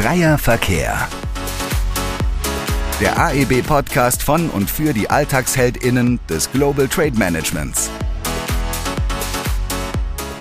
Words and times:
Freier 0.00 0.38
Verkehr. 0.38 0.96
Der 3.02 3.18
AEB-Podcast 3.18 4.22
von 4.22 4.48
und 4.48 4.70
für 4.70 4.94
die 4.94 5.10
AlltagsheldInnen 5.10 6.18
des 6.26 6.50
Global 6.50 6.88
Trade 6.88 7.18
Managements. 7.18 7.90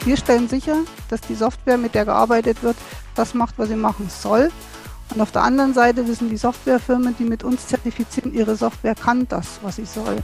Wir 0.05 0.15
stellen 0.15 0.47
sicher, 0.47 0.77
dass 1.09 1.19
die 1.19 1.35
Software, 1.35 1.77
mit 1.77 1.93
der 1.93 2.05
gearbeitet 2.05 2.63
wird, 2.63 2.77
das 3.15 3.33
macht, 3.33 3.55
was 3.57 3.67
sie 3.67 3.75
machen 3.75 4.09
soll. 4.09 4.49
Und 5.13 5.19
auf 5.19 5.33
der 5.33 5.41
anderen 5.41 5.73
Seite 5.73 6.07
wissen 6.07 6.29
die 6.29 6.37
Softwarefirmen, 6.37 7.17
die 7.19 7.25
mit 7.25 7.43
uns 7.43 7.67
zertifizieren, 7.67 8.33
ihre 8.33 8.55
Software 8.55 8.95
kann 8.95 9.27
das, 9.27 9.59
was 9.61 9.75
sie 9.75 9.85
soll. 9.85 10.23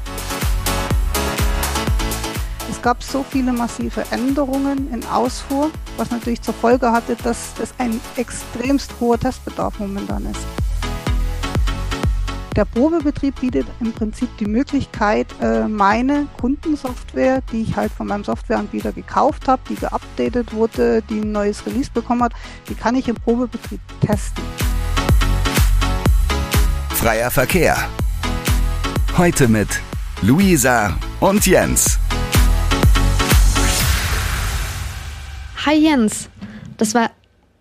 Es 2.76 2.82
gab 2.82 3.02
so 3.02 3.24
viele 3.28 3.54
massive 3.54 4.04
Änderungen 4.12 4.94
in 4.94 5.04
Ausfuhr, 5.08 5.72
was 5.98 6.12
natürlich 6.12 6.42
zur 6.42 6.54
Folge 6.54 6.92
hatte, 6.92 7.16
dass 7.24 7.54
es 7.62 7.74
ein 7.78 8.00
extremst 8.18 8.94
hoher 9.00 9.18
Testbedarf 9.18 9.80
momentan 9.80 10.26
ist. 10.26 10.42
Der 12.56 12.66
Probebetrieb 12.66 13.40
bietet 13.40 13.66
im 13.80 13.94
Prinzip 13.94 14.30
die 14.38 14.46
Möglichkeit, 14.46 15.28
äh, 15.42 15.68
meine 15.68 16.28
Kundensoftware, 16.38 17.42
die 17.52 17.64
ich 17.64 17.76
halt 17.76 17.92
von 17.94 18.08
meinem 18.08 18.26
Softwareanbieter 18.26 18.92
gekauft 18.92 19.48
habe, 19.48 19.62
die 19.70 19.76
geupdatet 19.76 20.54
wurde, 20.54 21.02
die 21.10 21.22
ein 21.22 21.32
neues 21.32 21.66
Release 21.66 21.90
bekommen 21.92 22.24
hat, 22.24 22.34
die 22.70 22.76
kann 22.76 22.96
ich 22.96 23.08
im 23.08 23.16
Probebetrieb 23.16 23.80
testen. 24.02 24.44
Freier 26.90 27.32
Verkehr. 27.32 27.78
Heute 29.18 29.48
mit 29.48 29.82
Luisa 30.22 30.98
und 31.22 31.46
Jens. 31.48 32.00
Hi 35.66 35.74
Jens, 35.74 36.30
das 36.78 36.94
war 36.94 37.10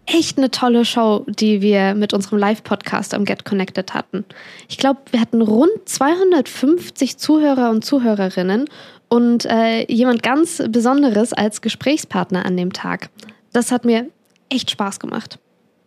echt 0.04 0.36
eine 0.36 0.50
tolle 0.50 0.84
Show, 0.84 1.24
die 1.26 1.62
wir 1.62 1.94
mit 1.94 2.12
unserem 2.12 2.36
Live-Podcast 2.36 3.14
am 3.14 3.24
Get 3.24 3.46
Connected 3.46 3.94
hatten. 3.94 4.26
Ich 4.68 4.76
glaube, 4.76 5.00
wir 5.10 5.22
hatten 5.22 5.40
rund 5.40 5.70
250 5.86 7.16
Zuhörer 7.16 7.70
und 7.70 7.82
Zuhörerinnen 7.82 8.66
und 9.08 9.46
äh, 9.46 9.90
jemand 9.90 10.22
ganz 10.22 10.62
Besonderes 10.68 11.32
als 11.32 11.62
Gesprächspartner 11.62 12.44
an 12.44 12.58
dem 12.58 12.74
Tag. 12.74 13.08
Das 13.54 13.72
hat 13.72 13.86
mir 13.86 14.10
echt 14.50 14.70
Spaß 14.70 15.00
gemacht. 15.00 15.38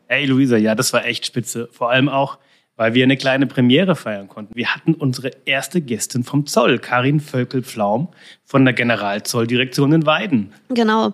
Hey 0.07 0.25
Luisa, 0.25 0.57
ja, 0.57 0.73
das 0.73 0.93
war 0.93 1.05
echt 1.05 1.27
spitze. 1.27 1.69
Vor 1.71 1.91
allem 1.91 2.09
auch, 2.09 2.39
weil 2.77 2.95
wir 2.95 3.03
eine 3.03 3.17
kleine 3.17 3.45
Premiere 3.45 3.95
feiern 3.95 4.27
konnten. 4.27 4.55
Wir 4.55 4.73
hatten 4.73 4.95
unsere 4.95 5.29
erste 5.45 5.81
Gästin 5.81 6.23
vom 6.23 6.47
Zoll, 6.47 6.79
Karin 6.79 7.19
Völkel-Pflaum 7.19 8.07
von 8.43 8.65
der 8.65 8.73
Generalzolldirektion 8.73 9.93
in 9.93 10.07
Weiden. 10.07 10.51
Genau. 10.69 11.13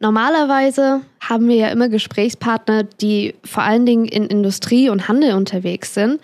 Normalerweise 0.00 1.00
haben 1.20 1.48
wir 1.48 1.56
ja 1.56 1.68
immer 1.68 1.88
Gesprächspartner, 1.88 2.84
die 2.84 3.34
vor 3.44 3.64
allen 3.64 3.84
Dingen 3.84 4.04
in 4.04 4.26
Industrie 4.26 4.88
und 4.88 5.08
Handel 5.08 5.34
unterwegs 5.34 5.94
sind. 5.94 6.20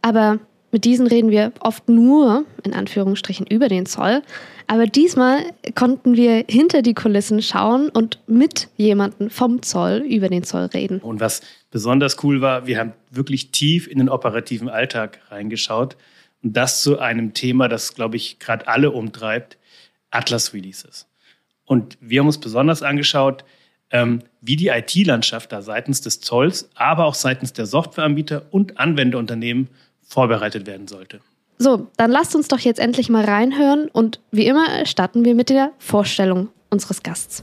Aber 0.00 0.38
mit 0.70 0.84
diesen 0.84 1.06
reden 1.06 1.30
wir 1.30 1.52
oft 1.60 1.88
nur, 1.88 2.44
in 2.62 2.74
Anführungsstrichen, 2.74 3.46
über 3.46 3.68
den 3.68 3.86
Zoll. 3.86 4.22
Aber 4.66 4.86
diesmal 4.86 5.40
konnten 5.74 6.16
wir 6.16 6.44
hinter 6.48 6.82
die 6.82 6.92
Kulissen 6.92 7.40
schauen 7.40 7.88
und 7.88 8.18
mit 8.26 8.68
jemandem 8.76 9.30
vom 9.30 9.62
Zoll 9.62 10.04
über 10.06 10.28
den 10.28 10.44
Zoll 10.44 10.66
reden. 10.66 11.00
Und 11.00 11.20
was 11.20 11.40
besonders 11.70 12.22
cool 12.22 12.42
war, 12.42 12.66
wir 12.66 12.78
haben 12.78 12.92
wirklich 13.10 13.50
tief 13.50 13.86
in 13.86 13.98
den 13.98 14.10
operativen 14.10 14.68
Alltag 14.68 15.20
reingeschaut. 15.30 15.96
Und 16.42 16.56
das 16.56 16.82
zu 16.82 16.98
einem 16.98 17.32
Thema, 17.32 17.68
das, 17.68 17.94
glaube 17.94 18.16
ich, 18.16 18.38
gerade 18.38 18.68
alle 18.68 18.90
umtreibt, 18.90 19.56
Atlas 20.10 20.52
Releases. 20.52 21.07
Und 21.68 21.98
wir 22.00 22.20
haben 22.20 22.26
uns 22.26 22.38
besonders 22.38 22.82
angeschaut, 22.82 23.44
ähm, 23.90 24.22
wie 24.40 24.56
die 24.56 24.68
IT-Landschaft 24.68 25.52
da 25.52 25.62
seitens 25.62 26.00
des 26.00 26.20
Zolls, 26.20 26.70
aber 26.74 27.04
auch 27.04 27.14
seitens 27.14 27.52
der 27.52 27.66
Softwareanbieter 27.66 28.46
und 28.50 28.78
Anwenderunternehmen 28.78 29.68
vorbereitet 30.02 30.66
werden 30.66 30.88
sollte. 30.88 31.20
So, 31.58 31.88
dann 31.96 32.10
lasst 32.10 32.34
uns 32.34 32.48
doch 32.48 32.58
jetzt 32.58 32.80
endlich 32.80 33.08
mal 33.08 33.24
reinhören 33.24 33.88
und 33.88 34.20
wie 34.30 34.46
immer 34.46 34.86
starten 34.86 35.24
wir 35.24 35.34
mit 35.34 35.50
der 35.50 35.72
Vorstellung 35.78 36.48
unseres 36.70 37.02
Gasts. 37.02 37.42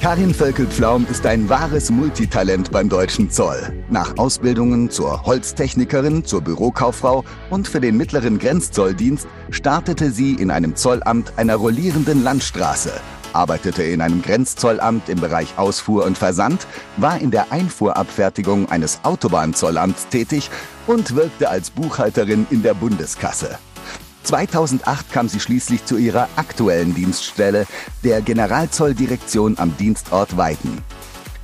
Karin 0.00 0.32
Völkel-Pflaum 0.32 1.06
ist 1.10 1.26
ein 1.26 1.50
wahres 1.50 1.90
Multitalent 1.90 2.70
beim 2.70 2.88
deutschen 2.88 3.30
Zoll. 3.30 3.84
Nach 3.90 4.16
Ausbildungen 4.16 4.88
zur 4.88 5.26
Holztechnikerin, 5.26 6.24
zur 6.24 6.40
Bürokauffrau 6.40 7.22
und 7.50 7.68
für 7.68 7.82
den 7.82 7.98
mittleren 7.98 8.38
Grenzzolldienst 8.38 9.28
startete 9.50 10.10
sie 10.10 10.36
in 10.36 10.50
einem 10.50 10.74
Zollamt 10.74 11.34
einer 11.36 11.56
rollierenden 11.56 12.24
Landstraße, 12.24 12.92
arbeitete 13.34 13.82
in 13.82 14.00
einem 14.00 14.22
Grenzzollamt 14.22 15.10
im 15.10 15.20
Bereich 15.20 15.58
Ausfuhr 15.58 16.06
und 16.06 16.16
Versand, 16.16 16.66
war 16.96 17.20
in 17.20 17.30
der 17.30 17.52
Einfuhrabfertigung 17.52 18.70
eines 18.70 19.00
Autobahnzollamts 19.02 20.08
tätig 20.08 20.48
und 20.86 21.14
wirkte 21.14 21.50
als 21.50 21.68
Buchhalterin 21.68 22.46
in 22.48 22.62
der 22.62 22.72
Bundeskasse. 22.72 23.58
2008 24.24 25.12
kam 25.12 25.28
sie 25.28 25.40
schließlich 25.40 25.84
zu 25.84 25.96
ihrer 25.96 26.28
aktuellen 26.36 26.94
Dienststelle, 26.94 27.66
der 28.04 28.20
Generalzolldirektion 28.20 29.58
am 29.58 29.76
Dienstort 29.76 30.36
Weiden. 30.36 30.82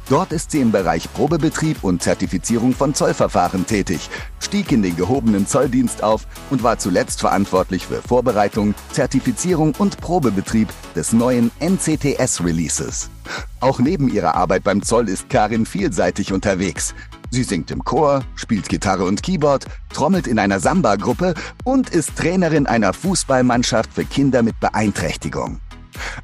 Dort 0.08 0.32
ist 0.32 0.52
sie 0.52 0.60
im 0.60 0.70
Bereich 0.70 1.12
Probebetrieb 1.12 1.82
und 1.82 2.00
Zertifizierung 2.00 2.72
von 2.72 2.94
Zollverfahren 2.94 3.66
tätig, 3.66 4.08
stieg 4.38 4.70
in 4.70 4.82
den 4.82 4.94
gehobenen 4.94 5.48
Zolldienst 5.48 6.04
auf 6.04 6.28
und 6.50 6.62
war 6.62 6.78
zuletzt 6.78 7.18
verantwortlich 7.18 7.88
für 7.88 8.00
Vorbereitung, 8.02 8.76
Zertifizierung 8.92 9.74
und 9.78 10.00
Probebetrieb 10.00 10.68
des 10.94 11.12
neuen 11.12 11.50
NCTS-Releases. 11.58 13.10
Auch 13.58 13.80
neben 13.80 14.08
ihrer 14.08 14.36
Arbeit 14.36 14.62
beim 14.62 14.82
Zoll 14.82 15.08
ist 15.08 15.28
Karin 15.28 15.66
vielseitig 15.66 16.32
unterwegs. 16.32 16.94
Sie 17.36 17.42
singt 17.42 17.70
im 17.70 17.84
Chor, 17.84 18.24
spielt 18.34 18.66
Gitarre 18.66 19.04
und 19.04 19.22
Keyboard, 19.22 19.66
trommelt 19.92 20.26
in 20.26 20.38
einer 20.38 20.58
Samba-Gruppe 20.58 21.34
und 21.64 21.90
ist 21.90 22.16
Trainerin 22.16 22.66
einer 22.66 22.94
Fußballmannschaft 22.94 23.92
für 23.92 24.06
Kinder 24.06 24.42
mit 24.42 24.58
Beeinträchtigung. 24.58 25.60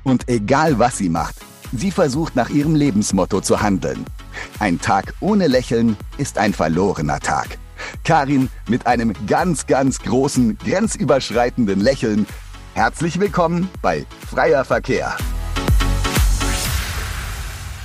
Und 0.05 0.27
egal 0.31 0.79
was 0.79 0.97
sie 0.97 1.11
macht, 1.11 1.35
sie 1.71 1.91
versucht 1.91 2.35
nach 2.35 2.49
ihrem 2.49 2.75
Lebensmotto 2.75 3.43
zu 3.43 3.61
handeln. 3.61 4.07
Ein 4.59 4.81
Tag 4.81 5.13
ohne 5.21 5.49
Lächeln 5.49 5.99
ist 6.17 6.39
ein 6.39 6.55
verlorener 6.55 7.21
Tag. 7.21 7.59
Karin 8.05 8.49
mit 8.67 8.87
einem 8.87 9.13
ganz, 9.27 9.67
ganz 9.67 9.99
großen, 9.99 10.57
grenzüberschreitenden 10.65 11.81
Lächeln. 11.81 12.27
Herzlich 12.73 13.21
willkommen 13.21 13.69
bei 13.83 14.07
Freier 14.31 14.65
Verkehr. 14.65 15.15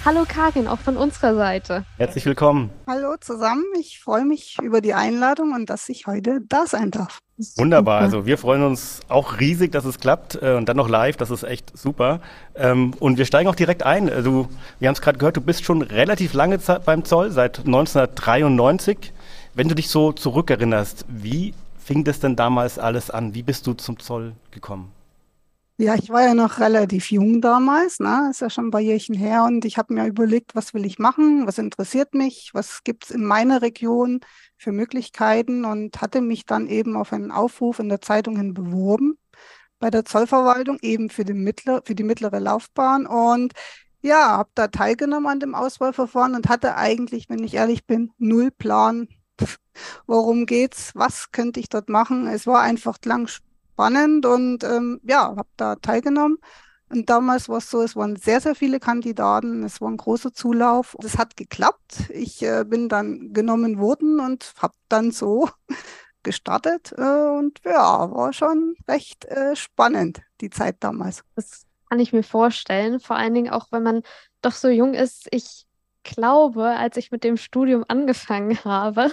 Hallo 0.07 0.23
Karin, 0.25 0.69
auch 0.69 0.79
von 0.79 0.95
unserer 0.95 1.35
Seite. 1.35 1.83
Herzlich 1.97 2.25
willkommen. 2.25 2.69
Hallo 2.87 3.17
zusammen, 3.19 3.65
ich 3.77 3.99
freue 3.99 4.23
mich 4.23 4.55
über 4.63 4.79
die 4.79 4.93
Einladung 4.93 5.51
und 5.51 5.69
dass 5.69 5.89
ich 5.89 6.07
heute 6.07 6.39
da 6.47 6.65
sein 6.65 6.91
darf. 6.91 7.19
Wunderbar, 7.57 7.99
also 7.99 8.25
wir 8.25 8.37
freuen 8.37 8.63
uns 8.63 9.01
auch 9.09 9.41
riesig, 9.41 9.73
dass 9.73 9.83
es 9.83 9.99
klappt 9.99 10.41
äh, 10.41 10.53
und 10.53 10.69
dann 10.69 10.77
noch 10.77 10.87
live, 10.87 11.17
das 11.17 11.29
ist 11.29 11.43
echt 11.43 11.77
super. 11.77 12.21
Ähm, 12.55 12.93
und 13.01 13.17
wir 13.17 13.25
steigen 13.25 13.49
auch 13.49 13.55
direkt 13.55 13.83
ein. 13.83 14.09
Also, 14.09 14.47
wir 14.79 14.87
haben 14.87 14.95
es 14.95 15.01
gerade 15.01 15.17
gehört, 15.17 15.35
du 15.35 15.41
bist 15.41 15.65
schon 15.65 15.81
relativ 15.81 16.33
lange 16.33 16.59
Zeit 16.59 16.85
beim 16.85 17.03
Zoll, 17.03 17.31
seit 17.31 17.59
1993. 17.65 19.11
Wenn 19.55 19.67
du 19.67 19.75
dich 19.75 19.89
so 19.89 20.13
zurückerinnerst, 20.13 21.03
wie 21.09 21.53
fing 21.77 22.05
das 22.05 22.21
denn 22.21 22.37
damals 22.37 22.79
alles 22.79 23.11
an? 23.11 23.33
Wie 23.33 23.43
bist 23.43 23.67
du 23.67 23.73
zum 23.73 23.99
Zoll 23.99 24.35
gekommen? 24.51 24.93
Ja, 25.79 25.93
ich 25.93 26.09
war 26.09 26.23
ja 26.23 26.33
noch 26.33 26.59
relativ 26.59 27.11
jung 27.11 27.39
damals, 27.39 27.99
ne? 27.99 28.29
ist 28.31 28.41
ja 28.41 28.49
schon 28.49 28.67
ein 28.67 28.71
paar 28.71 28.81
Jährchen 28.81 29.13
her 29.13 29.43
und 29.43 29.63
ich 29.63 29.77
habe 29.77 29.93
mir 29.93 30.07
überlegt, 30.07 30.55
was 30.55 30.73
will 30.73 30.85
ich 30.85 30.97
machen, 30.97 31.45
was 31.45 31.59
interessiert 31.59 32.15
mich, 32.15 32.49
was 32.53 32.83
gibt's 32.83 33.11
in 33.11 33.23
meiner 33.23 33.61
Region 33.61 34.21
für 34.57 34.71
Möglichkeiten 34.71 35.65
und 35.65 36.01
hatte 36.01 36.21
mich 36.21 36.45
dann 36.45 36.65
eben 36.67 36.95
auf 36.97 37.13
einen 37.13 37.29
Aufruf 37.31 37.77
in 37.77 37.89
der 37.89 38.01
Zeitung 38.01 38.37
hin 38.37 38.55
beworben 38.55 39.19
bei 39.79 39.91
der 39.91 40.03
Zollverwaltung, 40.03 40.79
eben 40.81 41.11
für, 41.11 41.25
den 41.25 41.43
mittler, 41.43 41.83
für 41.85 41.93
die 41.95 42.03
mittlere 42.03 42.39
Laufbahn 42.39 43.05
und 43.05 43.53
ja, 44.01 44.31
habe 44.37 44.49
da 44.55 44.69
teilgenommen 44.69 45.27
an 45.27 45.39
dem 45.39 45.53
Auswahlverfahren 45.55 46.33
und 46.35 46.49
hatte 46.49 46.75
eigentlich, 46.75 47.29
wenn 47.29 47.43
ich 47.43 47.53
ehrlich 47.53 47.85
bin, 47.85 48.11
null 48.17 48.49
Plan, 48.51 49.09
worum 50.07 50.47
geht's, 50.47 50.91
was 50.95 51.31
könnte 51.31 51.59
ich 51.59 51.69
dort 51.69 51.89
machen. 51.89 52.25
Es 52.27 52.47
war 52.47 52.61
einfach 52.61 52.97
lang 53.05 53.27
spannend 53.77 54.25
und 54.25 54.63
ähm, 54.63 54.99
ja, 55.03 55.35
habe 55.37 55.49
da 55.55 55.75
teilgenommen. 55.75 56.39
Und 56.89 57.09
damals 57.09 57.47
war 57.47 57.57
es 57.57 57.69
so, 57.69 57.83
es 57.83 57.95
waren 57.95 58.15
sehr, 58.15 58.41
sehr 58.41 58.55
viele 58.55 58.79
Kandidaten, 58.79 59.63
es 59.63 59.81
war 59.81 59.89
ein 59.89 59.97
großer 59.97 60.33
Zulauf. 60.33 60.95
Das 60.99 61.17
hat 61.19 61.37
geklappt. 61.37 62.09
Ich 62.09 62.41
äh, 62.41 62.63
bin 62.65 62.89
dann 62.89 63.33
genommen 63.33 63.77
worden 63.77 64.19
und 64.19 64.53
habe 64.59 64.73
dann 64.89 65.11
so 65.11 65.49
gestartet. 66.23 66.91
Äh, 66.97 67.01
und 67.37 67.59
ja, 67.65 68.09
war 68.11 68.33
schon 68.33 68.75
recht 68.87 69.25
äh, 69.25 69.55
spannend, 69.55 70.21
die 70.41 70.49
Zeit 70.49 70.77
damals. 70.79 71.23
Das 71.35 71.65
kann 71.87 71.99
ich 71.99 72.13
mir 72.13 72.23
vorstellen, 72.23 72.99
vor 72.99 73.15
allen 73.15 73.35
Dingen 73.35 73.51
auch, 73.51 73.67
wenn 73.71 73.83
man 73.83 74.01
doch 74.41 74.53
so 74.53 74.69
jung 74.69 74.95
ist. 74.95 75.27
Ich 75.29 75.67
glaube, 76.03 76.65
als 76.65 76.97
ich 76.97 77.11
mit 77.11 77.23
dem 77.23 77.37
Studium 77.37 77.85
angefangen 77.87 78.57
habe, 78.63 79.11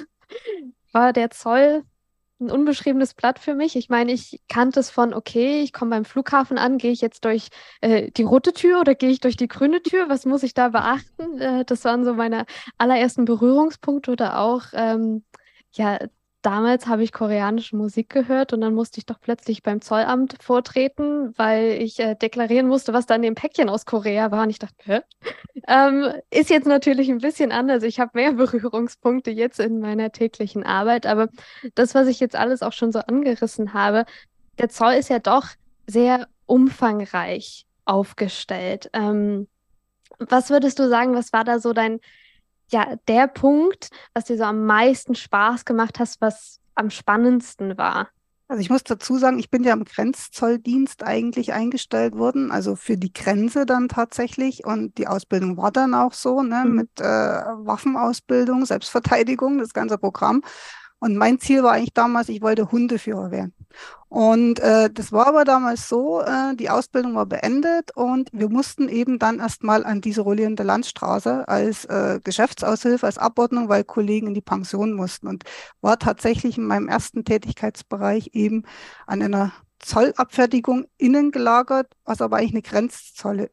war 0.92 1.12
der 1.12 1.30
Zoll 1.30 1.84
ein 2.40 2.50
unbeschriebenes 2.50 3.14
Blatt 3.14 3.38
für 3.38 3.54
mich. 3.54 3.76
Ich 3.76 3.88
meine, 3.88 4.12
ich 4.12 4.40
kannte 4.48 4.80
es 4.80 4.90
von, 4.90 5.14
okay, 5.14 5.62
ich 5.62 5.72
komme 5.72 5.90
beim 5.90 6.04
Flughafen 6.04 6.58
an, 6.58 6.78
gehe 6.78 6.90
ich 6.90 7.00
jetzt 7.00 7.24
durch 7.24 7.48
äh, 7.80 8.10
die 8.10 8.24
rote 8.24 8.52
Tür 8.52 8.80
oder 8.80 8.94
gehe 8.94 9.10
ich 9.10 9.20
durch 9.20 9.36
die 9.36 9.48
grüne 9.48 9.82
Tür? 9.82 10.08
Was 10.08 10.26
muss 10.26 10.42
ich 10.42 10.54
da 10.54 10.68
beachten? 10.70 11.40
Äh, 11.40 11.64
das 11.64 11.84
waren 11.84 12.04
so 12.04 12.14
meine 12.14 12.44
allerersten 12.78 13.24
Berührungspunkte 13.24 14.12
oder 14.12 14.38
auch, 14.40 14.64
ähm, 14.72 15.24
ja, 15.72 15.98
damals 16.42 16.86
habe 16.86 17.02
ich 17.02 17.12
koreanische 17.12 17.76
Musik 17.76 18.10
gehört 18.10 18.52
und 18.52 18.60
dann 18.60 18.74
musste 18.74 18.98
ich 18.98 19.06
doch 19.06 19.20
plötzlich 19.20 19.62
beim 19.62 19.80
Zollamt 19.80 20.36
vortreten, 20.42 21.32
weil 21.36 21.82
ich 21.82 21.98
äh, 22.00 22.14
deklarieren 22.14 22.68
musste, 22.68 22.92
was 22.92 23.06
da 23.06 23.14
in 23.14 23.22
dem 23.22 23.34
Päckchen 23.34 23.68
aus 23.68 23.86
Korea 23.86 24.30
war. 24.30 24.42
Und 24.42 24.50
ich 24.50 24.58
dachte, 24.58 24.76
hä? 24.84 25.00
Ähm, 25.68 26.12
ist 26.30 26.50
jetzt 26.50 26.66
natürlich 26.66 27.08
ein 27.10 27.18
bisschen 27.18 27.52
anders. 27.52 27.82
Ich 27.82 28.00
habe 28.00 28.10
mehr 28.14 28.32
Berührungspunkte 28.34 29.30
jetzt 29.30 29.60
in 29.60 29.80
meiner 29.80 30.12
täglichen 30.12 30.64
Arbeit, 30.64 31.06
aber 31.06 31.28
das, 31.74 31.94
was 31.94 32.08
ich 32.08 32.20
jetzt 32.20 32.36
alles 32.36 32.62
auch 32.62 32.72
schon 32.72 32.92
so 32.92 33.00
angerissen 33.00 33.72
habe, 33.72 34.04
der 34.58 34.68
Zoll 34.68 34.94
ist 34.94 35.10
ja 35.10 35.18
doch 35.18 35.46
sehr 35.86 36.28
umfangreich 36.46 37.66
aufgestellt. 37.84 38.90
Ähm, 38.92 39.48
was 40.18 40.50
würdest 40.50 40.78
du 40.78 40.88
sagen, 40.88 41.14
was 41.14 41.32
war 41.32 41.44
da 41.44 41.58
so 41.58 41.72
dein 41.72 42.00
ja, 42.70 42.96
der 43.08 43.28
Punkt, 43.28 43.90
was 44.14 44.24
dir 44.24 44.36
so 44.36 44.44
am 44.44 44.64
meisten 44.64 45.14
Spaß 45.14 45.64
gemacht 45.64 45.98
hast, 45.98 46.20
was 46.20 46.60
am 46.74 46.90
spannendsten 46.90 47.76
war? 47.76 48.08
Also 48.54 48.62
ich 48.62 48.70
muss 48.70 48.84
dazu 48.84 49.18
sagen, 49.18 49.40
ich 49.40 49.50
bin 49.50 49.64
ja 49.64 49.72
im 49.72 49.84
Grenzzolldienst 49.84 51.02
eigentlich 51.02 51.52
eingestellt 51.52 52.14
worden, 52.14 52.52
also 52.52 52.76
für 52.76 52.96
die 52.96 53.12
Grenze 53.12 53.66
dann 53.66 53.88
tatsächlich. 53.88 54.64
Und 54.64 54.96
die 54.96 55.08
Ausbildung 55.08 55.56
war 55.56 55.72
dann 55.72 55.92
auch 55.92 56.12
so, 56.12 56.40
ne, 56.40 56.62
mhm. 56.64 56.76
mit 56.76 57.00
äh, 57.00 57.04
Waffenausbildung, 57.04 58.64
Selbstverteidigung, 58.64 59.58
das 59.58 59.74
ganze 59.74 59.98
Programm. 59.98 60.42
Und 61.04 61.16
mein 61.16 61.38
Ziel 61.38 61.62
war 61.62 61.72
eigentlich 61.72 61.92
damals, 61.92 62.30
ich 62.30 62.40
wollte 62.40 62.72
Hundeführer 62.72 63.30
werden. 63.30 63.52
Und 64.08 64.58
äh, 64.60 64.88
das 64.90 65.12
war 65.12 65.26
aber 65.26 65.44
damals 65.44 65.86
so, 65.86 66.22
äh, 66.22 66.56
die 66.56 66.70
Ausbildung 66.70 67.14
war 67.14 67.26
beendet 67.26 67.94
und 67.94 68.30
wir 68.32 68.48
mussten 68.48 68.88
eben 68.88 69.18
dann 69.18 69.38
erstmal 69.38 69.84
an 69.84 70.00
diese 70.00 70.22
rollierende 70.22 70.62
Landstraße 70.62 71.46
als 71.46 71.84
äh, 71.84 72.20
Geschäftsaushilfe, 72.24 73.04
als 73.04 73.18
Abordnung, 73.18 73.68
weil 73.68 73.84
Kollegen 73.84 74.28
in 74.28 74.34
die 74.34 74.40
Pension 74.40 74.94
mussten. 74.94 75.26
Und 75.26 75.44
war 75.82 75.98
tatsächlich 75.98 76.56
in 76.56 76.64
meinem 76.64 76.88
ersten 76.88 77.26
Tätigkeitsbereich 77.26 78.30
eben 78.32 78.62
an 79.06 79.20
einer 79.20 79.52
Zollabfertigung 79.80 80.86
innen 80.96 81.30
gelagert, 81.30 81.92
was 82.04 82.20
aber 82.20 82.36
eigentlich 82.36 82.72
eine 82.72 82.86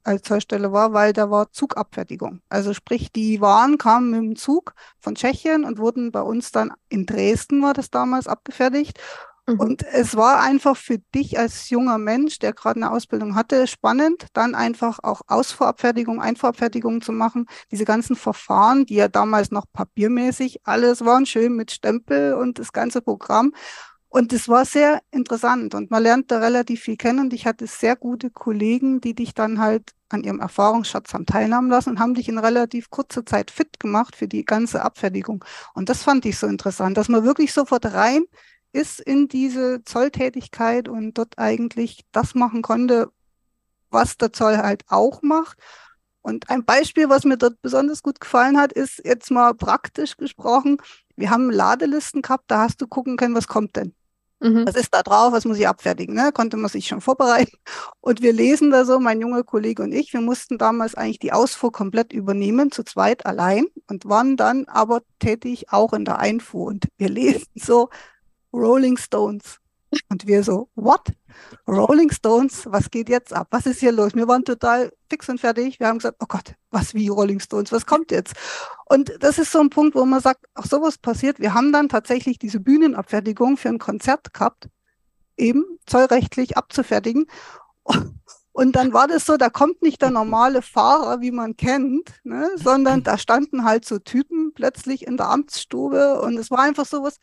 Grenzzollstelle 0.03 0.68
äh, 0.68 0.71
war, 0.71 0.94
weil 0.94 1.13
da 1.13 1.29
war 1.29 1.51
Zugabfertigung. 1.51 2.41
Also 2.50 2.73
sprich, 2.73 3.12
die 3.12 3.41
Waren 3.41 3.77
kamen 3.77 4.12
mit 4.12 4.19
dem 4.21 4.35
Zug 4.35 4.73
von 5.00 5.15
Tschechien 5.15 5.65
und 5.65 5.77
wurden 5.77 6.12
bei 6.12 6.21
uns 6.21 6.51
dann 6.51 6.71
in 6.89 7.06
Dresden, 7.06 7.62
war 7.62 7.73
das 7.73 7.89
damals, 7.89 8.27
abgefertigt. 8.27 9.00
Mhm. 9.47 9.59
Und 9.59 9.83
es 9.83 10.15
war 10.15 10.41
einfach 10.41 10.77
für 10.77 11.00
dich 11.13 11.38
als 11.39 11.69
junger 11.69 11.97
Mensch, 11.97 12.39
der 12.39 12.53
gerade 12.53 12.77
eine 12.77 12.91
Ausbildung 12.91 13.35
hatte, 13.35 13.67
spannend, 13.67 14.27
dann 14.33 14.56
einfach 14.56 15.00
auch 15.03 15.21
Ausfuhrabfertigung, 15.27 16.21
Einfuhrabfertigung 16.21 17.01
zu 17.01 17.12
machen. 17.12 17.47
Diese 17.71 17.85
ganzen 17.85 18.15
Verfahren, 18.15 18.85
die 18.85 18.95
ja 18.95 19.07
damals 19.07 19.51
noch 19.51 19.65
papiermäßig 19.74 20.62
alles 20.63 21.03
waren, 21.03 21.25
schön 21.25 21.56
mit 21.56 21.71
Stempel 21.71 22.35
und 22.35 22.59
das 22.59 22.71
ganze 22.71 23.01
Programm. 23.01 23.53
Und 24.13 24.33
es 24.33 24.49
war 24.49 24.65
sehr 24.65 25.01
interessant 25.11 25.73
und 25.73 25.89
man 25.89 26.03
lernt 26.03 26.31
da 26.31 26.39
relativ 26.39 26.81
viel 26.81 26.97
kennen 26.97 27.19
und 27.19 27.33
ich 27.33 27.45
hatte 27.45 27.65
sehr 27.65 27.95
gute 27.95 28.29
Kollegen, 28.29 28.99
die 28.99 29.15
dich 29.15 29.33
dann 29.33 29.59
halt 29.59 29.93
an 30.09 30.25
ihrem 30.25 30.41
Erfahrungsschatz 30.41 31.13
haben 31.13 31.25
teilhaben 31.25 31.69
lassen 31.69 31.91
und 31.91 31.99
haben 31.99 32.13
dich 32.13 32.27
in 32.27 32.37
relativ 32.37 32.89
kurzer 32.89 33.25
Zeit 33.25 33.51
fit 33.51 33.79
gemacht 33.79 34.17
für 34.17 34.27
die 34.27 34.43
ganze 34.43 34.81
Abfertigung. 34.81 35.45
Und 35.73 35.87
das 35.87 36.03
fand 36.03 36.25
ich 36.25 36.37
so 36.37 36.47
interessant, 36.47 36.97
dass 36.97 37.07
man 37.07 37.23
wirklich 37.23 37.53
sofort 37.53 37.85
rein 37.85 38.25
ist 38.73 38.99
in 38.99 39.29
diese 39.29 39.81
Zolltätigkeit 39.85 40.89
und 40.89 41.17
dort 41.17 41.39
eigentlich 41.39 42.01
das 42.11 42.35
machen 42.35 42.61
konnte, 42.61 43.09
was 43.91 44.17
der 44.17 44.33
Zoll 44.33 44.57
halt 44.57 44.83
auch 44.89 45.21
macht. 45.21 45.57
Und 46.21 46.49
ein 46.49 46.65
Beispiel, 46.65 47.07
was 47.07 47.23
mir 47.23 47.37
dort 47.37 47.61
besonders 47.61 48.03
gut 48.03 48.19
gefallen 48.19 48.57
hat, 48.57 48.73
ist 48.73 49.01
jetzt 49.05 49.31
mal 49.31 49.53
praktisch 49.53 50.17
gesprochen. 50.17 50.79
Wir 51.15 51.29
haben 51.29 51.49
Ladelisten 51.49 52.21
gehabt, 52.21 52.51
da 52.51 52.63
hast 52.63 52.81
du 52.81 52.87
gucken 52.87 53.15
können, 53.15 53.35
was 53.35 53.47
kommt 53.47 53.77
denn. 53.77 53.95
Mhm. 54.41 54.65
Was 54.65 54.75
ist 54.75 54.93
da 54.93 55.03
drauf? 55.03 55.33
Was 55.33 55.45
muss 55.45 55.59
ich 55.59 55.67
abfertigen? 55.67 56.15
Ne? 56.15 56.31
Konnte 56.33 56.57
man 56.57 56.69
sich 56.69 56.88
schon 56.88 56.99
vorbereiten. 56.99 57.55
Und 57.99 58.23
wir 58.23 58.33
lesen 58.33 58.71
da 58.71 58.85
so, 58.85 58.99
mein 58.99 59.21
junger 59.21 59.43
Kollege 59.43 59.83
und 59.83 59.91
ich, 59.91 60.13
wir 60.13 60.21
mussten 60.21 60.57
damals 60.57 60.95
eigentlich 60.95 61.19
die 61.19 61.31
Ausfuhr 61.31 61.71
komplett 61.71 62.11
übernehmen, 62.11 62.71
zu 62.71 62.83
zweit 62.83 63.25
allein 63.27 63.67
und 63.88 64.05
waren 64.05 64.38
dann 64.38 64.65
aber 64.65 65.01
tätig 65.19 65.71
auch 65.71 65.93
in 65.93 66.05
der 66.05 66.17
Einfuhr. 66.17 66.65
Und 66.67 66.88
wir 66.97 67.09
lesen 67.09 67.47
so 67.55 67.89
Rolling 68.51 68.97
Stones. 68.97 69.59
Und 70.09 70.27
wir 70.27 70.43
so, 70.43 70.69
what? 70.75 71.11
Rolling 71.67 72.11
Stones, 72.11 72.65
was 72.65 72.89
geht 72.89 73.09
jetzt 73.09 73.33
ab? 73.33 73.47
Was 73.51 73.65
ist 73.65 73.79
hier 73.79 73.91
los? 73.91 74.15
Wir 74.15 74.27
waren 74.27 74.45
total 74.45 74.91
fix 75.09 75.27
und 75.29 75.39
fertig. 75.39 75.79
Wir 75.79 75.88
haben 75.88 75.97
gesagt, 75.97 76.17
oh 76.21 76.25
Gott, 76.27 76.55
was 76.69 76.93
wie 76.93 77.09
Rolling 77.09 77.39
Stones, 77.39 77.71
was 77.71 77.85
kommt 77.85 78.11
jetzt? 78.11 78.33
Und 78.85 79.11
das 79.19 79.38
ist 79.38 79.51
so 79.51 79.59
ein 79.59 79.69
Punkt, 79.69 79.95
wo 79.95 80.05
man 80.05 80.21
sagt, 80.21 80.45
ach, 80.53 80.65
sowas 80.65 80.97
passiert. 80.97 81.39
Wir 81.39 81.53
haben 81.53 81.71
dann 81.73 81.89
tatsächlich 81.89 82.39
diese 82.39 82.59
Bühnenabfertigung 82.59 83.57
für 83.57 83.69
ein 83.69 83.79
Konzert 83.79 84.33
gehabt, 84.33 84.69
eben 85.38 85.65
zollrechtlich 85.85 86.57
abzufertigen. 86.57 87.25
Und 88.53 88.75
dann 88.75 88.93
war 88.93 89.07
das 89.07 89.25
so, 89.25 89.38
da 89.38 89.49
kommt 89.49 89.81
nicht 89.81 90.01
der 90.01 90.11
normale 90.11 90.61
Fahrer, 90.61 91.21
wie 91.21 91.31
man 91.31 91.55
kennt, 91.55 92.19
ne, 92.23 92.49
sondern 92.55 93.01
da 93.01 93.17
standen 93.17 93.63
halt 93.63 93.85
so 93.85 93.97
Typen 93.97 94.53
plötzlich 94.53 95.07
in 95.07 95.15
der 95.15 95.29
Amtsstube 95.29 96.21
und 96.21 96.38
es 96.38 96.51
war 96.51 96.59
einfach 96.59 96.85
sowas, 96.85 97.19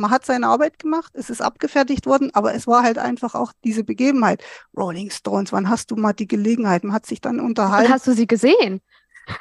man 0.00 0.10
hat 0.10 0.24
seine 0.24 0.48
Arbeit 0.48 0.78
gemacht, 0.78 1.12
es 1.14 1.30
ist 1.30 1.40
abgefertigt 1.40 2.06
worden, 2.06 2.30
aber 2.34 2.54
es 2.54 2.66
war 2.66 2.82
halt 2.82 2.98
einfach 2.98 3.34
auch 3.34 3.52
diese 3.64 3.84
Begebenheit. 3.84 4.42
Rolling 4.76 5.10
Stones, 5.10 5.52
wann 5.52 5.68
hast 5.68 5.90
du 5.90 5.96
mal 5.96 6.12
die 6.12 6.26
Gelegenheit? 6.26 6.84
Man 6.84 6.94
hat 6.94 7.06
sich 7.06 7.20
dann 7.20 7.38
unterhalten. 7.38 7.86
Und 7.86 7.92
hast 7.92 8.06
du 8.06 8.12
sie 8.12 8.26
gesehen? 8.26 8.80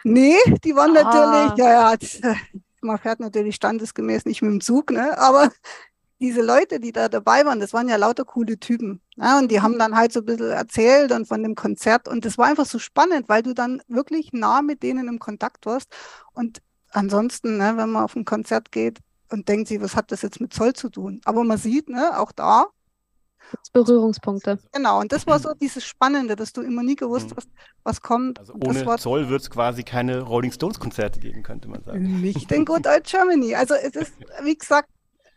Nee, 0.03 0.37
die 0.63 0.75
waren 0.75 0.95
ah. 0.97 1.03
natürlich, 1.03 1.57
ja, 1.57 1.91
ja, 1.91 2.35
man 2.81 2.97
fährt 2.97 3.19
natürlich 3.19 3.55
standesgemäß 3.55 4.25
nicht 4.25 4.41
mit 4.41 4.51
dem 4.51 4.61
Zug, 4.61 4.91
ne? 4.91 5.17
Aber 5.17 5.51
diese 6.19 6.41
Leute, 6.41 6.79
die 6.79 6.91
da 6.91 7.07
dabei 7.07 7.45
waren, 7.45 7.59
das 7.59 7.73
waren 7.73 7.87
ja 7.87 7.95
lauter 7.95 8.25
coole 8.25 8.59
Typen. 8.59 9.01
Ja, 9.15 9.39
und 9.39 9.49
die 9.49 9.61
haben 9.61 9.79
dann 9.79 9.95
halt 9.95 10.11
so 10.11 10.19
ein 10.19 10.25
bisschen 10.25 10.51
erzählt 10.51 11.11
und 11.11 11.27
von 11.27 11.41
dem 11.41 11.55
Konzert. 11.55 12.07
Und 12.07 12.25
das 12.25 12.37
war 12.37 12.47
einfach 12.47 12.65
so 12.65 12.77
spannend, 12.77 13.29
weil 13.29 13.41
du 13.41 13.53
dann 13.53 13.81
wirklich 13.87 14.33
nah 14.33 14.61
mit 14.61 14.83
denen 14.83 15.07
im 15.07 15.19
Kontakt 15.19 15.65
warst. 15.65 15.89
Und 16.33 16.61
ansonsten, 16.91 17.57
ne, 17.57 17.73
wenn 17.77 17.91
man 17.91 18.03
auf 18.03 18.15
ein 18.15 18.25
Konzert 18.25 18.71
geht, 18.71 18.99
und 19.31 19.47
denkt 19.47 19.67
sich, 19.67 19.81
was 19.81 19.95
hat 19.95 20.11
das 20.11 20.21
jetzt 20.21 20.41
mit 20.41 20.53
Zoll 20.53 20.73
zu 20.73 20.89
tun? 20.89 21.21
Aber 21.25 21.43
man 21.43 21.57
sieht, 21.57 21.89
ne, 21.89 22.19
auch 22.19 22.31
da. 22.31 22.67
Berührungspunkte. 23.73 24.59
Genau, 24.73 24.99
und 24.99 25.11
das 25.11 25.25
war 25.25 25.39
so 25.39 25.53
dieses 25.53 25.83
Spannende, 25.83 26.35
dass 26.35 26.53
du 26.53 26.61
immer 26.61 26.83
nie 26.83 26.95
gewusst 26.95 27.31
mhm. 27.31 27.35
hast, 27.37 27.49
was 27.83 28.01
kommt. 28.01 28.39
Also 28.39 28.53
ohne 28.53 28.85
war, 28.85 28.97
Zoll 28.97 29.29
wird 29.29 29.41
es 29.41 29.49
quasi 29.49 29.83
keine 29.83 30.21
Rolling 30.21 30.51
Stones 30.51 30.79
Konzerte 30.79 31.19
geben, 31.19 31.41
könnte 31.41 31.67
man 31.67 31.83
sagen. 31.83 32.21
Nicht 32.21 32.51
in 32.51 32.65
Good 32.65 32.85
Old 32.85 33.05
Germany. 33.05 33.55
Also 33.55 33.73
es 33.73 33.95
ist, 33.95 34.13
wie 34.43 34.55
gesagt, 34.55 34.89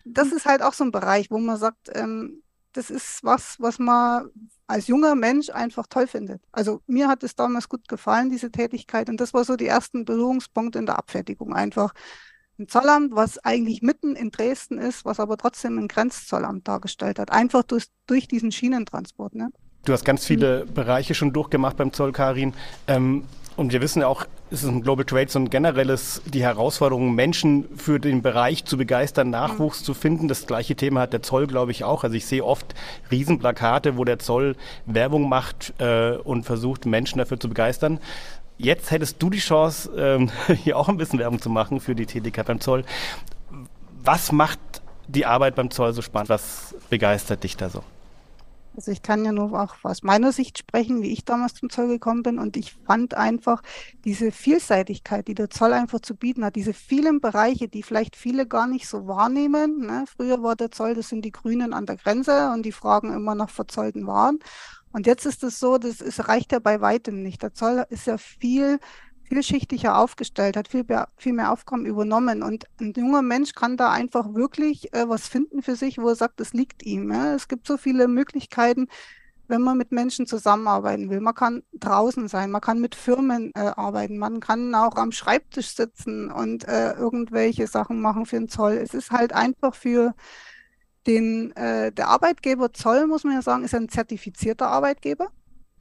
das 0.04 0.32
ist 0.32 0.46
halt 0.46 0.62
auch 0.62 0.74
so 0.74 0.84
ein 0.84 0.92
Bereich, 0.92 1.30
wo 1.30 1.38
man 1.38 1.56
sagt, 1.56 1.90
ähm, 1.94 2.42
das 2.72 2.90
ist 2.90 3.22
was, 3.22 3.56
was 3.58 3.78
man 3.78 4.30
als 4.66 4.86
junger 4.86 5.14
Mensch 5.14 5.50
einfach 5.50 5.86
toll 5.86 6.06
findet. 6.06 6.42
Also 6.52 6.80
mir 6.86 7.08
hat 7.08 7.22
es 7.22 7.34
damals 7.34 7.68
gut 7.68 7.86
gefallen, 7.88 8.30
diese 8.30 8.50
Tätigkeit. 8.50 9.10
Und 9.10 9.20
das 9.20 9.34
war 9.34 9.44
so 9.44 9.56
die 9.56 9.66
ersten 9.66 10.04
Berührungspunkte 10.04 10.78
in 10.78 10.86
der 10.86 10.98
Abfertigung 10.98 11.54
einfach 11.54 11.92
ein 12.62 12.68
Zollamt, 12.68 13.14
was 13.14 13.38
eigentlich 13.38 13.82
mitten 13.82 14.16
in 14.16 14.30
Dresden 14.30 14.78
ist, 14.78 15.04
was 15.04 15.20
aber 15.20 15.36
trotzdem 15.36 15.78
ein 15.78 15.88
Grenzzollamt 15.88 16.66
dargestellt 16.66 17.18
hat. 17.18 17.30
Einfach 17.30 17.62
durch, 17.62 17.86
durch 18.06 18.28
diesen 18.28 18.52
Schienentransport. 18.52 19.34
Ne? 19.34 19.50
Du 19.84 19.92
hast 19.92 20.04
ganz 20.04 20.24
viele 20.24 20.64
mhm. 20.64 20.74
Bereiche 20.74 21.14
schon 21.14 21.32
durchgemacht 21.32 21.76
beim 21.76 21.92
Zoll, 21.92 22.12
Karin. 22.12 22.54
Ähm, 22.86 23.24
und 23.54 23.72
wir 23.72 23.82
wissen 23.82 24.00
ja 24.00 24.06
auch, 24.06 24.24
es 24.50 24.62
ist 24.62 24.68
ein 24.70 24.82
Global 24.82 25.04
Trade 25.04 25.28
so 25.28 25.38
ein 25.38 25.50
generelles, 25.50 26.22
die 26.24 26.42
Herausforderung, 26.42 27.14
Menschen 27.14 27.66
für 27.76 28.00
den 28.00 28.22
Bereich 28.22 28.64
zu 28.64 28.78
begeistern, 28.78 29.28
Nachwuchs 29.28 29.80
mhm. 29.80 29.84
zu 29.84 29.94
finden. 29.94 30.28
Das 30.28 30.46
gleiche 30.46 30.74
Thema 30.74 31.00
hat 31.00 31.12
der 31.12 31.22
Zoll, 31.22 31.46
glaube 31.46 31.70
ich, 31.70 31.84
auch. 31.84 32.04
Also 32.04 32.16
ich 32.16 32.24
sehe 32.26 32.44
oft 32.44 32.74
Riesenplakate, 33.10 33.98
wo 33.98 34.04
der 34.04 34.18
Zoll 34.18 34.56
Werbung 34.86 35.28
macht 35.28 35.74
äh, 35.78 36.12
und 36.12 36.44
versucht, 36.44 36.86
Menschen 36.86 37.18
dafür 37.18 37.38
zu 37.38 37.48
begeistern. 37.48 37.98
Jetzt 38.58 38.90
hättest 38.90 39.22
du 39.22 39.30
die 39.30 39.38
Chance, 39.38 39.90
ähm, 39.96 40.30
hier 40.54 40.76
auch 40.76 40.88
ein 40.88 40.96
bisschen 40.96 41.18
Werbung 41.18 41.40
zu 41.40 41.50
machen 41.50 41.80
für 41.80 41.94
die 41.94 42.06
Tätigkeit 42.06 42.46
beim 42.46 42.60
Zoll. 42.60 42.84
Was 44.02 44.32
macht 44.32 44.60
die 45.08 45.26
Arbeit 45.26 45.54
beim 45.54 45.70
Zoll 45.70 45.92
so 45.92 46.02
spannend? 46.02 46.28
Was 46.28 46.74
begeistert 46.90 47.44
dich 47.44 47.56
da 47.56 47.68
so? 47.68 47.82
Also 48.74 48.90
ich 48.90 49.02
kann 49.02 49.24
ja 49.24 49.32
nur 49.32 49.52
auch 49.60 49.74
aus 49.82 50.02
meiner 50.02 50.32
Sicht 50.32 50.58
sprechen, 50.58 51.02
wie 51.02 51.12
ich 51.12 51.24
damals 51.26 51.54
zum 51.54 51.68
Zoll 51.68 51.88
gekommen 51.88 52.22
bin. 52.22 52.38
Und 52.38 52.56
ich 52.56 52.72
fand 52.86 53.14
einfach 53.14 53.62
diese 54.04 54.32
Vielseitigkeit, 54.32 55.28
die 55.28 55.34
der 55.34 55.50
Zoll 55.50 55.74
einfach 55.74 56.00
zu 56.00 56.16
bieten 56.16 56.44
hat, 56.44 56.56
diese 56.56 56.72
vielen 56.72 57.20
Bereiche, 57.20 57.68
die 57.68 57.82
vielleicht 57.82 58.16
viele 58.16 58.46
gar 58.46 58.66
nicht 58.66 58.88
so 58.88 59.06
wahrnehmen. 59.06 59.86
Ne? 59.86 60.04
Früher 60.16 60.42
war 60.42 60.56
der 60.56 60.70
Zoll, 60.70 60.94
das 60.94 61.10
sind 61.10 61.24
die 61.24 61.32
Grünen 61.32 61.74
an 61.74 61.84
der 61.84 61.96
Grenze 61.96 62.50
und 62.52 62.64
die 62.64 62.72
fragen 62.72 63.12
immer 63.12 63.34
nach 63.34 63.50
verzollten 63.50 64.06
Waren. 64.06 64.38
Und 64.92 65.06
jetzt 65.06 65.26
ist 65.26 65.42
es 65.42 65.58
so, 65.58 65.78
das 65.78 66.00
ist, 66.00 66.28
reicht 66.28 66.52
ja 66.52 66.58
bei 66.58 66.80
weitem 66.80 67.22
nicht. 67.22 67.42
Der 67.42 67.54
Zoll 67.54 67.84
ist 67.88 68.06
ja 68.06 68.18
viel 68.18 68.78
vielschichtiger 69.24 69.96
aufgestellt, 69.96 70.58
hat 70.58 70.68
viel, 70.68 70.84
viel 71.16 71.32
mehr 71.32 71.52
Aufgaben 71.52 71.86
übernommen. 71.86 72.42
Und 72.42 72.66
ein 72.80 72.92
junger 72.94 73.22
Mensch 73.22 73.54
kann 73.54 73.78
da 73.78 73.90
einfach 73.90 74.34
wirklich 74.34 74.92
äh, 74.92 75.08
was 75.08 75.26
finden 75.26 75.62
für 75.62 75.74
sich, 75.74 75.98
wo 75.98 76.08
er 76.08 76.16
sagt, 76.16 76.40
es 76.40 76.52
liegt 76.52 76.82
ihm. 76.84 77.10
Ja? 77.10 77.34
Es 77.34 77.48
gibt 77.48 77.66
so 77.66 77.78
viele 77.78 78.08
Möglichkeiten, 78.08 78.88
wenn 79.48 79.62
man 79.62 79.78
mit 79.78 79.90
Menschen 79.90 80.26
zusammenarbeiten 80.26 81.08
will. 81.08 81.20
Man 81.20 81.34
kann 81.34 81.62
draußen 81.72 82.28
sein, 82.28 82.50
man 82.50 82.60
kann 82.60 82.80
mit 82.80 82.94
Firmen 82.94 83.52
äh, 83.54 83.72
arbeiten, 83.74 84.18
man 84.18 84.40
kann 84.40 84.74
auch 84.74 84.96
am 84.96 85.12
Schreibtisch 85.12 85.74
sitzen 85.74 86.30
und 86.30 86.68
äh, 86.68 86.92
irgendwelche 86.92 87.66
Sachen 87.66 88.00
machen 88.00 88.26
für 88.26 88.36
den 88.36 88.48
Zoll. 88.48 88.74
Es 88.74 88.94
ist 88.94 89.10
halt 89.10 89.32
einfach 89.32 89.74
für 89.74 90.14
den, 91.06 91.54
äh, 91.56 91.92
der 91.92 92.08
Arbeitgeber 92.08 92.72
Zoll, 92.72 93.06
muss 93.06 93.24
man 93.24 93.34
ja 93.34 93.42
sagen, 93.42 93.64
ist 93.64 93.74
ein 93.74 93.88
zertifizierter 93.88 94.68
Arbeitgeber. 94.68 95.28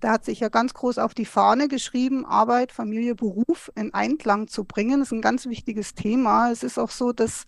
Der 0.01 0.11
hat 0.11 0.25
sich 0.25 0.39
ja 0.39 0.49
ganz 0.49 0.73
groß 0.73 0.97
auf 0.97 1.13
die 1.13 1.25
Fahne 1.25 1.67
geschrieben, 1.67 2.25
Arbeit, 2.25 2.71
Familie, 2.71 3.13
Beruf 3.13 3.71
in 3.75 3.93
Einklang 3.93 4.47
zu 4.47 4.63
bringen. 4.63 4.99
Das 4.99 5.09
ist 5.09 5.13
ein 5.13 5.21
ganz 5.21 5.45
wichtiges 5.45 5.93
Thema. 5.93 6.51
Es 6.51 6.63
ist 6.63 6.79
auch 6.79 6.89
so, 6.89 7.11
dass 7.11 7.45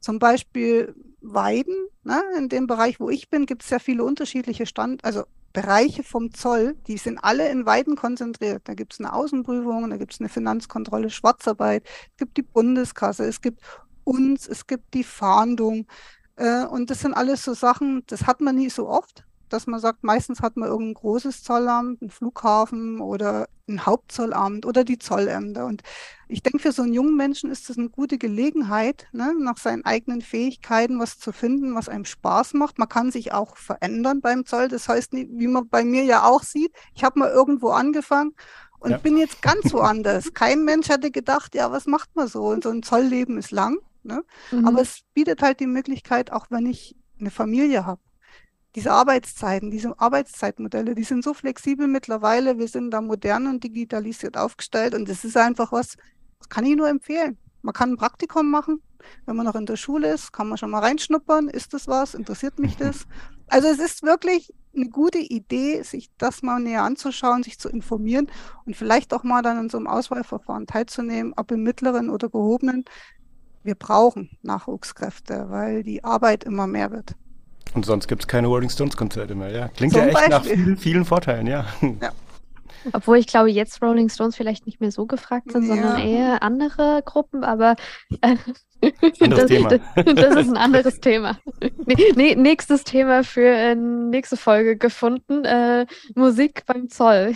zum 0.00 0.20
Beispiel 0.20 0.94
Weiden, 1.20 1.74
ne, 2.04 2.22
in 2.38 2.48
dem 2.48 2.68
Bereich, 2.68 3.00
wo 3.00 3.10
ich 3.10 3.28
bin, 3.28 3.46
gibt 3.46 3.62
es 3.62 3.68
sehr 3.70 3.80
viele 3.80 4.04
unterschiedliche 4.04 4.66
Stand, 4.66 5.04
also 5.04 5.24
Bereiche 5.52 6.02
vom 6.02 6.32
Zoll, 6.32 6.76
die 6.86 6.98
sind 6.98 7.18
alle 7.18 7.48
in 7.48 7.64
Weiden 7.64 7.96
konzentriert. 7.96 8.62
Da 8.66 8.74
gibt 8.74 8.92
es 8.92 9.00
eine 9.00 9.12
Außenprüfung, 9.14 9.88
da 9.88 9.96
gibt 9.96 10.12
es 10.12 10.20
eine 10.20 10.28
Finanzkontrolle, 10.28 11.10
Schwarzarbeit, 11.10 11.82
es 12.10 12.16
gibt 12.18 12.36
die 12.36 12.42
Bundeskasse, 12.42 13.24
es 13.24 13.40
gibt 13.40 13.62
uns, 14.04 14.46
es 14.46 14.66
gibt 14.66 14.94
die 14.94 15.02
Fahndung. 15.02 15.86
Äh, 16.36 16.64
und 16.64 16.90
das 16.90 17.00
sind 17.00 17.14
alles 17.14 17.44
so 17.44 17.54
Sachen, 17.54 18.04
das 18.06 18.26
hat 18.26 18.40
man 18.40 18.56
nie 18.56 18.70
so 18.70 18.88
oft 18.88 19.26
dass 19.48 19.66
man 19.66 19.80
sagt, 19.80 20.02
meistens 20.02 20.40
hat 20.40 20.56
man 20.56 20.68
irgendein 20.68 20.94
großes 20.94 21.42
Zollamt, 21.42 22.02
einen 22.02 22.10
Flughafen 22.10 23.00
oder 23.00 23.48
ein 23.68 23.84
Hauptzollamt 23.84 24.66
oder 24.66 24.84
die 24.84 24.98
Zollämter. 24.98 25.66
Und 25.66 25.82
ich 26.28 26.42
denke, 26.42 26.58
für 26.58 26.72
so 26.72 26.82
einen 26.82 26.94
jungen 26.94 27.16
Menschen 27.16 27.50
ist 27.50 27.68
das 27.68 27.78
eine 27.78 27.88
gute 27.88 28.18
Gelegenheit, 28.18 29.06
ne, 29.12 29.34
nach 29.38 29.58
seinen 29.58 29.84
eigenen 29.84 30.20
Fähigkeiten 30.20 30.98
was 30.98 31.18
zu 31.18 31.32
finden, 31.32 31.74
was 31.74 31.88
einem 31.88 32.04
Spaß 32.04 32.54
macht. 32.54 32.78
Man 32.78 32.88
kann 32.88 33.10
sich 33.10 33.32
auch 33.32 33.56
verändern 33.56 34.20
beim 34.20 34.46
Zoll. 34.46 34.68
Das 34.68 34.88
heißt, 34.88 35.12
wie 35.12 35.46
man 35.46 35.68
bei 35.68 35.84
mir 35.84 36.04
ja 36.04 36.24
auch 36.24 36.42
sieht, 36.42 36.72
ich 36.94 37.04
habe 37.04 37.18
mal 37.18 37.30
irgendwo 37.30 37.70
angefangen 37.70 38.34
und 38.78 38.90
ja. 38.90 38.98
bin 38.98 39.16
jetzt 39.16 39.42
ganz 39.42 39.72
woanders. 39.72 40.32
Kein 40.34 40.64
Mensch 40.64 40.88
hätte 40.88 41.10
gedacht, 41.10 41.54
ja, 41.54 41.70
was 41.70 41.86
macht 41.86 42.14
man 42.14 42.28
so? 42.28 42.46
Und 42.46 42.64
so 42.64 42.70
ein 42.70 42.82
Zollleben 42.82 43.38
ist 43.38 43.50
lang. 43.50 43.78
Ne? 44.06 44.24
Mhm. 44.50 44.66
Aber 44.66 44.80
es 44.80 45.00
bietet 45.14 45.42
halt 45.42 45.60
die 45.60 45.66
Möglichkeit, 45.66 46.32
auch 46.32 46.46
wenn 46.50 46.66
ich 46.66 46.96
eine 47.18 47.30
Familie 47.30 47.86
habe, 47.86 48.00
diese 48.74 48.92
Arbeitszeiten, 48.92 49.70
diese 49.70 49.98
Arbeitszeitmodelle, 49.98 50.94
die 50.94 51.04
sind 51.04 51.24
so 51.24 51.32
flexibel 51.32 51.88
mittlerweile. 51.88 52.58
Wir 52.58 52.68
sind 52.68 52.90
da 52.90 53.00
modern 53.00 53.46
und 53.46 53.64
digitalisiert 53.64 54.36
aufgestellt 54.36 54.94
und 54.94 55.08
das 55.08 55.24
ist 55.24 55.36
einfach 55.36 55.72
was, 55.72 55.96
das 56.38 56.48
kann 56.50 56.66
ich 56.66 56.76
nur 56.76 56.88
empfehlen. 56.88 57.38
Man 57.62 57.72
kann 57.72 57.92
ein 57.92 57.96
Praktikum 57.96 58.50
machen. 58.50 58.82
Wenn 59.24 59.36
man 59.36 59.46
noch 59.46 59.54
in 59.54 59.66
der 59.66 59.76
Schule 59.76 60.12
ist, 60.12 60.32
kann 60.32 60.48
man 60.48 60.58
schon 60.58 60.70
mal 60.70 60.80
reinschnuppern. 60.80 61.48
Ist 61.48 61.72
das 61.72 61.88
was? 61.88 62.14
Interessiert 62.14 62.58
mich 62.58 62.76
das? 62.76 63.06
Also 63.48 63.68
es 63.68 63.78
ist 63.78 64.02
wirklich 64.02 64.52
eine 64.74 64.88
gute 64.88 65.18
Idee, 65.18 65.80
sich 65.82 66.10
das 66.18 66.42
mal 66.42 66.58
näher 66.58 66.82
anzuschauen, 66.82 67.44
sich 67.44 67.60
zu 67.60 67.68
informieren 67.68 68.26
und 68.64 68.76
vielleicht 68.76 69.14
auch 69.14 69.22
mal 69.22 69.40
dann 69.40 69.56
in 69.58 69.70
so 69.70 69.78
einem 69.78 69.86
Auswahlverfahren 69.86 70.66
teilzunehmen, 70.66 71.32
ob 71.36 71.52
im 71.52 71.62
mittleren 71.62 72.10
oder 72.10 72.28
gehobenen. 72.28 72.84
Wir 73.66 73.74
brauchen 73.74 74.30
Nachwuchskräfte, 74.42 75.46
weil 75.48 75.82
die 75.82 76.04
Arbeit 76.04 76.44
immer 76.44 76.66
mehr 76.66 76.92
wird. 76.92 77.14
Und 77.74 77.84
sonst 77.84 78.06
gibt 78.06 78.22
es 78.22 78.28
keine 78.28 78.46
Rolling 78.46 78.70
Stones 78.70 78.96
Konzerte 78.96 79.34
mehr, 79.34 79.50
ja. 79.50 79.68
Klingt 79.68 79.92
Zum 79.92 80.02
ja 80.02 80.06
echt 80.08 80.14
Beispiel. 80.14 80.30
nach 80.30 80.44
vielen, 80.44 80.76
vielen 80.76 81.04
Vorteilen, 81.04 81.46
ja. 81.48 81.66
ja. 82.00 82.12
Obwohl 82.92 83.18
ich 83.18 83.26
glaube, 83.26 83.50
jetzt 83.50 83.82
Rolling 83.82 84.08
Stones 84.08 84.36
vielleicht 84.36 84.66
nicht 84.66 84.80
mehr 84.80 84.92
so 84.92 85.06
gefragt 85.06 85.50
sind, 85.50 85.66
ja. 85.66 85.74
sondern 85.74 85.98
eher 85.98 86.42
andere 86.42 87.02
Gruppen, 87.04 87.42
aber 87.42 87.74
äh, 88.20 88.36
das, 88.80 89.46
Thema. 89.46 89.78
das, 89.96 90.36
ist 90.36 90.48
ein 90.48 90.56
anderes 90.56 91.00
Thema. 91.00 91.38
Nee, 92.14 92.36
nächstes 92.36 92.84
Thema 92.84 93.24
für 93.24 93.48
äh, 93.48 93.74
nächste 93.74 94.36
Folge 94.36 94.76
gefunden. 94.76 95.44
Äh, 95.44 95.86
Musik 96.14 96.62
beim 96.66 96.88
Zoll. 96.88 97.34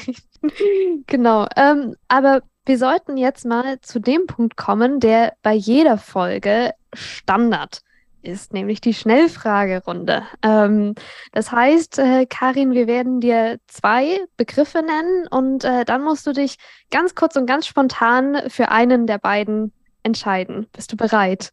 genau. 1.07 1.49
Ähm, 1.57 1.97
aber 2.09 2.43
wir 2.71 2.79
sollten 2.79 3.17
jetzt 3.17 3.45
mal 3.45 3.81
zu 3.81 3.99
dem 3.99 4.29
Punkt 4.29 4.57
kommen, 4.57 5.00
der 5.00 5.33
bei 5.43 5.55
jeder 5.55 5.99
Folge 5.99 6.71
Standard 6.95 7.83
ist, 8.23 8.53
nämlich 8.53 8.81
die 8.81 8.95
Schnellfragerunde. 8.95 10.23
Ähm, 10.43 10.95
das 11.33 11.50
heißt, 11.50 11.99
äh, 11.99 12.27
Karin, 12.27 12.71
wir 12.71 12.87
werden 12.87 13.21
dir 13.21 13.59
zwei 13.67 14.21
Begriffe 14.37 14.85
nennen 14.85 15.27
und 15.27 15.65
äh, 15.65 15.85
dann 15.85 16.05
musst 16.05 16.29
du 16.29 16.33
dich 16.33 16.59
ganz 16.93 17.17
kurz 17.17 17.35
und 17.35 17.47
ganz 17.47 17.67
spontan 17.67 18.41
für 18.47 18.69
einen 18.69 19.09
der 19.09 19.19
beiden 19.19 19.73
entscheiden. 20.05 20.69
Bist 20.73 20.93
du 20.93 20.97
bereit? 20.97 21.50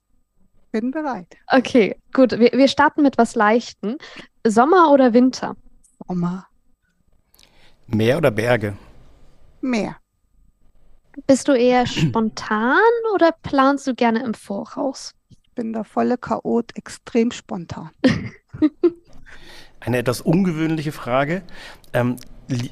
Bin 0.71 0.91
bereit. 0.91 1.35
Okay, 1.47 1.99
gut. 2.13 2.37
Wir, 2.37 2.51
wir 2.51 2.67
starten 2.67 3.01
mit 3.01 3.17
was 3.17 3.33
Leichten. 3.33 3.97
Sommer 4.45 4.91
oder 4.91 5.13
Winter? 5.13 5.55
Sommer. 6.07 6.45
Meer 7.87 8.19
oder 8.19 8.29
Berge? 8.29 8.77
Meer. 9.61 9.97
Bist 11.25 11.47
du 11.47 11.53
eher 11.53 11.85
spontan 11.87 12.77
oder 13.13 13.31
planst 13.41 13.87
du 13.87 13.95
gerne 13.95 14.23
im 14.23 14.33
Voraus? 14.33 15.13
bin 15.57 15.73
der 15.73 15.83
volle 15.83 16.17
Chaot, 16.17 16.71
extrem 16.77 17.31
spontan. 17.31 17.89
Eine 19.81 19.97
etwas 19.97 20.21
ungewöhnliche 20.21 20.91
Frage. 20.91 21.41
Ähm, 21.93 22.15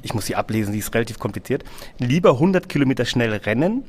ich 0.02 0.14
muss 0.14 0.26
sie 0.26 0.36
ablesen, 0.36 0.72
die 0.72 0.78
ist 0.78 0.94
relativ 0.94 1.18
kompliziert. 1.18 1.64
Lieber 1.98 2.30
100 2.34 2.68
Kilometer 2.68 3.04
schnell 3.04 3.32
rennen 3.32 3.84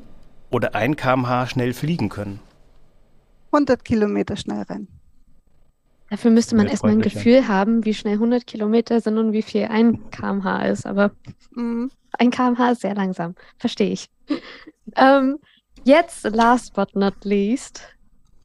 oder 0.49 0.75
1 0.75 0.97
km/h 0.97 1.47
schnell 1.47 1.73
fliegen 1.73 2.09
können? 2.09 2.39
100 3.51 3.85
Kilometer 3.85 4.35
schnell 4.35 4.63
rennen. 4.63 4.87
Dafür 6.09 6.31
müsste 6.31 6.55
man 6.55 6.67
erstmal 6.67 6.93
ein 6.93 7.01
Gefühl 7.01 7.47
haben, 7.47 7.85
wie 7.85 7.93
schnell 7.93 8.13
100 8.13 8.47
Kilometer 8.47 8.99
sind 9.01 9.17
und 9.17 9.31
wie 9.33 9.41
viel 9.41 9.65
1 9.65 9.99
km/h 10.09 10.65
ist. 10.65 10.85
Aber 10.85 11.11
mhm. 11.51 11.91
1 12.19 12.31
km/h 12.31 12.71
ist 12.71 12.81
sehr 12.81 12.95
langsam. 12.95 13.35
Verstehe 13.57 13.91
ich. 13.91 14.09
ähm, 14.95 15.37
jetzt, 15.83 16.23
last 16.25 16.73
but 16.73 16.95
not 16.95 17.23
least, 17.23 17.81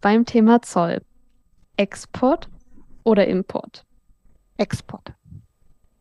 beim 0.00 0.24
Thema 0.24 0.62
Zoll. 0.62 1.02
Export 1.76 2.48
oder 3.04 3.26
Import? 3.26 3.84
Export. 4.58 5.12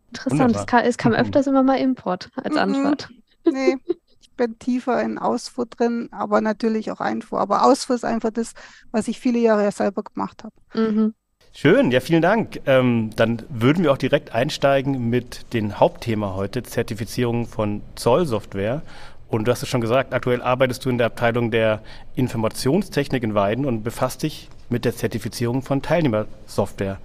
Interessant, 0.09 0.55
es 0.55 0.65
kam, 0.67 0.83
es 0.83 0.97
kam, 0.97 1.13
öfters 1.13 1.47
immer 1.47 1.63
mal 1.63 1.77
Import 1.77 2.29
als 2.35 2.57
Antwort. 2.57 3.09
Nee, 3.45 3.77
ich 4.19 4.31
bin 4.35 4.59
tiefer 4.59 5.01
in 5.01 5.17
Ausfuhr 5.17 5.65
drin, 5.65 6.09
aber 6.11 6.41
natürlich 6.41 6.91
auch 6.91 6.99
Einfuhr. 6.99 7.39
Aber 7.39 7.63
Ausfuhr 7.63 7.95
ist 7.95 8.03
einfach 8.03 8.31
das, 8.31 8.53
was 8.91 9.07
ich 9.07 9.19
viele 9.19 9.39
Jahre 9.39 9.63
ja 9.63 9.71
selber 9.71 10.03
gemacht 10.03 10.43
habe. 10.43 10.53
Mhm. 10.73 11.15
Schön, 11.53 11.91
ja, 11.91 11.99
vielen 11.99 12.21
Dank. 12.21 12.61
Ähm, 12.65 13.09
dann 13.15 13.43
würden 13.49 13.83
wir 13.83 13.91
auch 13.91 13.97
direkt 13.97 14.33
einsteigen 14.33 15.09
mit 15.09 15.53
dem 15.53 15.79
Hauptthema 15.79 16.33
heute, 16.33 16.63
Zertifizierung 16.63 17.45
von 17.45 17.81
Zollsoftware. 17.95 18.81
Und 19.27 19.47
du 19.47 19.51
hast 19.51 19.61
es 19.61 19.69
schon 19.69 19.81
gesagt, 19.81 20.13
aktuell 20.13 20.41
arbeitest 20.41 20.85
du 20.85 20.89
in 20.89 20.97
der 20.97 21.07
Abteilung 21.07 21.51
der 21.51 21.81
Informationstechnik 22.15 23.23
in 23.23 23.33
Weiden 23.33 23.65
und 23.65 23.83
befasst 23.83 24.23
dich 24.23 24.49
mit 24.69 24.85
der 24.85 24.95
Zertifizierung 24.95 25.61
von 25.61 25.81
Teilnehmersoftware. 25.81 26.99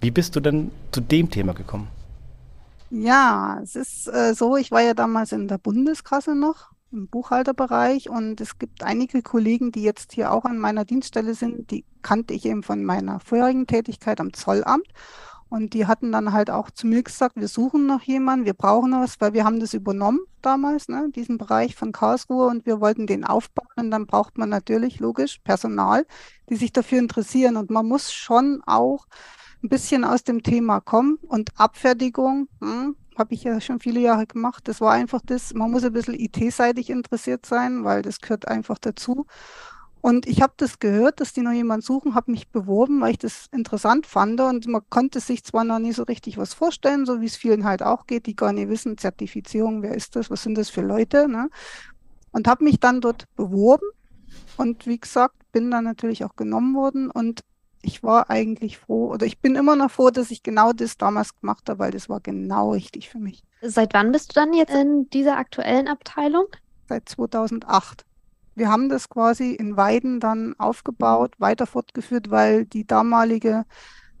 Wie 0.00 0.10
bist 0.10 0.36
du 0.36 0.40
denn 0.40 0.70
zu 0.92 1.00
dem 1.00 1.30
Thema 1.30 1.52
gekommen? 1.52 1.88
Ja, 2.90 3.60
es 3.62 3.76
ist 3.76 4.08
äh, 4.08 4.34
so, 4.34 4.56
ich 4.56 4.70
war 4.70 4.82
ja 4.82 4.94
damals 4.94 5.32
in 5.32 5.46
der 5.46 5.58
Bundeskasse 5.58 6.34
noch 6.34 6.70
im 6.92 7.08
Buchhalterbereich 7.08 8.10
und 8.10 8.40
es 8.40 8.58
gibt 8.58 8.82
einige 8.82 9.22
Kollegen, 9.22 9.72
die 9.72 9.82
jetzt 9.82 10.12
hier 10.12 10.32
auch 10.32 10.44
an 10.44 10.58
meiner 10.58 10.84
Dienststelle 10.84 11.34
sind, 11.34 11.70
die 11.70 11.84
kannte 12.02 12.34
ich 12.34 12.44
eben 12.46 12.62
von 12.62 12.84
meiner 12.84 13.20
vorherigen 13.20 13.66
Tätigkeit 13.66 14.20
am 14.20 14.32
Zollamt. 14.32 14.88
Und 15.50 15.74
die 15.74 15.86
hatten 15.86 16.12
dann 16.12 16.32
halt 16.32 16.48
auch 16.48 16.70
zu 16.70 16.86
mir 16.86 17.02
gesagt, 17.02 17.34
wir 17.34 17.48
suchen 17.48 17.84
noch 17.84 18.02
jemanden, 18.02 18.46
wir 18.46 18.54
brauchen 18.54 18.92
was, 18.92 19.20
weil 19.20 19.32
wir 19.32 19.44
haben 19.44 19.58
das 19.58 19.74
übernommen 19.74 20.20
damals, 20.42 20.88
ne, 20.88 21.10
diesen 21.12 21.38
Bereich 21.38 21.74
von 21.74 21.90
Karlsruhe 21.90 22.46
und 22.46 22.66
wir 22.66 22.80
wollten 22.80 23.08
den 23.08 23.24
aufbauen. 23.24 23.66
Und 23.74 23.90
dann 23.90 24.06
braucht 24.06 24.38
man 24.38 24.48
natürlich 24.48 25.00
logisch 25.00 25.40
Personal, 25.42 26.06
die 26.48 26.54
sich 26.54 26.72
dafür 26.72 27.00
interessieren. 27.00 27.56
Und 27.56 27.68
man 27.68 27.86
muss 27.86 28.12
schon 28.12 28.62
auch 28.64 29.06
ein 29.64 29.68
bisschen 29.68 30.04
aus 30.04 30.22
dem 30.22 30.44
Thema 30.44 30.80
kommen. 30.80 31.18
Und 31.26 31.50
Abfertigung, 31.56 32.46
hm, 32.60 32.94
habe 33.16 33.34
ich 33.34 33.44
ja 33.44 33.60
schon 33.60 33.80
viele 33.80 34.00
Jahre 34.00 34.26
gemacht. 34.26 34.68
Das 34.68 34.80
war 34.80 34.92
einfach 34.92 35.20
das, 35.24 35.54
man 35.54 35.70
muss 35.70 35.84
ein 35.84 35.92
bisschen 35.92 36.14
IT-seitig 36.14 36.90
interessiert 36.90 37.46
sein, 37.46 37.84
weil 37.84 38.02
das 38.02 38.20
gehört 38.20 38.48
einfach 38.48 38.78
dazu. 38.78 39.26
Und 40.02 40.26
ich 40.26 40.40
habe 40.40 40.54
das 40.56 40.78
gehört, 40.78 41.20
dass 41.20 41.34
die 41.34 41.42
noch 41.42 41.52
jemanden 41.52 41.84
suchen, 41.84 42.14
habe 42.14 42.30
mich 42.30 42.48
beworben, 42.48 43.00
weil 43.02 43.12
ich 43.12 43.18
das 43.18 43.48
interessant 43.52 44.06
fand. 44.06 44.40
Und 44.40 44.66
man 44.66 44.82
konnte 44.88 45.20
sich 45.20 45.44
zwar 45.44 45.64
noch 45.64 45.78
nie 45.78 45.92
so 45.92 46.04
richtig 46.04 46.38
was 46.38 46.54
vorstellen, 46.54 47.04
so 47.04 47.20
wie 47.20 47.26
es 47.26 47.36
vielen 47.36 47.64
halt 47.64 47.82
auch 47.82 48.06
geht, 48.06 48.26
die 48.26 48.34
gar 48.34 48.52
nicht 48.52 48.70
wissen, 48.70 48.96
Zertifizierung, 48.96 49.82
wer 49.82 49.94
ist 49.94 50.16
das, 50.16 50.30
was 50.30 50.42
sind 50.42 50.56
das 50.56 50.70
für 50.70 50.80
Leute. 50.80 51.28
Ne? 51.28 51.50
Und 52.32 52.48
habe 52.48 52.64
mich 52.64 52.80
dann 52.80 53.02
dort 53.02 53.24
beworben. 53.36 53.86
Und 54.56 54.86
wie 54.86 54.98
gesagt, 54.98 55.34
bin 55.52 55.70
dann 55.70 55.84
natürlich 55.84 56.24
auch 56.24 56.34
genommen 56.34 56.74
worden. 56.74 57.10
Und 57.10 57.42
ich 57.82 58.02
war 58.02 58.30
eigentlich 58.30 58.78
froh, 58.78 59.10
oder 59.10 59.26
ich 59.26 59.40
bin 59.40 59.56
immer 59.56 59.76
noch 59.76 59.90
froh, 59.90 60.10
dass 60.10 60.30
ich 60.30 60.42
genau 60.42 60.72
das 60.72 60.98
damals 60.98 61.38
gemacht 61.38 61.68
habe, 61.68 61.78
weil 61.78 61.90
das 61.90 62.08
war 62.08 62.20
genau 62.20 62.72
richtig 62.72 63.08
für 63.08 63.18
mich. 63.18 63.42
Seit 63.62 63.94
wann 63.94 64.12
bist 64.12 64.30
du 64.30 64.40
dann 64.40 64.52
jetzt 64.52 64.74
in 64.74 65.08
dieser 65.10 65.36
aktuellen 65.36 65.88
Abteilung? 65.88 66.46
seit 66.90 67.08
2008. 67.08 68.04
Wir 68.54 68.68
haben 68.68 68.90
das 68.90 69.08
quasi 69.08 69.54
in 69.54 69.78
Weiden 69.78 70.20
dann 70.20 70.54
aufgebaut, 70.58 71.32
weiter 71.38 71.66
fortgeführt, 71.66 72.30
weil 72.30 72.66
die 72.66 72.86
damalige 72.86 73.64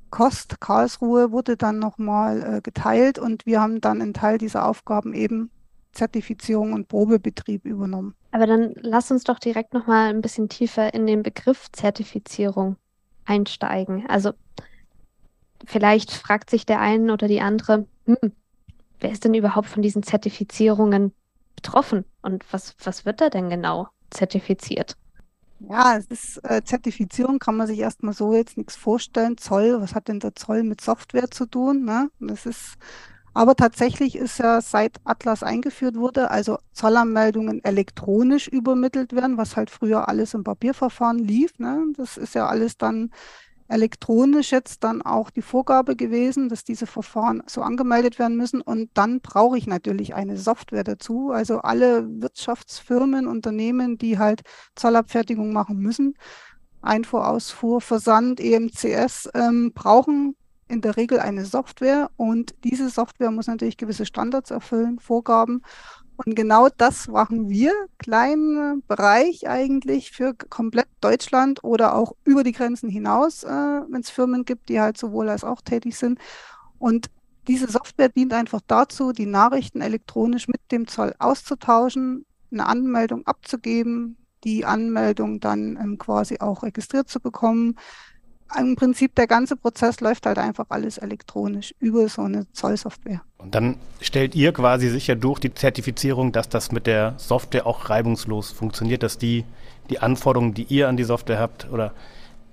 Kost 0.08 0.60
Karlsruhe 0.60 1.30
wurde 1.30 1.56
dann 1.56 1.78
nochmal 1.78 2.56
äh, 2.56 2.60
geteilt 2.62 3.18
und 3.18 3.44
wir 3.44 3.60
haben 3.60 3.80
dann 3.80 4.00
einen 4.00 4.14
Teil 4.14 4.38
dieser 4.38 4.66
Aufgaben 4.66 5.12
eben 5.12 5.50
Zertifizierung 5.92 6.72
und 6.72 6.88
Probebetrieb 6.88 7.64
übernommen. 7.64 8.14
Aber 8.30 8.46
dann 8.46 8.72
lass 8.76 9.10
uns 9.10 9.24
doch 9.24 9.40
direkt 9.40 9.74
nochmal 9.74 10.08
ein 10.08 10.22
bisschen 10.22 10.48
tiefer 10.48 10.94
in 10.94 11.06
den 11.06 11.22
Begriff 11.22 11.70
Zertifizierung 11.72 12.76
einsteigen. 13.30 14.06
Also 14.08 14.32
vielleicht 15.64 16.10
fragt 16.10 16.50
sich 16.50 16.66
der 16.66 16.80
eine 16.80 17.12
oder 17.12 17.28
die 17.28 17.40
andere, 17.40 17.86
hm, 18.06 18.32
wer 18.98 19.12
ist 19.12 19.24
denn 19.24 19.34
überhaupt 19.34 19.68
von 19.68 19.82
diesen 19.82 20.02
Zertifizierungen 20.02 21.14
betroffen 21.54 22.04
und 22.22 22.44
was, 22.52 22.74
was 22.82 23.06
wird 23.06 23.20
da 23.20 23.30
denn 23.30 23.48
genau 23.48 23.88
zertifiziert? 24.10 24.96
Ja, 25.60 25.96
es 25.96 26.06
ist 26.06 26.40
äh, 26.44 26.62
Zertifizierung, 26.64 27.38
kann 27.38 27.56
man 27.56 27.66
sich 27.66 27.78
erstmal 27.78 28.14
so 28.14 28.34
jetzt 28.34 28.56
nichts 28.56 28.76
vorstellen. 28.76 29.36
Zoll, 29.36 29.80
was 29.80 29.94
hat 29.94 30.08
denn 30.08 30.18
der 30.18 30.34
Zoll 30.34 30.62
mit 30.62 30.80
Software 30.80 31.30
zu 31.30 31.44
tun? 31.44 31.84
Ne? 31.84 32.10
Das 32.18 32.46
ist, 32.46 32.78
aber 33.32 33.54
tatsächlich 33.54 34.16
ist 34.16 34.38
ja 34.38 34.60
seit 34.60 34.98
Atlas 35.04 35.42
eingeführt 35.42 35.96
wurde, 35.96 36.30
also 36.30 36.58
Zollanmeldungen 36.72 37.62
elektronisch 37.62 38.48
übermittelt 38.48 39.14
werden, 39.14 39.36
was 39.36 39.56
halt 39.56 39.70
früher 39.70 40.08
alles 40.08 40.34
im 40.34 40.44
Papierverfahren 40.44 41.18
lief. 41.18 41.58
Ne? 41.58 41.86
Das 41.96 42.16
ist 42.16 42.34
ja 42.34 42.48
alles 42.48 42.76
dann 42.76 43.10
elektronisch 43.70 44.50
jetzt 44.50 44.82
dann 44.82 45.00
auch 45.00 45.30
die 45.30 45.42
Vorgabe 45.42 45.94
gewesen, 45.94 46.48
dass 46.48 46.64
diese 46.64 46.86
Verfahren 46.86 47.42
so 47.46 47.62
angemeldet 47.62 48.18
werden 48.18 48.36
müssen. 48.36 48.60
Und 48.60 48.90
dann 48.94 49.20
brauche 49.20 49.56
ich 49.56 49.66
natürlich 49.68 50.14
eine 50.14 50.36
Software 50.36 50.84
dazu. 50.84 51.30
Also 51.30 51.60
alle 51.60 52.04
Wirtschaftsfirmen, 52.20 53.28
Unternehmen, 53.28 53.96
die 53.96 54.18
halt 54.18 54.42
Zollabfertigung 54.74 55.52
machen 55.52 55.78
müssen, 55.78 56.14
Einfuhr, 56.82 57.28
Ausfuhr, 57.28 57.80
Versand, 57.80 58.40
EMCS, 58.40 59.28
ähm, 59.34 59.72
brauchen 59.72 60.34
in 60.70 60.80
der 60.80 60.96
Regel 60.96 61.18
eine 61.18 61.44
Software 61.44 62.10
und 62.16 62.54
diese 62.64 62.88
Software 62.88 63.30
muss 63.30 63.48
natürlich 63.48 63.76
gewisse 63.76 64.06
Standards 64.06 64.50
erfüllen, 64.50 64.98
Vorgaben. 64.98 65.62
Und 66.16 66.36
genau 66.36 66.68
das 66.68 67.08
machen 67.08 67.48
wir, 67.48 67.72
kleinen 67.98 68.82
Bereich 68.86 69.48
eigentlich 69.48 70.12
für 70.12 70.34
komplett 70.34 70.88
Deutschland 71.00 71.64
oder 71.64 71.94
auch 71.94 72.14
über 72.24 72.44
die 72.44 72.52
Grenzen 72.52 72.90
hinaus, 72.90 73.42
äh, 73.42 73.48
wenn 73.48 74.00
es 74.00 74.10
Firmen 74.10 74.44
gibt, 74.44 74.68
die 74.68 74.80
halt 74.80 74.98
sowohl 74.98 75.28
als 75.28 75.44
auch 75.44 75.62
tätig 75.62 75.96
sind. 75.96 76.18
Und 76.78 77.10
diese 77.48 77.70
Software 77.70 78.10
dient 78.10 78.34
einfach 78.34 78.60
dazu, 78.66 79.12
die 79.12 79.26
Nachrichten 79.26 79.80
elektronisch 79.80 80.46
mit 80.46 80.60
dem 80.70 80.86
Zoll 80.86 81.14
auszutauschen, 81.18 82.26
eine 82.52 82.66
Anmeldung 82.66 83.26
abzugeben, 83.26 84.18
die 84.44 84.64
Anmeldung 84.64 85.40
dann 85.40 85.76
ähm, 85.76 85.98
quasi 85.98 86.38
auch 86.38 86.62
registriert 86.62 87.08
zu 87.08 87.20
bekommen, 87.20 87.76
im 88.58 88.76
Prinzip 88.76 89.14
der 89.14 89.26
ganze 89.26 89.56
Prozess 89.56 90.00
läuft 90.00 90.26
halt 90.26 90.38
einfach 90.38 90.66
alles 90.68 90.98
elektronisch 90.98 91.74
über 91.78 92.08
so 92.08 92.22
eine 92.22 92.50
Zollsoftware. 92.52 93.22
Und 93.38 93.54
dann 93.54 93.76
stellt 94.00 94.34
ihr 94.34 94.52
quasi 94.52 94.88
sicher 94.88 95.16
durch 95.16 95.38
die 95.38 95.54
Zertifizierung, 95.54 96.32
dass 96.32 96.48
das 96.48 96.72
mit 96.72 96.86
der 96.86 97.14
Software 97.16 97.66
auch 97.66 97.90
reibungslos 97.90 98.50
funktioniert, 98.50 99.02
dass 99.02 99.18
die, 99.18 99.44
die 99.88 99.98
Anforderungen, 99.98 100.54
die 100.54 100.64
ihr 100.64 100.88
an 100.88 100.96
die 100.96 101.04
Software 101.04 101.38
habt 101.38 101.70
oder 101.70 101.92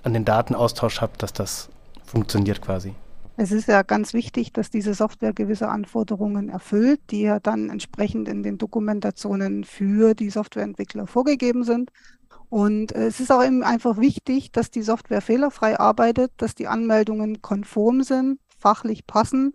an 0.03 0.13
den 0.13 0.25
Datenaustausch 0.25 1.01
habt, 1.01 1.23
dass 1.23 1.33
das 1.33 1.69
funktioniert 2.05 2.61
quasi. 2.61 2.93
Es 3.39 3.51
ist 3.51 3.67
ja 3.67 3.83
ganz 3.83 4.15
wichtig, 4.15 4.51
dass 4.51 4.71
diese 4.71 4.95
Software 4.95 5.31
gewisse 5.31 5.67
Anforderungen 5.69 6.49
erfüllt, 6.49 6.99
die 7.11 7.21
ja 7.21 7.39
dann 7.39 7.69
entsprechend 7.69 8.27
in 8.27 8.41
den 8.41 8.57
Dokumentationen 8.57 9.63
für 9.63 10.15
die 10.15 10.31
Softwareentwickler 10.31 11.05
vorgegeben 11.05 11.63
sind. 11.63 11.91
Und 12.49 12.93
äh, 12.93 13.07
es 13.07 13.19
ist 13.19 13.31
auch 13.31 13.43
eben 13.43 13.63
einfach 13.63 13.97
wichtig, 13.97 14.51
dass 14.51 14.71
die 14.71 14.81
Software 14.81 15.21
fehlerfrei 15.21 15.79
arbeitet, 15.79 16.31
dass 16.37 16.55
die 16.55 16.67
Anmeldungen 16.67 17.41
konform 17.41 18.03
sind, 18.03 18.39
fachlich 18.57 19.05
passen 19.05 19.53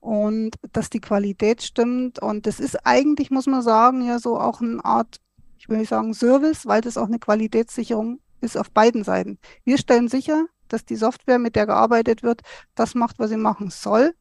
und 0.00 0.56
dass 0.72 0.90
die 0.90 1.00
Qualität 1.00 1.62
stimmt. 1.62 2.20
Und 2.20 2.46
das 2.46 2.58
ist 2.58 2.84
eigentlich, 2.84 3.30
muss 3.30 3.46
man 3.46 3.62
sagen, 3.62 4.04
ja 4.06 4.18
so 4.18 4.38
auch 4.38 4.60
eine 4.60 4.84
Art, 4.84 5.20
ich 5.58 5.68
will 5.68 5.78
nicht 5.78 5.90
sagen 5.90 6.14
Service, 6.14 6.66
weil 6.66 6.80
das 6.80 6.96
auch 6.98 7.06
eine 7.06 7.20
Qualitätssicherung 7.20 8.18
ist 8.40 8.58
auf 8.58 8.70
beiden 8.72 9.04
Seiten. 9.04 9.38
Wir 9.64 9.78
stellen 9.78 10.08
sicher, 10.08 10.46
dass 10.66 10.84
die 10.84 10.96
Software, 10.96 11.38
mit 11.38 11.54
der 11.54 11.66
gearbeitet 11.66 12.22
wird, 12.22 12.40
das 12.74 12.94
macht, 12.94 13.18
was 13.18 13.30
sie 13.30 13.36
machen 13.36 13.70
soll. 13.70 14.14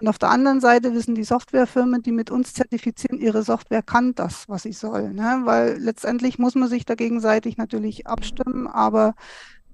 Und 0.00 0.06
auf 0.06 0.18
der 0.18 0.30
anderen 0.30 0.60
Seite 0.60 0.94
wissen 0.94 1.16
die 1.16 1.24
Softwarefirmen, 1.24 2.02
die 2.02 2.12
mit 2.12 2.30
uns 2.30 2.54
zertifizieren, 2.54 3.18
ihre 3.18 3.42
Software 3.42 3.82
kann 3.82 4.14
das, 4.14 4.48
was 4.48 4.62
sie 4.62 4.72
soll. 4.72 5.12
Ne? 5.12 5.40
Weil 5.44 5.76
letztendlich 5.78 6.38
muss 6.38 6.54
man 6.54 6.68
sich 6.68 6.86
da 6.86 6.94
gegenseitig 6.94 7.56
natürlich 7.56 8.06
abstimmen, 8.06 8.68
aber 8.68 9.14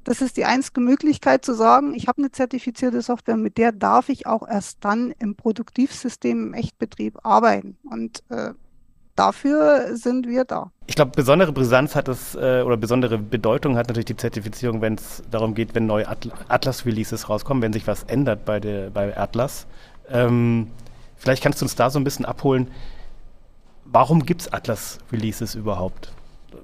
das 0.02 0.22
ist 0.22 0.38
die 0.38 0.46
einzige 0.46 0.80
Möglichkeit 0.80 1.44
zu 1.44 1.52
sagen, 1.54 1.94
ich 1.94 2.08
habe 2.08 2.22
eine 2.22 2.30
zertifizierte 2.30 3.02
Software, 3.02 3.36
mit 3.36 3.58
der 3.58 3.72
darf 3.72 4.08
ich 4.08 4.26
auch 4.26 4.46
erst 4.48 4.78
dann 4.82 5.12
im 5.18 5.34
Produktivsystem, 5.34 6.48
im 6.48 6.54
Echtbetrieb 6.54 7.18
arbeiten. 7.22 7.76
Und 7.84 8.22
äh, 8.30 8.52
dafür 9.16 9.96
sind 9.96 10.26
wir 10.26 10.44
da. 10.44 10.70
Ich 10.86 10.96
glaube, 10.96 11.12
besondere 11.14 11.52
Brisanz 11.52 11.94
hat 11.94 12.08
es 12.08 12.34
äh, 12.34 12.62
oder 12.64 12.76
besondere 12.78 13.18
Bedeutung 13.18 13.76
hat 13.76 13.88
natürlich 13.88 14.06
die 14.06 14.16
Zertifizierung, 14.16 14.80
wenn 14.80 14.94
es 14.94 15.22
darum 15.30 15.54
geht, 15.54 15.74
wenn 15.74 15.86
neue 15.86 16.06
Atlas-Releases 16.08 17.28
rauskommen, 17.28 17.62
wenn 17.62 17.72
sich 17.72 17.86
was 17.86 18.04
ändert 18.04 18.44
bei, 18.44 18.60
der, 18.60 18.90
bei 18.90 19.16
Atlas. 19.16 19.66
Ähm, 20.08 20.68
vielleicht 21.16 21.42
kannst 21.42 21.60
du 21.60 21.64
uns 21.64 21.74
da 21.74 21.90
so 21.90 21.98
ein 21.98 22.04
bisschen 22.04 22.24
abholen. 22.24 22.70
Warum 23.84 24.24
gibt 24.24 24.42
es 24.42 24.52
Atlas-Releases 24.52 25.54
überhaupt? 25.54 26.12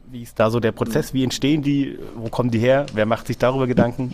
Wie 0.06 0.22
ist 0.22 0.38
da 0.38 0.50
so 0.50 0.60
der 0.60 0.72
Prozess? 0.72 1.14
Wie 1.14 1.22
entstehen 1.22 1.62
die? 1.62 1.98
Wo 2.16 2.28
kommen 2.28 2.50
die 2.50 2.58
her? 2.58 2.86
Wer 2.94 3.06
macht 3.06 3.26
sich 3.26 3.38
darüber 3.38 3.66
Gedanken? 3.66 4.12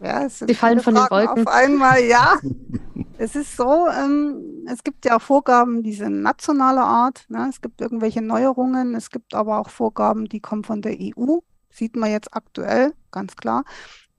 Ja, 0.00 0.24
es 0.24 0.40
die 0.40 0.54
fallen 0.54 0.80
von 0.80 0.96
Fragen 0.96 1.14
den 1.14 1.28
Wolken. 1.28 1.46
Auf 1.46 1.54
einmal, 1.54 2.02
ja. 2.02 2.38
es 3.18 3.36
ist 3.36 3.56
so, 3.56 3.86
ähm, 3.88 4.66
es 4.68 4.82
gibt 4.82 5.04
ja 5.04 5.18
Vorgaben, 5.18 5.82
die 5.82 5.92
sind 5.92 6.22
nationaler 6.22 6.84
Art. 6.84 7.24
Ne? 7.28 7.46
Es 7.48 7.60
gibt 7.60 7.80
irgendwelche 7.80 8.20
Neuerungen. 8.20 8.94
Es 8.94 9.10
gibt 9.10 9.34
aber 9.34 9.60
auch 9.60 9.70
Vorgaben, 9.70 10.26
die 10.26 10.40
kommen 10.40 10.64
von 10.64 10.82
der 10.82 10.96
EU. 10.98 11.38
Sieht 11.70 11.96
man 11.96 12.10
jetzt 12.10 12.34
aktuell, 12.34 12.92
ganz 13.12 13.36
klar. 13.36 13.64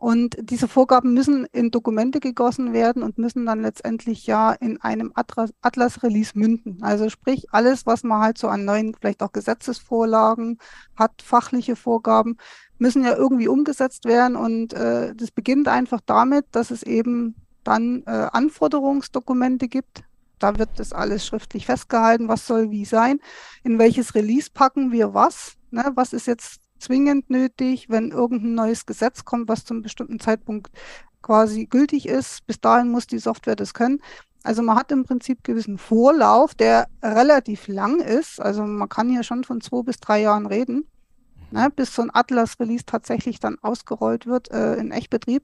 Und 0.04 0.36
diese 0.38 0.68
Vorgaben 0.68 1.14
müssen 1.14 1.46
in 1.54 1.72
Dokumente 1.72 2.20
gegossen 2.20 2.74
werden 2.74 3.04
und 3.04 3.18
müssen 3.18 3.46
dann 3.46 3.62
letztendlich 3.62 4.28
ja 4.28 4.52
in 4.52 4.82
einem 4.82 5.14
Atlas-Release 5.16 6.38
münden. 6.38 6.84
Also 6.84 7.08
sprich, 7.08 7.46
alles, 7.54 7.86
was 7.86 8.04
man 8.04 8.20
halt 8.20 8.38
so 8.38 8.50
an 8.50 8.66
neuen, 8.66 8.94
vielleicht 8.94 9.24
auch 9.24 9.32
Gesetzesvorlagen 9.32 10.58
hat, 10.98 11.22
fachliche 11.22 11.78
Vorgaben, 11.78 12.36
müssen 12.80 13.06
ja 13.06 13.16
irgendwie 13.16 13.48
umgesetzt 13.48 14.04
werden. 14.04 14.36
Und 14.36 14.74
äh, 14.74 15.16
das 15.16 15.32
beginnt 15.32 15.70
einfach 15.70 16.02
damit, 16.06 16.48
dass 16.52 16.70
es 16.70 16.84
eben 16.84 17.36
dann 17.64 18.04
äh, 18.06 18.28
Anforderungsdokumente 18.30 19.70
gibt. 19.70 20.04
Da 20.38 20.60
wird 20.60 20.72
das 20.80 20.92
alles 20.92 21.26
schriftlich 21.26 21.66
festgehalten, 21.66 22.28
was 22.28 22.46
soll 22.46 22.72
wie 22.72 22.84
sein, 22.84 23.22
in 23.64 23.80
welches 23.80 24.16
Release 24.16 24.50
packen 24.54 24.92
wir 24.92 25.14
was, 25.14 25.54
ne? 25.72 25.94
was 25.96 26.12
ist 26.12 26.28
jetzt 26.28 26.63
zwingend 26.84 27.30
nötig, 27.30 27.90
wenn 27.90 28.12
irgendein 28.12 28.56
neues 28.56 28.86
Gesetz 28.86 29.26
kommt, 29.26 29.48
was 29.48 29.66
zum 29.66 29.82
bestimmten 29.82 30.20
Zeitpunkt 30.20 30.72
quasi 31.22 31.66
gültig 31.66 32.08
ist. 32.08 32.46
Bis 32.46 32.60
dahin 32.60 32.90
muss 32.90 33.08
die 33.08 33.20
Software 33.20 33.56
das 33.56 33.74
können. 33.74 34.02
Also 34.44 34.62
man 34.62 34.78
hat 34.78 34.92
im 34.92 35.06
Prinzip 35.06 35.44
gewissen 35.44 35.78
Vorlauf, 35.78 36.54
der 36.54 36.88
relativ 37.02 37.68
lang 37.68 38.00
ist. 38.00 38.42
Also 38.42 38.64
man 38.64 38.90
kann 38.90 39.10
hier 39.10 39.24
schon 39.24 39.44
von 39.44 39.62
zwei 39.62 39.84
bis 39.84 40.00
drei 40.00 40.22
Jahren 40.22 40.46
reden, 40.46 40.86
ne, 41.52 41.72
bis 41.74 41.96
so 41.96 42.02
ein 42.02 42.14
Atlas-Release 42.14 42.86
tatsächlich 42.86 43.40
dann 43.40 43.58
ausgerollt 43.62 44.28
wird 44.28 44.52
äh, 44.52 44.76
in 44.76 44.92
Echtbetrieb. 44.92 45.44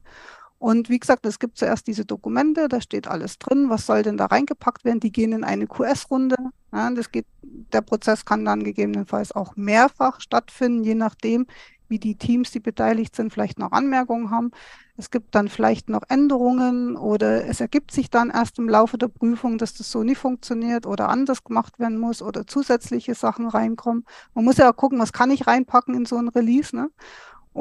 Und 0.60 0.89
wie 0.89 1.00
gesagt, 1.00 1.26
es 1.26 1.39
gibt 1.39 1.58
zuerst 1.58 1.88
diese 1.88 2.06
Dokumente, 2.06 2.67
da 2.67 2.82
steht 2.82 3.08
alles 3.08 3.39
drin, 3.39 3.69
was 3.69 3.86
soll 3.86 4.04
denn 4.04 4.17
da 4.17 4.26
reingepackt 4.26 4.84
werden. 4.84 5.00
Die 5.00 5.12
gehen 5.12 5.32
in 5.32 5.45
eine 5.45 5.67
QS-Runde. 5.67 6.36
Ja, 6.74 6.91
das 6.91 7.12
geht, 7.12 7.26
der 7.41 7.82
Prozess 7.82 8.26
kann 8.26 8.43
dann 8.43 8.63
gegebenenfalls 8.63 9.32
auch 9.32 9.56
mehrfach 9.56 10.19
stattfinden, 10.19 10.84
je 10.84 10.95
nachdem, 10.95 11.48
wie 11.88 11.98
die 11.98 12.15
Teams, 12.15 12.52
die 12.52 12.60
beteiligt 12.60 13.15
sind, 13.15 13.34
vielleicht 13.34 13.58
noch 13.58 13.72
Anmerkungen 13.72 14.32
haben. 14.32 14.52
Es 14.98 15.12
gibt 15.12 15.34
dann 15.34 15.48
vielleicht 15.48 15.89
noch 15.89 16.04
Änderungen 16.10 16.98
oder 16.98 17.45
es 17.45 17.62
ergibt 17.62 17.91
sich 17.91 18.10
dann 18.10 18.30
erst 18.30 18.60
im 18.60 18.67
Laufe 18.67 18.98
der 18.98 19.08
Prüfung, 19.08 19.58
dass 19.58 19.74
das 19.74 19.89
so 19.89 20.04
nicht 20.04 20.17
funktioniert 20.17 20.86
oder 20.86 21.08
anders 21.08 21.43
gemacht 21.43 21.80
werden 21.80 21.98
muss 21.98 22.22
oder 22.22 22.45
zusätzliche 22.45 23.15
Sachen 23.15 23.48
reinkommen. 23.48 24.06
Man 24.34 24.45
muss 24.45 24.58
ja 24.58 24.69
auch 24.72 24.76
gucken, 24.76 25.00
was 25.00 25.13
kann 25.13 25.32
ich 25.32 25.48
reinpacken 25.48 25.95
in 25.95 26.06
so 26.06 26.17
ein 26.17 26.28
Release. 26.28 26.76
Ne? 26.76 26.89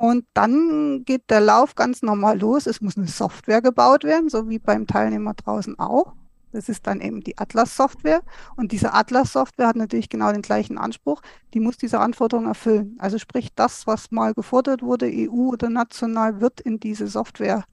Und 0.01 0.27
dann 0.33 1.03
geht 1.05 1.29
der 1.29 1.41
Lauf 1.41 1.75
ganz 1.75 2.03
normal 2.03 2.39
los. 2.39 2.69
Es 2.69 2.81
muss 2.81 2.97
eine 2.97 3.09
Software 3.09 3.61
gebaut 3.61 4.05
werden, 4.05 4.29
so 4.29 4.49
wie 4.49 4.61
beim 4.61 4.87
Teilnehmer 4.87 5.35
draußen 5.35 5.77
auch. 5.81 6.13
Das 6.53 6.69
ist 6.69 6.87
dann 6.87 7.01
eben 7.01 7.21
die 7.21 7.37
Atlas-Software. 7.37 8.23
Und 8.55 8.71
diese 8.71 8.95
Atlas-Software 8.95 9.67
hat 9.67 9.75
natürlich 9.75 10.09
genau 10.09 10.31
den 10.31 10.43
gleichen 10.43 10.79
Anspruch. 10.79 11.21
Die 11.53 11.59
muss 11.59 11.79
diese 11.79 11.99
Anforderungen 11.99 12.47
erfüllen. 12.47 12.95
Also 13.01 13.19
sprich, 13.19 13.49
das, 13.57 13.89
was 13.89 14.13
mal 14.13 14.35
gefordert 14.35 14.83
wurde, 14.83 15.11
EU 15.13 15.49
oder 15.49 15.69
national, 15.69 16.41
wird 16.41 16.61
in 16.61 16.79
diese 16.79 17.09
Software 17.09 17.65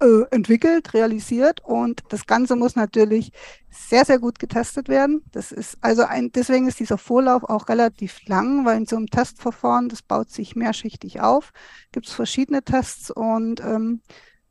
äh, 0.00 0.22
entwickelt, 0.30 0.94
realisiert 0.94 1.60
und 1.64 2.02
das 2.10 2.26
Ganze 2.26 2.56
muss 2.56 2.76
natürlich 2.76 3.32
sehr, 3.70 4.04
sehr 4.04 4.18
gut 4.18 4.38
getestet 4.38 4.88
werden. 4.88 5.22
Das 5.32 5.52
ist 5.52 5.78
also 5.80 6.02
ein, 6.04 6.30
deswegen 6.32 6.68
ist 6.68 6.80
dieser 6.80 6.98
Vorlauf 6.98 7.44
auch 7.44 7.68
relativ 7.68 8.26
lang, 8.26 8.64
weil 8.64 8.78
in 8.78 8.86
so 8.86 8.96
einem 8.96 9.06
Testverfahren, 9.06 9.88
das 9.88 10.02
baut 10.02 10.30
sich 10.30 10.56
mehrschichtig 10.56 11.20
auf, 11.20 11.52
gibt 11.92 12.06
es 12.06 12.12
verschiedene 12.12 12.62
Tests 12.62 13.10
und 13.10 13.60
ähm, 13.60 14.00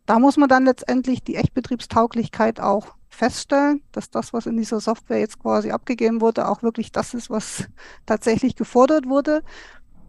da 0.06 0.20
muss 0.20 0.38
man 0.38 0.50
dann 0.50 0.66
letztendlich 0.66 1.24
die 1.24 1.36
Echtbetriebstauglichkeit 1.36 2.60
auch 2.60 2.96
feststellen, 3.10 3.82
dass 3.92 4.10
das, 4.10 4.32
was 4.32 4.46
in 4.46 4.58
dieser 4.58 4.80
Software 4.80 5.20
jetzt 5.20 5.40
quasi 5.40 5.72
abgegeben 5.72 6.22
wurde, 6.22 6.48
auch 6.48 6.64
wirklich 6.64 6.92
das 6.92 7.14
ist, 7.14 7.30
was 7.30 7.68
tatsächlich 8.06 8.56
gefordert 8.56 9.08
wurde. 9.08 9.44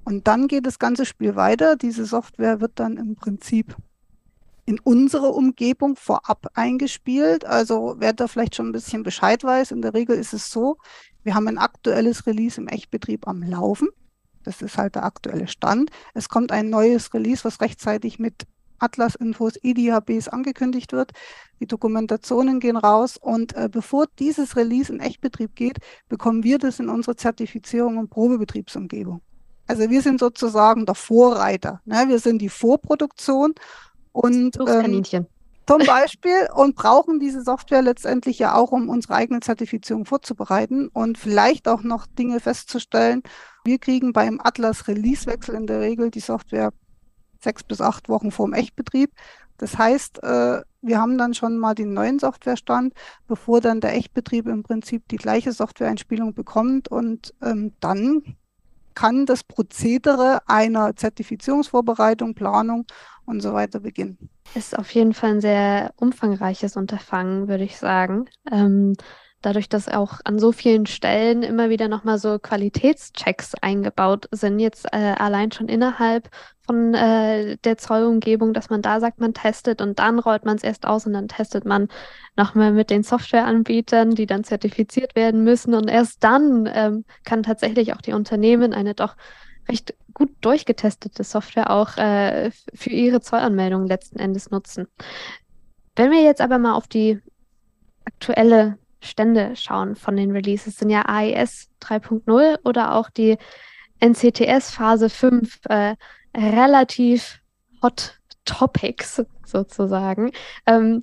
Und 0.04 0.26
dann 0.26 0.48
geht 0.48 0.66
das 0.66 0.78
ganze 0.78 1.04
Spiel 1.04 1.36
weiter. 1.36 1.76
Diese 1.76 2.06
Software 2.06 2.60
wird 2.60 2.72
dann 2.76 2.96
im 2.96 3.16
Prinzip 3.16 3.76
in 4.68 4.78
unsere 4.80 5.28
Umgebung 5.28 5.96
vorab 5.96 6.48
eingespielt. 6.52 7.46
Also 7.46 7.94
wer 8.00 8.12
da 8.12 8.28
vielleicht 8.28 8.54
schon 8.54 8.68
ein 8.68 8.72
bisschen 8.72 9.02
Bescheid 9.02 9.42
weiß, 9.42 9.70
in 9.70 9.80
der 9.80 9.94
Regel 9.94 10.14
ist 10.14 10.34
es 10.34 10.50
so, 10.50 10.76
wir 11.22 11.34
haben 11.34 11.48
ein 11.48 11.56
aktuelles 11.56 12.26
Release 12.26 12.60
im 12.60 12.68
Echtbetrieb 12.68 13.26
am 13.26 13.42
Laufen. 13.42 13.88
Das 14.44 14.60
ist 14.60 14.76
halt 14.76 14.94
der 14.94 15.04
aktuelle 15.04 15.48
Stand. 15.48 15.88
Es 16.12 16.28
kommt 16.28 16.52
ein 16.52 16.68
neues 16.68 17.14
Release, 17.14 17.44
was 17.44 17.62
rechtzeitig 17.62 18.18
mit 18.18 18.46
Atlas-Infos, 18.78 19.54
EDHBs 19.62 20.28
angekündigt 20.28 20.92
wird. 20.92 21.12
Die 21.60 21.66
Dokumentationen 21.66 22.60
gehen 22.60 22.76
raus 22.76 23.16
und 23.16 23.56
äh, 23.56 23.70
bevor 23.72 24.04
dieses 24.18 24.54
Release 24.54 24.92
in 24.92 25.00
Echtbetrieb 25.00 25.56
geht, 25.56 25.78
bekommen 26.10 26.44
wir 26.44 26.58
das 26.58 26.78
in 26.78 26.90
unsere 26.90 27.16
Zertifizierung 27.16 27.96
und 27.96 28.10
Probebetriebsumgebung. 28.10 29.22
Also 29.66 29.90
wir 29.90 30.00
sind 30.02 30.20
sozusagen 30.20 30.86
der 30.86 30.94
Vorreiter. 30.94 31.80
Ne? 31.84 32.04
Wir 32.08 32.18
sind 32.18 32.40
die 32.40 32.48
Vorproduktion 32.48 33.54
und 34.20 34.58
ähm, 34.66 35.04
zum 35.68 35.86
Beispiel 35.86 36.48
und 36.54 36.74
brauchen 36.74 37.20
diese 37.20 37.42
Software 37.42 37.82
letztendlich 37.82 38.40
ja 38.40 38.56
auch, 38.56 38.72
um 38.72 38.88
unsere 38.88 39.14
eigene 39.14 39.38
Zertifizierung 39.38 40.06
vorzubereiten 40.06 40.88
und 40.88 41.18
vielleicht 41.18 41.68
auch 41.68 41.82
noch 41.82 42.06
Dinge 42.06 42.40
festzustellen. 42.40 43.22
Wir 43.64 43.78
kriegen 43.78 44.12
beim 44.12 44.40
Atlas 44.42 44.88
Release-Wechsel 44.88 45.54
in 45.54 45.68
der 45.68 45.80
Regel 45.80 46.10
die 46.10 46.20
Software 46.20 46.72
sechs 47.40 47.62
bis 47.62 47.80
acht 47.80 48.08
Wochen 48.08 48.32
vor 48.32 48.46
dem 48.46 48.54
Echtbetrieb. 48.54 49.12
Das 49.58 49.78
heißt, 49.78 50.22
äh, 50.24 50.62
wir 50.82 51.00
haben 51.00 51.16
dann 51.16 51.34
schon 51.34 51.56
mal 51.56 51.76
den 51.76 51.92
neuen 51.92 52.18
Softwarestand, 52.18 52.94
bevor 53.28 53.60
dann 53.60 53.80
der 53.80 53.94
Echtbetrieb 53.94 54.48
im 54.48 54.64
Prinzip 54.64 55.06
die 55.08 55.16
gleiche 55.16 55.52
Softwareeinspielung 55.52 56.34
bekommt 56.34 56.88
und 56.88 57.34
ähm, 57.40 57.72
dann 57.78 58.36
kann 58.98 59.26
das 59.26 59.44
Prozedere 59.44 60.40
einer 60.46 60.96
Zertifizierungsvorbereitung, 60.96 62.34
Planung 62.34 62.84
und 63.28 63.40
so 63.40 63.52
weiter 63.52 63.80
beginnen. 63.80 64.30
Ist 64.54 64.76
auf 64.76 64.90
jeden 64.94 65.12
Fall 65.12 65.32
ein 65.32 65.40
sehr 65.40 65.92
umfangreiches 65.96 66.76
Unterfangen, 66.76 67.48
würde 67.48 67.64
ich 67.64 67.76
sagen. 67.76 68.24
Ähm, 68.50 68.94
dadurch, 69.42 69.68
dass 69.68 69.88
auch 69.88 70.20
an 70.24 70.38
so 70.38 70.52
vielen 70.52 70.86
Stellen 70.86 71.42
immer 71.42 71.70
wieder 71.70 71.88
nochmal 71.88 72.18
so 72.18 72.38
Qualitätschecks 72.38 73.54
eingebaut 73.54 74.28
sind, 74.32 74.58
jetzt 74.58 74.86
äh, 74.92 75.14
allein 75.18 75.52
schon 75.52 75.68
innerhalb 75.68 76.28
von 76.66 76.94
äh, 76.94 77.56
der 77.58 77.78
Zollumgebung, 77.78 78.52
dass 78.52 78.68
man 78.68 78.82
da 78.82 79.00
sagt, 79.00 79.20
man 79.20 79.34
testet 79.34 79.80
und 79.80 79.98
dann 79.98 80.18
rollt 80.18 80.44
man 80.44 80.56
es 80.56 80.64
erst 80.64 80.86
aus 80.86 81.06
und 81.06 81.12
dann 81.12 81.28
testet 81.28 81.64
man 81.64 81.88
nochmal 82.36 82.72
mit 82.72 82.90
den 82.90 83.02
Softwareanbietern, 83.02 84.14
die 84.14 84.26
dann 84.26 84.44
zertifiziert 84.44 85.14
werden 85.14 85.44
müssen 85.44 85.74
und 85.74 85.88
erst 85.88 86.24
dann 86.24 86.68
ähm, 86.72 87.04
kann 87.24 87.42
tatsächlich 87.42 87.94
auch 87.94 88.02
die 88.02 88.12
Unternehmen 88.12 88.72
eine 88.72 88.94
doch 88.94 89.16
recht 89.68 89.94
gut 90.14 90.30
durchgetestete 90.40 91.24
Software 91.24 91.70
auch 91.70 91.96
äh, 91.96 92.50
für 92.74 92.90
ihre 92.90 93.20
Zollanmeldung 93.20 93.86
letzten 93.86 94.18
Endes 94.18 94.50
nutzen. 94.50 94.88
Wenn 95.96 96.10
wir 96.10 96.22
jetzt 96.22 96.40
aber 96.40 96.58
mal 96.58 96.74
auf 96.74 96.88
die 96.88 97.20
aktuelle 98.04 98.78
Stände 99.00 99.54
schauen 99.54 99.94
von 99.94 100.16
den 100.16 100.32
Releases, 100.32 100.76
sind 100.76 100.90
ja 100.90 101.02
AES 101.06 101.68
3.0 101.82 102.58
oder 102.64 102.94
auch 102.94 103.10
die 103.10 103.36
NCTS 104.00 104.70
Phase 104.70 105.08
5 105.08 105.60
äh, 105.68 105.94
relativ 106.36 107.40
Hot 107.82 108.18
Topics 108.44 109.22
sozusagen. 109.44 110.32
Ähm, 110.66 111.00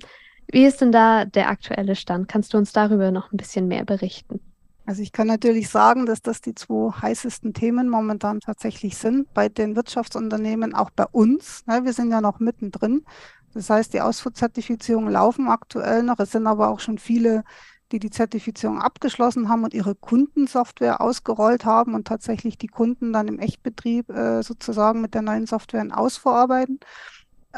wie 0.48 0.64
ist 0.64 0.80
denn 0.80 0.92
da 0.92 1.24
der 1.24 1.48
aktuelle 1.48 1.96
Stand? 1.96 2.28
Kannst 2.28 2.54
du 2.54 2.58
uns 2.58 2.72
darüber 2.72 3.10
noch 3.10 3.32
ein 3.32 3.36
bisschen 3.36 3.68
mehr 3.68 3.84
berichten? 3.84 4.40
Also 4.86 5.02
ich 5.02 5.10
kann 5.10 5.26
natürlich 5.26 5.68
sagen, 5.68 6.06
dass 6.06 6.22
das 6.22 6.40
die 6.40 6.54
zwei 6.54 6.92
heißesten 6.92 7.52
Themen 7.52 7.88
momentan 7.88 8.38
tatsächlich 8.38 8.96
sind 8.96 9.32
bei 9.34 9.48
den 9.48 9.74
Wirtschaftsunternehmen, 9.74 10.74
auch 10.74 10.90
bei 10.90 11.06
uns. 11.10 11.66
Ne, 11.66 11.84
wir 11.84 11.92
sind 11.92 12.10
ja 12.12 12.20
noch 12.20 12.38
mittendrin. 12.38 13.04
Das 13.52 13.68
heißt, 13.68 13.92
die 13.94 14.00
Ausfuhrzertifizierungen 14.00 15.12
laufen 15.12 15.48
aktuell 15.48 16.04
noch. 16.04 16.20
Es 16.20 16.30
sind 16.30 16.46
aber 16.46 16.68
auch 16.68 16.78
schon 16.78 16.98
viele, 16.98 17.42
die 17.90 17.98
die 17.98 18.10
Zertifizierung 18.10 18.80
abgeschlossen 18.80 19.48
haben 19.48 19.64
und 19.64 19.74
ihre 19.74 19.96
Kundensoftware 19.96 21.00
ausgerollt 21.00 21.64
haben 21.64 21.94
und 21.94 22.06
tatsächlich 22.06 22.56
die 22.56 22.68
Kunden 22.68 23.12
dann 23.12 23.26
im 23.26 23.40
Echtbetrieb 23.40 24.08
äh, 24.10 24.42
sozusagen 24.42 25.00
mit 25.00 25.14
der 25.14 25.22
neuen 25.22 25.46
Software 25.46 25.82
in 25.82 25.90
Ausfuhr 25.90 26.34
arbeiten. 26.34 26.78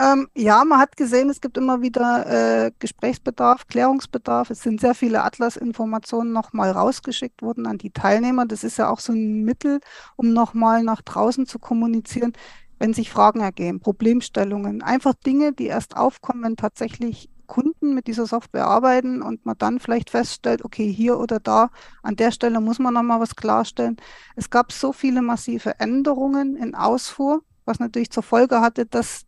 Ähm, 0.00 0.28
ja, 0.36 0.64
man 0.64 0.78
hat 0.78 0.96
gesehen, 0.96 1.28
es 1.28 1.40
gibt 1.40 1.56
immer 1.58 1.82
wieder 1.82 2.66
äh, 2.66 2.70
Gesprächsbedarf, 2.78 3.66
Klärungsbedarf. 3.66 4.48
Es 4.50 4.62
sind 4.62 4.80
sehr 4.80 4.94
viele 4.94 5.24
Atlas-Informationen 5.24 6.32
nochmal 6.32 6.70
rausgeschickt 6.70 7.42
worden 7.42 7.66
an 7.66 7.78
die 7.78 7.90
Teilnehmer. 7.90 8.46
Das 8.46 8.62
ist 8.62 8.78
ja 8.78 8.90
auch 8.90 9.00
so 9.00 9.12
ein 9.12 9.42
Mittel, 9.42 9.80
um 10.14 10.32
nochmal 10.32 10.84
nach 10.84 11.02
draußen 11.02 11.46
zu 11.46 11.58
kommunizieren, 11.58 12.32
wenn 12.78 12.94
sich 12.94 13.10
Fragen 13.10 13.40
ergeben, 13.40 13.80
Problemstellungen, 13.80 14.82
einfach 14.82 15.14
Dinge, 15.14 15.52
die 15.52 15.66
erst 15.66 15.96
aufkommen, 15.96 16.44
wenn 16.44 16.56
tatsächlich 16.56 17.28
Kunden 17.48 17.94
mit 17.94 18.06
dieser 18.06 18.26
Software 18.26 18.66
arbeiten 18.68 19.20
und 19.20 19.46
man 19.46 19.58
dann 19.58 19.80
vielleicht 19.80 20.10
feststellt, 20.10 20.64
okay, 20.64 20.92
hier 20.92 21.18
oder 21.18 21.40
da, 21.40 21.70
an 22.04 22.14
der 22.14 22.30
Stelle 22.30 22.60
muss 22.60 22.78
man 22.78 22.94
nochmal 22.94 23.18
was 23.18 23.34
klarstellen. 23.34 23.96
Es 24.36 24.48
gab 24.50 24.70
so 24.70 24.92
viele 24.92 25.22
massive 25.22 25.80
Änderungen 25.80 26.56
in 26.56 26.76
Ausfuhr, 26.76 27.42
was 27.64 27.80
natürlich 27.80 28.10
zur 28.10 28.22
Folge 28.22 28.60
hatte, 28.60 28.86
dass 28.86 29.24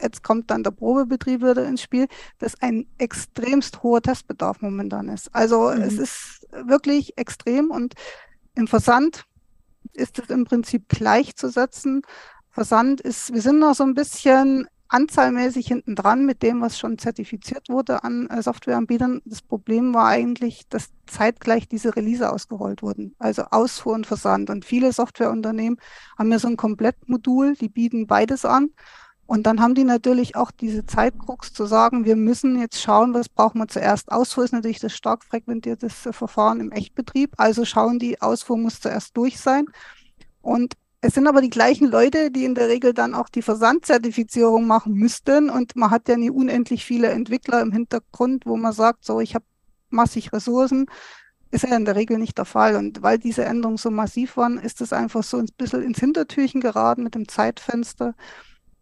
jetzt 0.00 0.22
kommt 0.22 0.50
dann 0.50 0.62
der 0.62 0.70
Probebetrieb 0.70 1.40
wieder 1.40 1.66
ins 1.66 1.82
Spiel, 1.82 2.06
dass 2.38 2.60
ein 2.62 2.86
extremst 2.98 3.82
hoher 3.82 4.02
Testbedarf 4.02 4.60
momentan 4.60 5.08
ist. 5.08 5.34
Also 5.34 5.70
mhm. 5.70 5.82
es 5.82 5.98
ist 5.98 6.46
wirklich 6.50 7.16
extrem 7.16 7.70
und 7.70 7.94
im 8.54 8.66
Versand 8.66 9.24
ist 9.92 10.18
es 10.18 10.30
im 10.30 10.44
Prinzip 10.44 10.88
gleichzusetzen. 10.88 12.02
Versand 12.50 13.00
ist, 13.00 13.32
wir 13.32 13.42
sind 13.42 13.58
noch 13.58 13.74
so 13.74 13.84
ein 13.84 13.94
bisschen 13.94 14.68
anzahlmäßig 14.88 15.66
hinten 15.66 15.96
dran 15.96 16.24
mit 16.24 16.42
dem, 16.42 16.60
was 16.60 16.78
schon 16.78 16.98
zertifiziert 16.98 17.68
wurde 17.68 18.04
an 18.04 18.28
äh, 18.28 18.40
Softwareanbietern. 18.40 19.22
Das 19.24 19.42
Problem 19.42 19.92
war 19.92 20.06
eigentlich, 20.06 20.68
dass 20.68 20.90
zeitgleich 21.06 21.68
diese 21.68 21.96
Release 21.96 22.30
ausgerollt 22.30 22.82
wurden, 22.82 23.14
also 23.18 23.42
Ausfuhr 23.50 23.94
und 23.94 24.06
Versand. 24.06 24.50
Und 24.50 24.64
viele 24.64 24.92
Softwareunternehmen 24.92 25.80
haben 26.16 26.30
ja 26.30 26.38
so 26.38 26.48
ein 26.48 26.56
Komplettmodul, 26.56 27.54
die 27.54 27.68
bieten 27.68 28.06
beides 28.06 28.44
an. 28.44 28.70
Und 29.26 29.46
dann 29.46 29.60
haben 29.60 29.74
die 29.74 29.84
natürlich 29.84 30.36
auch 30.36 30.50
diese 30.50 30.84
Zeitkrux 30.84 31.52
zu 31.52 31.64
sagen, 31.64 32.04
wir 32.04 32.16
müssen 32.16 32.60
jetzt 32.60 32.80
schauen, 32.80 33.14
was 33.14 33.28
brauchen 33.28 33.58
wir 33.58 33.68
zuerst. 33.68 34.12
Ausfuhr 34.12 34.44
ist 34.44 34.52
natürlich 34.52 34.80
das 34.80 34.92
stark 34.92 35.24
frequentierte 35.24 35.88
Verfahren 35.88 36.60
im 36.60 36.70
Echtbetrieb. 36.70 37.32
Also 37.38 37.64
schauen 37.64 37.98
die, 37.98 38.20
Ausfuhr 38.20 38.58
muss 38.58 38.80
zuerst 38.80 39.16
durch 39.16 39.40
sein. 39.40 39.66
Und 40.42 40.74
es 41.00 41.14
sind 41.14 41.26
aber 41.26 41.40
die 41.40 41.50
gleichen 41.50 41.90
Leute, 41.90 42.30
die 42.30 42.44
in 42.44 42.54
der 42.54 42.68
Regel 42.68 42.92
dann 42.92 43.14
auch 43.14 43.30
die 43.30 43.42
Versandzertifizierung 43.42 44.66
machen 44.66 44.92
müssten. 44.92 45.48
Und 45.48 45.74
man 45.74 45.90
hat 45.90 46.08
ja 46.08 46.16
nie 46.18 46.30
unendlich 46.30 46.84
viele 46.84 47.08
Entwickler 47.08 47.62
im 47.62 47.72
Hintergrund, 47.72 48.44
wo 48.44 48.56
man 48.56 48.72
sagt, 48.74 49.06
so, 49.06 49.20
ich 49.20 49.34
habe 49.34 49.44
massig 49.88 50.34
Ressourcen. 50.34 50.86
Ist 51.50 51.64
ja 51.64 51.76
in 51.76 51.86
der 51.86 51.96
Regel 51.96 52.18
nicht 52.18 52.36
der 52.36 52.44
Fall. 52.44 52.76
Und 52.76 53.02
weil 53.02 53.18
diese 53.18 53.44
Änderungen 53.44 53.78
so 53.78 53.90
massiv 53.90 54.36
waren, 54.36 54.58
ist 54.58 54.82
es 54.82 54.92
einfach 54.92 55.22
so 55.22 55.38
ein 55.38 55.48
bisschen 55.56 55.82
ins 55.82 56.00
Hintertürchen 56.00 56.60
geraten 56.60 57.04
mit 57.04 57.14
dem 57.14 57.26
Zeitfenster 57.26 58.14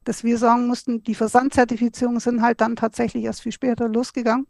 dass 0.04 0.24
wir 0.24 0.38
sagen 0.38 0.66
mussten, 0.66 1.02
die 1.02 1.14
Versandzertifizierungen 1.14 2.20
sind 2.20 2.42
halt 2.42 2.60
dann 2.60 2.76
tatsächlich 2.76 3.24
erst 3.24 3.42
viel 3.42 3.52
später 3.52 3.88
losgegangen, 3.88 4.46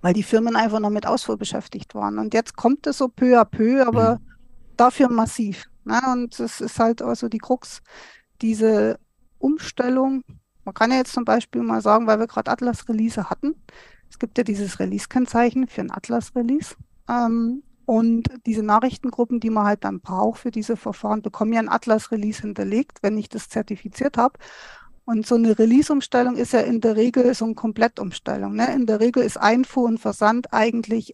weil 0.00 0.14
die 0.14 0.22
Firmen 0.22 0.56
einfach 0.56 0.80
noch 0.80 0.90
mit 0.90 1.06
Ausfuhr 1.06 1.36
beschäftigt 1.36 1.94
waren. 1.94 2.18
Und 2.18 2.34
jetzt 2.34 2.56
kommt 2.56 2.86
es 2.86 2.98
so 2.98 3.08
peu 3.08 3.40
à 3.40 3.44
peu, 3.44 3.86
aber 3.86 4.14
mhm. 4.14 4.32
dafür 4.76 5.08
massiv. 5.08 5.64
Ne? 5.84 6.00
Und 6.12 6.38
es 6.38 6.60
ist 6.60 6.78
halt 6.78 7.02
also 7.02 7.28
die 7.28 7.38
Krux, 7.38 7.82
diese 8.40 8.98
Umstellung. 9.38 10.24
Man 10.64 10.74
kann 10.74 10.90
ja 10.90 10.98
jetzt 10.98 11.12
zum 11.12 11.24
Beispiel 11.24 11.62
mal 11.62 11.80
sagen, 11.80 12.06
weil 12.06 12.18
wir 12.18 12.26
gerade 12.26 12.50
Atlas-Release 12.50 13.28
hatten, 13.28 13.54
es 14.12 14.18
gibt 14.18 14.36
ja 14.36 14.44
dieses 14.44 14.78
Release-Kennzeichen 14.78 15.68
für 15.68 15.80
ein 15.80 15.90
Atlas-Release. 15.90 16.74
Ähm, 17.08 17.62
und 17.84 18.28
diese 18.46 18.62
Nachrichtengruppen, 18.62 19.40
die 19.40 19.50
man 19.50 19.66
halt 19.66 19.84
dann 19.84 20.00
braucht 20.00 20.40
für 20.40 20.50
diese 20.50 20.76
Verfahren, 20.76 21.22
bekommen 21.22 21.52
ja 21.52 21.60
ein 21.60 21.68
Atlas-Release 21.68 22.42
hinterlegt, 22.42 22.98
wenn 23.02 23.18
ich 23.18 23.28
das 23.28 23.48
zertifiziert 23.48 24.16
habe. 24.16 24.38
Und 25.04 25.26
so 25.26 25.34
eine 25.34 25.58
Release-Umstellung 25.58 26.36
ist 26.36 26.52
ja 26.52 26.60
in 26.60 26.80
der 26.80 26.96
Regel 26.96 27.34
so 27.34 27.44
eine 27.44 27.54
Komplettumstellung. 27.54 28.54
Ne? 28.54 28.72
In 28.72 28.86
der 28.86 29.00
Regel 29.00 29.22
ist 29.24 29.36
Einfuhr 29.36 29.84
und 29.84 29.98
Versand 29.98 30.52
eigentlich 30.52 31.12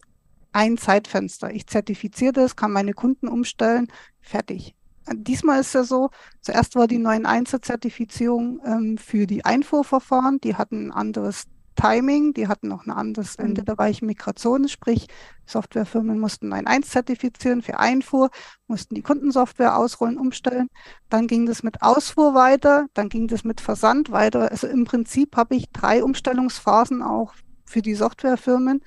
ein 0.51 0.77
Zeitfenster. 0.77 1.51
Ich 1.53 1.67
zertifiziere 1.67 2.33
das, 2.33 2.55
kann 2.55 2.71
meine 2.71 2.93
Kunden 2.93 3.27
umstellen, 3.27 3.87
fertig. 4.21 4.75
Diesmal 5.11 5.61
ist 5.61 5.73
ja 5.73 5.83
so, 5.83 6.11
zuerst 6.41 6.75
war 6.75 6.87
die 6.87 6.99
9.1er 6.99 7.63
Zertifizierung 7.63 8.61
ähm, 8.63 8.97
für 8.97 9.25
die 9.25 9.43
Einfuhrverfahren, 9.43 10.39
die 10.39 10.55
hatten 10.55 10.87
ein 10.87 10.91
anderes 10.91 11.45
Timing, 11.79 12.33
die 12.33 12.49
hatten 12.49 12.67
noch 12.67 12.85
ein 12.85 12.91
anderes 12.91 13.35
Ende 13.35 13.63
der 13.63 13.77
weichen 13.77 14.05
Migration, 14.05 14.67
sprich 14.67 15.07
Softwarefirmen 15.45 16.19
mussten 16.19 16.51
ein 16.51 16.67
1 16.67 16.89
zertifizieren 16.89 17.61
für 17.61 17.79
Einfuhr, 17.79 18.31
mussten 18.67 18.95
die 18.95 19.01
Kundensoftware 19.01 19.77
ausrollen, 19.77 20.17
umstellen. 20.17 20.67
Dann 21.09 21.27
ging 21.27 21.45
das 21.45 21.63
mit 21.63 21.81
Ausfuhr 21.81 22.33
weiter, 22.33 22.87
dann 22.93 23.07
ging 23.07 23.27
das 23.29 23.45
mit 23.45 23.61
Versand 23.61 24.11
weiter. 24.11 24.51
Also 24.51 24.67
im 24.67 24.83
Prinzip 24.83 25.37
habe 25.37 25.55
ich 25.55 25.69
drei 25.71 26.03
Umstellungsphasen 26.03 27.01
auch 27.01 27.33
für 27.65 27.81
die 27.81 27.95
Softwarefirmen, 27.95 28.81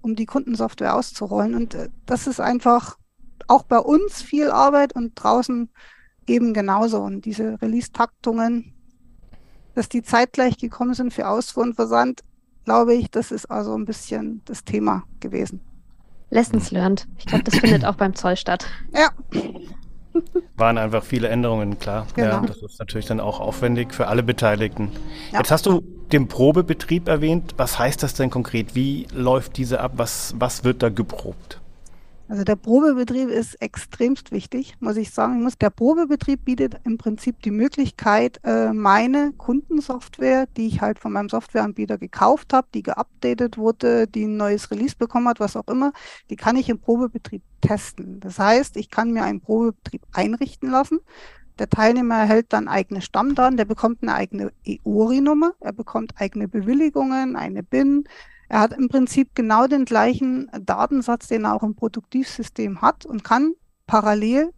um 0.00 0.16
die 0.16 0.26
Kundensoftware 0.26 0.94
auszurollen. 0.94 1.54
Und 1.54 1.74
äh, 1.74 1.90
das 2.06 2.26
ist 2.26 2.40
einfach 2.40 2.96
auch 3.46 3.64
bei 3.64 3.78
uns 3.78 4.22
viel 4.22 4.50
Arbeit 4.50 4.94
und 4.94 5.12
draußen 5.16 5.70
eben 6.26 6.54
genauso. 6.54 7.02
Und 7.02 7.26
diese 7.26 7.60
Release-Taktungen, 7.60 8.72
dass 9.74 9.90
die 9.90 10.02
zeitgleich 10.02 10.56
gekommen 10.56 10.94
sind 10.94 11.12
für 11.12 11.28
Ausfuhr 11.28 11.62
und 11.62 11.74
Versand, 11.74 12.22
glaube 12.68 12.92
ich, 12.92 13.10
das 13.10 13.30
ist 13.30 13.46
also 13.46 13.74
ein 13.74 13.86
bisschen 13.86 14.42
das 14.44 14.62
Thema 14.62 15.04
gewesen. 15.20 15.62
Lessons 16.28 16.70
learned. 16.70 17.08
Ich 17.16 17.24
glaube, 17.24 17.42
das 17.44 17.56
findet 17.56 17.86
auch 17.86 17.94
beim 17.94 18.14
Zoll 18.14 18.36
statt. 18.36 18.66
Ja. 18.94 19.08
Waren 20.54 20.76
einfach 20.76 21.02
viele 21.02 21.28
Änderungen, 21.28 21.78
klar. 21.78 22.06
Genau. 22.14 22.28
Ja, 22.28 22.40
das 22.42 22.58
ist 22.58 22.78
natürlich 22.78 23.06
dann 23.06 23.20
auch 23.20 23.40
aufwendig 23.40 23.94
für 23.94 24.08
alle 24.08 24.22
Beteiligten. 24.22 24.90
Ja. 25.32 25.38
Jetzt 25.38 25.50
hast 25.50 25.64
du 25.64 25.80
den 26.12 26.28
Probebetrieb 26.28 27.08
erwähnt. 27.08 27.54
Was 27.56 27.78
heißt 27.78 28.02
das 28.02 28.12
denn 28.12 28.28
konkret? 28.28 28.74
Wie 28.74 29.06
läuft 29.14 29.56
diese 29.56 29.80
ab? 29.80 29.92
Was, 29.96 30.34
was 30.38 30.62
wird 30.62 30.82
da 30.82 30.90
geprobt? 30.90 31.62
Also 32.28 32.44
der 32.44 32.56
Probebetrieb 32.56 33.30
ist 33.30 33.54
extremst 33.62 34.32
wichtig, 34.32 34.74
muss 34.80 34.98
ich 34.98 35.10
sagen. 35.12 35.50
Der 35.62 35.70
Probebetrieb 35.70 36.44
bietet 36.44 36.78
im 36.84 36.98
Prinzip 36.98 37.40
die 37.40 37.50
Möglichkeit, 37.50 38.38
äh, 38.44 38.74
meine 38.74 39.32
Kundensoftware, 39.32 40.46
die 40.58 40.66
ich 40.66 40.82
halt 40.82 40.98
von 40.98 41.12
meinem 41.12 41.30
Softwareanbieter 41.30 41.96
gekauft 41.96 42.52
habe, 42.52 42.68
die 42.74 42.82
geupdatet 42.82 43.56
wurde, 43.56 44.06
die 44.06 44.24
ein 44.24 44.36
neues 44.36 44.70
Release 44.70 44.94
bekommen 44.94 45.26
hat, 45.26 45.40
was 45.40 45.56
auch 45.56 45.68
immer, 45.68 45.92
die 46.28 46.36
kann 46.36 46.56
ich 46.56 46.68
im 46.68 46.78
Probebetrieb 46.78 47.42
testen. 47.62 48.20
Das 48.20 48.38
heißt, 48.38 48.76
ich 48.76 48.90
kann 48.90 49.12
mir 49.12 49.24
einen 49.24 49.40
Probebetrieb 49.40 50.02
einrichten 50.12 50.70
lassen. 50.70 51.00
Der 51.58 51.70
Teilnehmer 51.70 52.16
erhält 52.16 52.52
dann 52.52 52.68
eigene 52.68 53.00
Stammdaten, 53.00 53.56
der 53.56 53.64
bekommt 53.64 54.02
eine 54.02 54.14
eigene 54.14 54.52
EORI-Nummer, 54.64 55.54
er 55.60 55.72
bekommt 55.72 56.12
eigene 56.18 56.46
Bewilligungen, 56.46 57.36
eine 57.36 57.62
BIN, 57.62 58.04
er 58.48 58.60
hat 58.60 58.72
im 58.72 58.88
Prinzip 58.88 59.34
genau 59.34 59.66
den 59.66 59.84
gleichen 59.84 60.50
Datensatz, 60.64 61.28
den 61.28 61.44
er 61.44 61.54
auch 61.54 61.62
im 61.62 61.74
Produktivsystem 61.74 62.80
hat 62.80 63.04
und 63.04 63.24
kann 63.24 63.54
parallel 63.86 64.52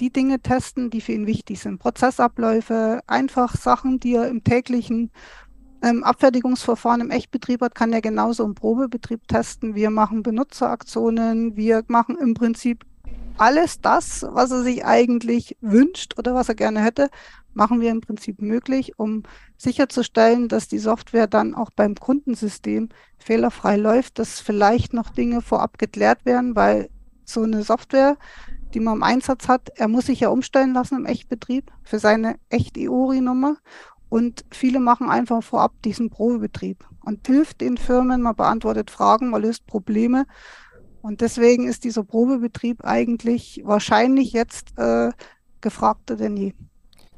die 0.00 0.10
Dinge 0.10 0.40
testen, 0.40 0.90
die 0.90 1.00
für 1.00 1.12
ihn 1.12 1.26
wichtig 1.26 1.60
sind. 1.60 1.78
Prozessabläufe, 1.78 3.00
einfach 3.06 3.54
Sachen, 3.56 4.00
die 4.00 4.14
er 4.14 4.28
im 4.28 4.42
täglichen 4.42 5.10
ähm, 5.82 6.04
Abfertigungsverfahren 6.04 7.00
im 7.00 7.10
Echtbetrieb 7.10 7.60
hat, 7.60 7.74
kann 7.74 7.92
er 7.92 8.00
genauso 8.00 8.44
im 8.44 8.54
Probebetrieb 8.54 9.26
testen. 9.28 9.74
Wir 9.74 9.90
machen 9.90 10.22
Benutzeraktionen, 10.22 11.56
wir 11.56 11.82
machen 11.88 12.16
im 12.18 12.34
Prinzip 12.34 12.84
alles 13.42 13.80
das, 13.80 14.24
was 14.30 14.52
er 14.52 14.62
sich 14.62 14.84
eigentlich 14.84 15.56
wünscht 15.60 16.16
oder 16.16 16.32
was 16.32 16.48
er 16.48 16.54
gerne 16.54 16.80
hätte, 16.80 17.10
machen 17.54 17.80
wir 17.80 17.90
im 17.90 18.00
Prinzip 18.00 18.40
möglich, 18.40 19.00
um 19.00 19.24
sicherzustellen, 19.56 20.46
dass 20.46 20.68
die 20.68 20.78
Software 20.78 21.26
dann 21.26 21.56
auch 21.56 21.70
beim 21.74 21.96
Kundensystem 21.96 22.90
fehlerfrei 23.18 23.76
läuft, 23.76 24.20
dass 24.20 24.38
vielleicht 24.38 24.92
noch 24.92 25.10
Dinge 25.10 25.42
vorab 25.42 25.76
geklärt 25.78 26.24
werden, 26.24 26.54
weil 26.54 26.88
so 27.24 27.42
eine 27.42 27.64
Software, 27.64 28.16
die 28.74 28.80
man 28.80 28.98
im 28.98 29.02
Einsatz 29.02 29.48
hat, 29.48 29.70
er 29.74 29.88
muss 29.88 30.06
sich 30.06 30.20
ja 30.20 30.28
umstellen 30.28 30.72
lassen 30.72 30.98
im 30.98 31.06
Echtbetrieb 31.06 31.72
für 31.82 31.98
seine 31.98 32.36
Echt-EORI-Nummer. 32.48 33.56
Und 34.08 34.44
viele 34.52 34.78
machen 34.78 35.10
einfach 35.10 35.42
vorab 35.42 35.72
diesen 35.82 36.10
Probebetrieb 36.10 36.86
und 37.04 37.26
hilft 37.26 37.60
den 37.60 37.76
Firmen, 37.76 38.22
man 38.22 38.36
beantwortet 38.36 38.90
Fragen, 38.90 39.30
man 39.30 39.42
löst 39.42 39.66
Probleme. 39.66 40.26
Und 41.02 41.20
deswegen 41.20 41.68
ist 41.68 41.84
dieser 41.84 42.04
Probebetrieb 42.04 42.84
eigentlich 42.84 43.60
wahrscheinlich 43.64 44.32
jetzt 44.32 44.78
äh, 44.78 45.10
gefragter 45.60 46.16
denn 46.16 46.36
je. 46.36 46.52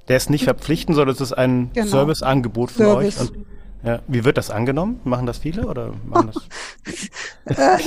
Der 0.09 0.17
ist 0.17 0.31
nicht 0.31 0.45
verpflichtend, 0.45 0.97
sondern 0.97 1.15
es 1.15 1.21
ist 1.21 1.33
ein 1.33 1.71
genau. 1.73 1.87
Serviceangebot 1.87 2.73
von 2.73 2.87
Service. 2.87 3.21
euch. 3.21 3.31
Und, 3.31 3.47
ja, 3.85 4.01
wie 4.09 4.25
wird 4.25 4.39
das 4.39 4.51
angenommen? 4.51 5.01
Machen 5.05 5.27
das 5.27 5.37
viele 5.37 5.67
oder 5.67 5.93
machen 6.07 6.31
das? 6.33 6.43
Äh, 7.47 7.79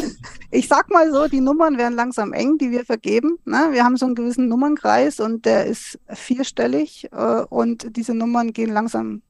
ich 0.51 0.67
sag 0.67 0.91
mal 0.91 1.11
so, 1.11 1.27
die 1.27 1.41
Nummern 1.41 1.79
werden 1.79 1.95
langsam 1.95 2.31
eng, 2.31 2.59
die 2.59 2.69
wir 2.69 2.85
vergeben. 2.85 3.39
Ne? 3.45 3.69
Wir 3.71 3.83
haben 3.83 3.97
so 3.97 4.05
einen 4.05 4.13
gewissen 4.13 4.47
Nummernkreis 4.47 5.19
und 5.19 5.45
der 5.45 5.65
ist 5.65 5.97
vierstellig 6.09 7.09
äh, 7.11 7.41
und 7.49 7.97
diese 7.97 8.13
Nummern 8.13 8.53
gehen 8.53 8.71
langsam 8.71 9.23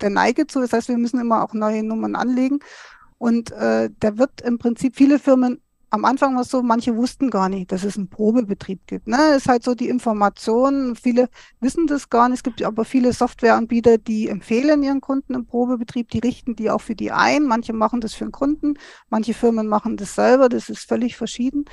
der 0.00 0.10
Neige 0.10 0.46
zu. 0.46 0.60
Das 0.60 0.72
heißt, 0.72 0.88
wir 0.88 0.96
müssen 0.96 1.18
immer 1.18 1.42
auch 1.42 1.54
neue 1.54 1.82
Nummern 1.82 2.14
anlegen. 2.14 2.60
Und 3.18 3.50
äh, 3.50 3.90
der 4.02 4.18
wird 4.18 4.42
im 4.42 4.58
Prinzip, 4.58 4.94
viele 4.94 5.18
Firmen 5.18 5.60
am 5.94 6.04
Anfang 6.04 6.34
war 6.34 6.42
es 6.42 6.50
so, 6.50 6.60
manche 6.62 6.96
wussten 6.96 7.30
gar 7.30 7.48
nicht, 7.48 7.70
dass 7.70 7.84
es 7.84 7.96
einen 7.96 8.08
Probebetrieb 8.08 8.80
gibt. 8.86 9.06
Ne? 9.06 9.34
Ist 9.36 9.48
halt 9.48 9.62
so 9.62 9.76
die 9.76 9.88
Information. 9.88 10.96
Viele 10.96 11.28
wissen 11.60 11.86
das 11.86 12.10
gar 12.10 12.28
nicht. 12.28 12.38
Es 12.38 12.42
gibt 12.42 12.62
aber 12.64 12.84
viele 12.84 13.12
Softwareanbieter, 13.12 13.98
die 13.98 14.28
empfehlen 14.28 14.82
ihren 14.82 15.00
Kunden 15.00 15.36
einen 15.36 15.46
Probebetrieb. 15.46 16.10
Die 16.10 16.18
richten 16.18 16.56
die 16.56 16.68
auch 16.68 16.80
für 16.80 16.96
die 16.96 17.12
ein. 17.12 17.44
Manche 17.44 17.72
machen 17.72 18.00
das 18.00 18.12
für 18.12 18.24
den 18.24 18.32
Kunden. 18.32 18.74
Manche 19.08 19.34
Firmen 19.34 19.68
machen 19.68 19.96
das 19.96 20.16
selber. 20.16 20.48
Das 20.48 20.68
ist 20.68 20.88
völlig 20.88 21.16
verschieden. 21.16 21.64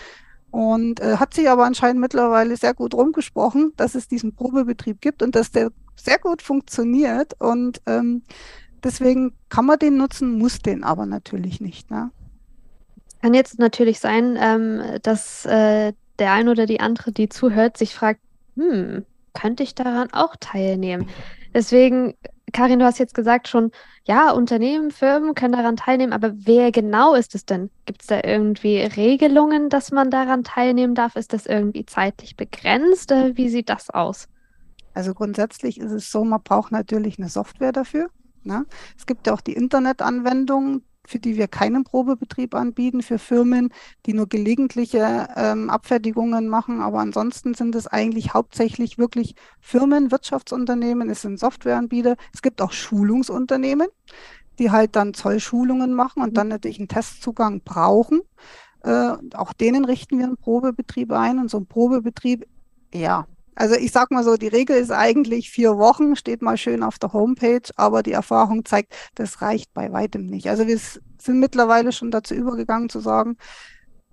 Und 0.51 0.99
äh, 0.99 1.17
hat 1.17 1.33
sich 1.33 1.49
aber 1.49 1.65
anscheinend 1.65 1.99
mittlerweile 1.99 2.55
sehr 2.57 2.75
gut 2.75 2.93
rumgesprochen, 2.93 3.73
dass 3.75 3.95
es 3.95 4.07
diesen 4.07 4.35
Probebetrieb 4.35 5.01
gibt 5.01 5.23
und 5.23 5.35
dass 5.35 5.49
der 5.49 5.71
sehr 5.95 6.19
gut 6.19 6.43
funktioniert. 6.43 7.33
Und 7.39 7.81
ähm, 7.87 8.21
deswegen 8.83 9.33
kann 9.49 9.65
man 9.65 9.79
den 9.79 9.97
nutzen, 9.97 10.37
muss 10.37 10.59
den 10.59 10.83
aber 10.83 11.07
natürlich 11.07 11.59
nicht. 11.59 11.89
Ne? 11.89 12.11
Kann 13.21 13.33
jetzt 13.33 13.59
natürlich 13.59 13.99
sein, 13.99 14.37
ähm, 14.39 14.81
dass 15.03 15.45
äh, 15.45 15.93
der 16.19 16.31
eine 16.33 16.51
oder 16.51 16.65
die 16.65 16.79
andere, 16.79 17.11
die 17.11 17.29
zuhört, 17.29 17.77
sich 17.77 17.93
fragt, 17.93 18.19
hm, 18.55 19.05
könnte 19.33 19.63
ich 19.63 19.75
daran 19.75 20.11
auch 20.11 20.35
teilnehmen? 20.39 21.07
Deswegen, 21.53 22.15
Karin, 22.53 22.79
du 22.79 22.85
hast 22.85 22.99
jetzt 22.99 23.13
gesagt 23.13 23.47
schon, 23.47 23.71
ja, 24.05 24.31
Unternehmen, 24.31 24.91
Firmen 24.91 25.35
können 25.35 25.53
daran 25.53 25.75
teilnehmen, 25.75 26.13
aber 26.13 26.31
wer 26.33 26.71
genau 26.71 27.13
ist 27.13 27.35
es 27.35 27.45
denn? 27.45 27.69
Gibt 27.85 28.01
es 28.01 28.07
da 28.07 28.21
irgendwie 28.23 28.77
Regelungen, 28.77 29.69
dass 29.69 29.91
man 29.91 30.09
daran 30.09 30.43
teilnehmen 30.43 30.95
darf? 30.95 31.15
Ist 31.15 31.33
das 31.33 31.45
irgendwie 31.45 31.85
zeitlich 31.85 32.35
begrenzt? 32.35 33.11
Wie 33.11 33.49
sieht 33.49 33.69
das 33.69 33.89
aus? 33.89 34.27
Also 34.93 35.13
grundsätzlich 35.13 35.79
ist 35.79 35.91
es 35.91 36.11
so, 36.11 36.23
man 36.23 36.41
braucht 36.41 36.71
natürlich 36.71 37.17
eine 37.19 37.29
Software 37.29 37.71
dafür. 37.71 38.09
Ne? 38.43 38.65
Es 38.97 39.05
gibt 39.05 39.27
ja 39.27 39.33
auch 39.33 39.41
die 39.41 39.53
Internetanwendung, 39.53 40.81
für 41.05 41.19
die 41.19 41.37
wir 41.37 41.47
keinen 41.47 41.83
Probebetrieb 41.83 42.55
anbieten, 42.55 43.01
für 43.01 43.19
Firmen, 43.19 43.69
die 44.05 44.13
nur 44.13 44.27
gelegentliche 44.27 45.27
ähm, 45.35 45.69
Abfertigungen 45.69 46.47
machen. 46.47 46.81
Aber 46.81 46.99
ansonsten 46.99 47.53
sind 47.53 47.75
es 47.75 47.87
eigentlich 47.87 48.33
hauptsächlich 48.33 48.97
wirklich 48.97 49.35
Firmen, 49.59 50.11
Wirtschaftsunternehmen, 50.11 51.09
es 51.09 51.21
sind 51.21 51.39
Softwareanbieter. 51.39 52.15
Es 52.33 52.41
gibt 52.41 52.61
auch 52.61 52.71
Schulungsunternehmen, 52.71 53.87
die 54.59 54.71
halt 54.71 54.95
dann 54.95 55.13
Zollschulungen 55.13 55.93
machen 55.93 56.21
und 56.23 56.37
dann 56.37 56.47
natürlich 56.47 56.79
einen 56.79 56.87
Testzugang 56.87 57.61
brauchen. 57.63 58.21
Äh, 58.83 59.13
auch 59.33 59.53
denen 59.53 59.85
richten 59.85 60.17
wir 60.17 60.25
einen 60.25 60.37
Probebetrieb 60.37 61.11
ein 61.11 61.39
und 61.39 61.49
so 61.49 61.57
ein 61.57 61.67
Probebetrieb, 61.67 62.47
ja, 62.93 63.27
also 63.61 63.75
ich 63.75 63.91
sag 63.91 64.09
mal 64.09 64.23
so, 64.23 64.37
die 64.37 64.47
Regel 64.47 64.75
ist 64.75 64.89
eigentlich 64.89 65.51
vier 65.51 65.77
Wochen, 65.77 66.15
steht 66.15 66.41
mal 66.41 66.57
schön 66.57 66.81
auf 66.81 66.97
der 66.97 67.13
Homepage, 67.13 67.61
aber 67.75 68.01
die 68.01 68.11
Erfahrung 68.11 68.65
zeigt, 68.65 68.95
das 69.13 69.43
reicht 69.43 69.71
bei 69.75 69.91
weitem 69.93 70.25
nicht. 70.25 70.49
Also 70.49 70.65
wir 70.65 70.79
sind 70.79 71.39
mittlerweile 71.39 71.91
schon 71.91 72.09
dazu 72.09 72.33
übergegangen 72.33 72.89
zu 72.89 72.99
sagen, 73.01 73.37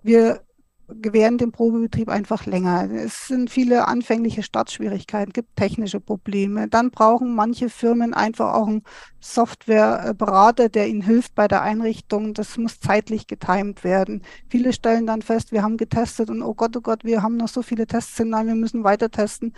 wir 0.03 0.43
gewähren 0.88 1.38
den 1.38 1.53
Probebetrieb 1.53 2.09
einfach 2.09 2.46
länger. 2.46 2.90
Es 2.90 3.29
sind 3.29 3.51
viele 3.51 3.87
anfängliche 3.88 4.42
Startschwierigkeiten, 4.42 5.33
gibt 5.33 5.57
technische 5.57 6.01
Probleme. 6.01 6.68
Dann 6.68 6.90
brauchen 6.90 7.35
manche 7.35 7.68
Firmen 7.68 8.14
einfach 8.14 8.55
auch 8.55 8.68
einen 8.68 8.83
Softwareberater, 9.20 10.68
der 10.68 10.88
ihnen 10.88 11.03
hilft 11.03 11.35
bei 11.35 11.46
der 11.46 11.62
Einrichtung. 11.62 12.35
Das 12.35 12.57
muss 12.57 12.81
zeitlich 12.81 13.27
getimt 13.27 13.85
werden. 13.85 14.22
Viele 14.48 14.72
stellen 14.72 15.07
dann 15.07 15.22
fest, 15.22 15.53
wir 15.53 15.62
haben 15.62 15.77
getestet 15.77 16.31
und 16.31 16.42
oh 16.42 16.55
Gott, 16.55 16.77
oh 16.77 16.81
Gott, 16.81 17.05
wir 17.05 17.22
haben 17.22 17.37
noch 17.37 17.48
so 17.48 17.62
viele 17.62 17.87
Tests, 17.87 18.18
nein, 18.18 18.46
wir 18.46 18.55
müssen 18.55 18.85
weiter 18.85 19.11
testen. 19.11 19.55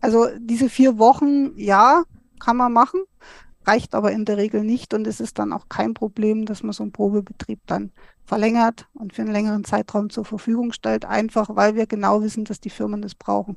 Also 0.00 0.28
diese 0.38 0.70
vier 0.70 0.98
Wochen, 0.98 1.52
ja, 1.56 2.04
kann 2.38 2.56
man 2.56 2.72
machen 2.72 3.00
reicht 3.70 3.94
aber 3.94 4.10
in 4.12 4.24
der 4.24 4.36
Regel 4.36 4.62
nicht 4.62 4.94
und 4.94 5.06
es 5.06 5.20
ist 5.20 5.38
dann 5.38 5.52
auch 5.52 5.68
kein 5.68 5.94
Problem, 5.94 6.44
dass 6.44 6.62
man 6.62 6.72
so 6.72 6.82
einen 6.82 6.92
Probebetrieb 6.92 7.60
dann 7.66 7.90
verlängert 8.24 8.86
und 8.94 9.12
für 9.12 9.22
einen 9.22 9.32
längeren 9.32 9.64
Zeitraum 9.64 10.10
zur 10.10 10.24
Verfügung 10.24 10.72
stellt, 10.72 11.04
einfach 11.04 11.54
weil 11.54 11.74
wir 11.74 11.86
genau 11.86 12.22
wissen, 12.22 12.44
dass 12.44 12.60
die 12.60 12.70
Firmen 12.70 13.02
das 13.02 13.14
brauchen. 13.14 13.56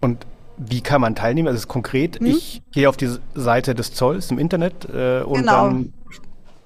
Und 0.00 0.26
wie 0.56 0.80
kann 0.80 1.00
man 1.00 1.14
teilnehmen? 1.14 1.48
Also 1.48 1.66
konkret, 1.66 2.20
hm? 2.20 2.26
ich 2.26 2.62
gehe 2.72 2.88
auf 2.88 2.96
die 2.96 3.10
Seite 3.34 3.74
des 3.74 3.94
Zolls 3.94 4.30
im 4.30 4.38
Internet 4.38 4.88
äh, 4.88 5.22
und 5.22 5.40
genau. 5.40 5.66
dann 5.66 5.92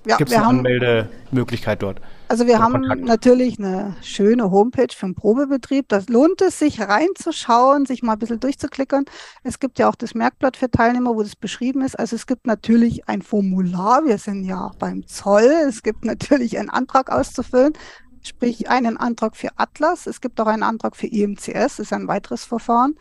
ja, 0.07 0.16
gibt 0.16 0.31
es 0.31 0.37
eine 0.37 0.46
Anmeldemöglichkeit 0.46 1.83
dort. 1.83 2.00
Also 2.28 2.46
wir 2.46 2.58
haben 2.58 2.74
Kontakt. 2.74 3.04
natürlich 3.04 3.58
eine 3.58 3.96
schöne 4.02 4.50
Homepage 4.50 4.94
für 4.94 5.06
den 5.06 5.14
Probebetrieb. 5.14 5.88
Das 5.88 6.10
lohnt 6.10 6.42
es 6.42 6.58
sich 6.58 6.78
reinzuschauen, 6.78 7.86
sich 7.86 8.02
mal 8.02 8.12
ein 8.12 8.18
bisschen 8.18 8.38
durchzuklickern. 8.38 9.06
Es 9.44 9.58
gibt 9.60 9.78
ja 9.78 9.88
auch 9.88 9.94
das 9.94 10.14
Merkblatt 10.14 10.58
für 10.58 10.70
Teilnehmer, 10.70 11.14
wo 11.14 11.22
das 11.22 11.36
beschrieben 11.36 11.80
ist. 11.80 11.98
Also 11.98 12.16
es 12.16 12.26
gibt 12.26 12.46
natürlich 12.46 13.08
ein 13.08 13.22
Formular. 13.22 14.04
Wir 14.04 14.18
sind 14.18 14.44
ja 14.44 14.72
beim 14.78 15.06
Zoll. 15.06 15.50
Es 15.66 15.82
gibt 15.82 16.04
natürlich 16.04 16.58
einen 16.58 16.68
Antrag 16.68 17.10
auszufüllen, 17.10 17.72
sprich 18.22 18.68
einen 18.68 18.98
Antrag 18.98 19.34
für 19.34 19.48
Atlas. 19.56 20.06
Es 20.06 20.20
gibt 20.20 20.38
auch 20.38 20.48
einen 20.48 20.64
Antrag 20.64 20.96
für 20.96 21.06
IMCS. 21.06 21.52
Das 21.54 21.78
ist 21.78 21.92
ein 21.94 22.08
weiteres 22.08 22.44
Verfahren. 22.44 22.94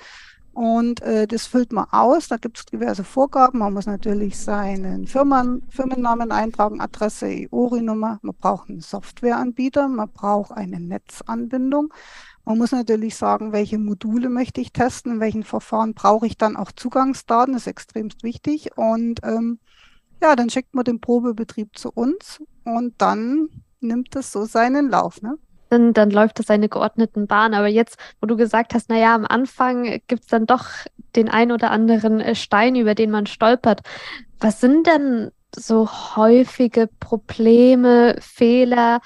Und 0.58 1.04
äh, 1.04 1.28
das 1.28 1.46
füllt 1.46 1.72
man 1.72 1.86
aus. 1.92 2.30
Da 2.30 2.38
gibt 2.38 2.58
es 2.58 2.66
diverse 2.66 3.04
Vorgaben. 3.04 3.60
Man 3.60 3.74
muss 3.74 3.86
natürlich 3.86 4.40
seinen 4.40 5.06
Firmen, 5.06 5.62
Firmennamen 5.70 6.32
eintragen, 6.32 6.82
Adresse, 6.82 7.28
EORI-Nummer. 7.28 8.18
Man 8.24 8.36
braucht 8.36 8.68
einen 8.68 8.82
Softwareanbieter. 8.82 9.88
Man 9.88 10.10
braucht 10.10 10.52
eine 10.52 10.80
Netzanbindung. 10.80 11.94
Man 12.44 12.58
muss 12.58 12.72
natürlich 12.72 13.16
sagen, 13.16 13.52
welche 13.52 13.78
Module 13.78 14.30
möchte 14.30 14.60
ich 14.60 14.74
testen, 14.74 15.12
in 15.12 15.20
welchen 15.20 15.44
Verfahren 15.44 15.94
brauche 15.94 16.26
ich 16.26 16.40
dann 16.40 16.56
auch 16.56 16.72
Zugangsdaten. 16.72 17.54
Das 17.54 17.64
ist 17.64 17.68
extremst 17.68 18.24
wichtig. 18.24 18.76
Und 18.78 19.20
ähm, 19.22 19.60
ja, 20.24 20.36
dann 20.36 20.50
schickt 20.50 20.74
man 20.74 20.86
den 20.86 21.00
Probebetrieb 21.00 21.78
zu 21.78 21.92
uns 21.92 22.42
und 22.64 22.96
dann 22.98 23.50
nimmt 23.80 24.16
es 24.16 24.32
so 24.32 24.46
seinen 24.46 24.90
Lauf. 24.90 25.22
Ne? 25.22 25.38
Dann, 25.72 25.94
dann 25.94 26.12
läuft 26.12 26.40
das 26.40 26.48
seine 26.48 26.70
geordneten 26.70 27.28
Bahn. 27.28 27.54
Aber 27.54 27.68
jetzt, 27.68 27.98
wo 28.22 28.28
du 28.28 28.38
gesagt 28.38 28.74
hast, 28.74 28.90
naja, 28.90 29.16
am 29.16 29.26
Anfang 29.26 30.02
gibt 30.08 30.24
es 30.24 30.28
dann 30.28 30.46
doch 30.46 30.68
den 31.16 31.30
ein 31.30 31.52
oder 31.52 31.72
anderen 31.72 32.20
äh, 32.20 32.36
Stein, 32.36 32.76
über 32.76 32.96
den 32.96 33.12
man 33.12 33.26
stolpert. 33.26 33.82
Was 34.40 34.62
sind 34.62 34.88
denn 34.88 35.32
so 35.56 35.90
häufige 36.16 36.90
Probleme, 37.00 38.16
Fehler, 38.20 39.02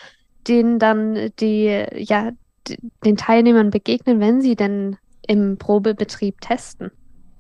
denen 0.47 0.79
dann 0.79 1.31
die, 1.39 1.85
ja, 1.93 2.31
den 3.05 3.17
Teilnehmern 3.17 3.69
begegnen, 3.69 4.19
wenn 4.19 4.41
sie 4.41 4.55
denn 4.55 4.97
im 5.27 5.57
Probebetrieb 5.57 6.41
testen? 6.41 6.91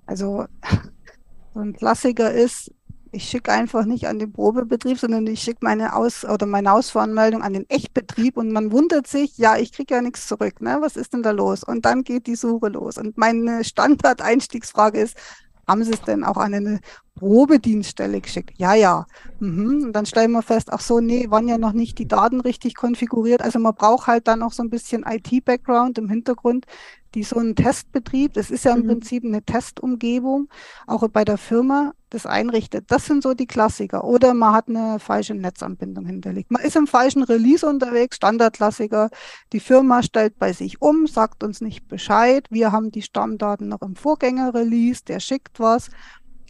Also 0.05 0.45
so 1.53 1.59
ein 1.59 1.73
Klassiker 1.73 2.31
ist, 2.31 2.71
ich 3.11 3.29
schicke 3.29 3.51
einfach 3.51 3.85
nicht 3.85 4.07
an 4.07 4.19
den 4.19 4.31
Probebetrieb, 4.31 4.97
sondern 4.97 5.27
ich 5.27 5.41
schicke 5.41 5.59
meine 5.61 5.95
Aus- 5.95 6.23
oder 6.23 6.45
meine 6.45 6.71
Ausfahranmeldung 6.71 7.41
an 7.41 7.53
den 7.53 7.69
Echtbetrieb 7.69 8.37
und 8.37 8.51
man 8.51 8.71
wundert 8.71 9.07
sich, 9.07 9.37
ja, 9.37 9.57
ich 9.57 9.73
kriege 9.73 9.95
ja 9.95 10.01
nichts 10.01 10.27
zurück. 10.27 10.61
Ne? 10.61 10.77
Was 10.79 10.95
ist 10.95 11.13
denn 11.13 11.23
da 11.23 11.31
los? 11.31 11.63
Und 11.63 11.85
dann 11.85 12.03
geht 12.03 12.27
die 12.27 12.35
Suche 12.35 12.69
los. 12.69 12.97
Und 12.97 13.17
meine 13.17 13.63
Standard-Einstiegsfrage 13.63 14.99
ist, 14.99 15.17
haben 15.67 15.83
Sie 15.83 15.91
es 15.91 16.01
denn 16.01 16.23
auch 16.23 16.37
an 16.37 16.53
eine 16.53 16.79
Probedienststelle 17.15 18.19
geschickt? 18.21 18.53
Ja, 18.57 18.73
ja. 18.73 19.05
Mhm. 19.39 19.85
Und 19.85 19.93
dann 19.93 20.05
stellen 20.05 20.31
wir 20.31 20.41
fest, 20.41 20.69
ach 20.71 20.81
so, 20.81 20.99
nee, 20.99 21.29
waren 21.29 21.47
ja 21.47 21.57
noch 21.57 21.73
nicht 21.73 21.97
die 21.99 22.07
Daten 22.07 22.41
richtig 22.41 22.75
konfiguriert. 22.75 23.41
Also 23.41 23.59
man 23.59 23.75
braucht 23.75 24.07
halt 24.07 24.27
dann 24.27 24.41
auch 24.41 24.53
so 24.53 24.63
ein 24.63 24.69
bisschen 24.69 25.05
IT-Background 25.07 25.97
im 25.97 26.09
Hintergrund, 26.09 26.65
die 27.13 27.23
so 27.23 27.37
einen 27.37 27.55
Testbetrieb, 27.55 28.33
das 28.33 28.51
ist 28.51 28.65
ja 28.65 28.73
im 28.73 28.83
mhm. 28.83 28.87
Prinzip 28.87 29.23
eine 29.23 29.43
Testumgebung, 29.43 30.49
auch 30.87 31.07
bei 31.09 31.25
der 31.25 31.37
Firma 31.37 31.93
das 32.11 32.25
einrichtet. 32.25 32.85
Das 32.89 33.05
sind 33.05 33.23
so 33.23 33.33
die 33.33 33.47
Klassiker. 33.47 34.03
Oder 34.03 34.33
man 34.33 34.53
hat 34.53 34.67
eine 34.67 34.99
falsche 34.99 35.33
Netzanbindung 35.33 36.05
hinterlegt. 36.05 36.51
Man 36.51 36.61
ist 36.61 36.75
im 36.75 36.85
falschen 36.85 37.23
Release 37.23 37.67
unterwegs, 37.67 38.17
Standardklassiker. 38.17 39.09
Die 39.53 39.59
Firma 39.59 40.03
stellt 40.03 40.37
bei 40.37 40.53
sich 40.53 40.81
um, 40.81 41.07
sagt 41.07 41.43
uns 41.43 41.61
nicht 41.61 41.87
Bescheid. 41.87 42.45
Wir 42.49 42.71
haben 42.71 42.91
die 42.91 43.01
Stammdaten 43.01 43.67
noch 43.67 43.81
im 43.81 43.95
Vorgängerrelease, 43.95 45.03
der 45.05 45.19
schickt 45.19 45.59
was 45.59 45.89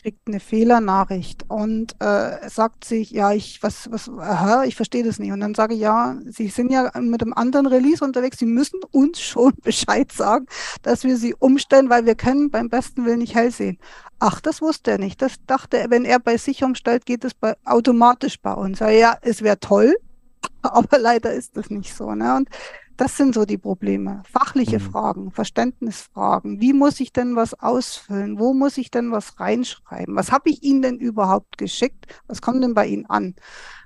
kriegt 0.01 0.27
eine 0.27 0.39
Fehlernachricht 0.39 1.45
und 1.47 1.95
äh, 1.99 2.49
sagt 2.49 2.85
sich, 2.85 3.11
ja, 3.11 3.33
ich, 3.33 3.61
was, 3.61 3.91
was, 3.91 4.09
aha, 4.09 4.63
ich 4.63 4.75
verstehe 4.75 5.03
das 5.03 5.19
nicht. 5.19 5.31
Und 5.31 5.39
dann 5.41 5.53
sage 5.53 5.75
ich, 5.75 5.79
ja, 5.79 6.17
Sie 6.25 6.47
sind 6.47 6.71
ja 6.71 6.91
mit 6.99 7.21
einem 7.21 7.33
anderen 7.33 7.67
Release 7.67 8.03
unterwegs, 8.03 8.39
Sie 8.39 8.45
müssen 8.45 8.79
uns 8.91 9.19
schon 9.21 9.53
Bescheid 9.61 10.11
sagen, 10.11 10.45
dass 10.81 11.03
wir 11.03 11.17
sie 11.17 11.35
umstellen, 11.35 11.89
weil 11.89 12.05
wir 12.05 12.15
können 12.15 12.49
beim 12.49 12.69
besten 12.69 13.05
Willen 13.05 13.19
nicht 13.19 13.35
hell 13.35 13.51
sehen. 13.51 13.77
Ach, 14.19 14.41
das 14.41 14.61
wusste 14.61 14.91
er 14.91 14.97
nicht. 14.97 15.21
Das 15.21 15.35
dachte 15.45 15.77
er, 15.77 15.89
wenn 15.89 16.05
er 16.05 16.19
bei 16.19 16.37
sich 16.37 16.63
umstellt, 16.63 17.05
geht 17.05 17.23
es 17.23 17.33
bei, 17.33 17.55
automatisch 17.65 18.39
bei 18.41 18.53
uns. 18.53 18.79
Ja, 18.79 19.17
es 19.21 19.41
wäre 19.41 19.59
toll, 19.59 19.95
aber 20.61 20.97
leider 20.99 21.33
ist 21.33 21.57
das 21.57 21.69
nicht 21.69 21.95
so. 21.95 22.13
Ne? 22.15 22.35
Und 22.35 22.49
das 22.97 23.17
sind 23.17 23.33
so 23.33 23.45
die 23.45 23.57
Probleme. 23.57 24.23
Fachliche 24.31 24.79
mhm. 24.79 24.91
Fragen, 24.91 25.31
Verständnisfragen. 25.31 26.61
Wie 26.61 26.73
muss 26.73 26.99
ich 26.99 27.11
denn 27.13 27.35
was 27.35 27.53
ausfüllen? 27.53 28.39
Wo 28.39 28.53
muss 28.53 28.77
ich 28.77 28.91
denn 28.91 29.11
was 29.11 29.39
reinschreiben? 29.39 30.15
Was 30.15 30.31
habe 30.31 30.49
ich 30.49 30.63
Ihnen 30.63 30.81
denn 30.81 30.97
überhaupt 30.97 31.57
geschickt? 31.57 32.07
Was 32.27 32.41
kommt 32.41 32.63
denn 32.63 32.73
bei 32.73 32.87
Ihnen 32.87 33.05
an? 33.07 33.35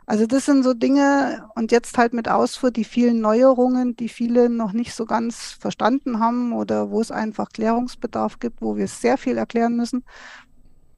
Also 0.08 0.28
das 0.28 0.46
sind 0.46 0.64
so 0.64 0.74
Dinge 0.74 1.50
und 1.56 1.72
jetzt 1.72 1.98
halt 1.98 2.14
mit 2.14 2.30
Ausfuhr 2.30 2.70
die 2.70 2.84
vielen 2.84 3.22
Neuerungen, 3.22 3.96
die 3.96 4.10
viele 4.10 4.50
noch 4.50 4.72
nicht 4.72 4.94
so 4.94 5.06
ganz 5.06 5.58
verstanden 5.60 6.20
haben 6.20 6.54
oder 6.54 6.92
wo 6.92 7.02
es 7.02 7.10
einfach 7.10 7.50
Klärungsbedarf 7.50 8.40
gibt, 8.40 8.62
wo 8.62 8.76
wir 8.76 8.88
sehr 8.88 9.18
viel 9.18 9.38
erklären 9.38 9.76
müssen. 9.76 10.04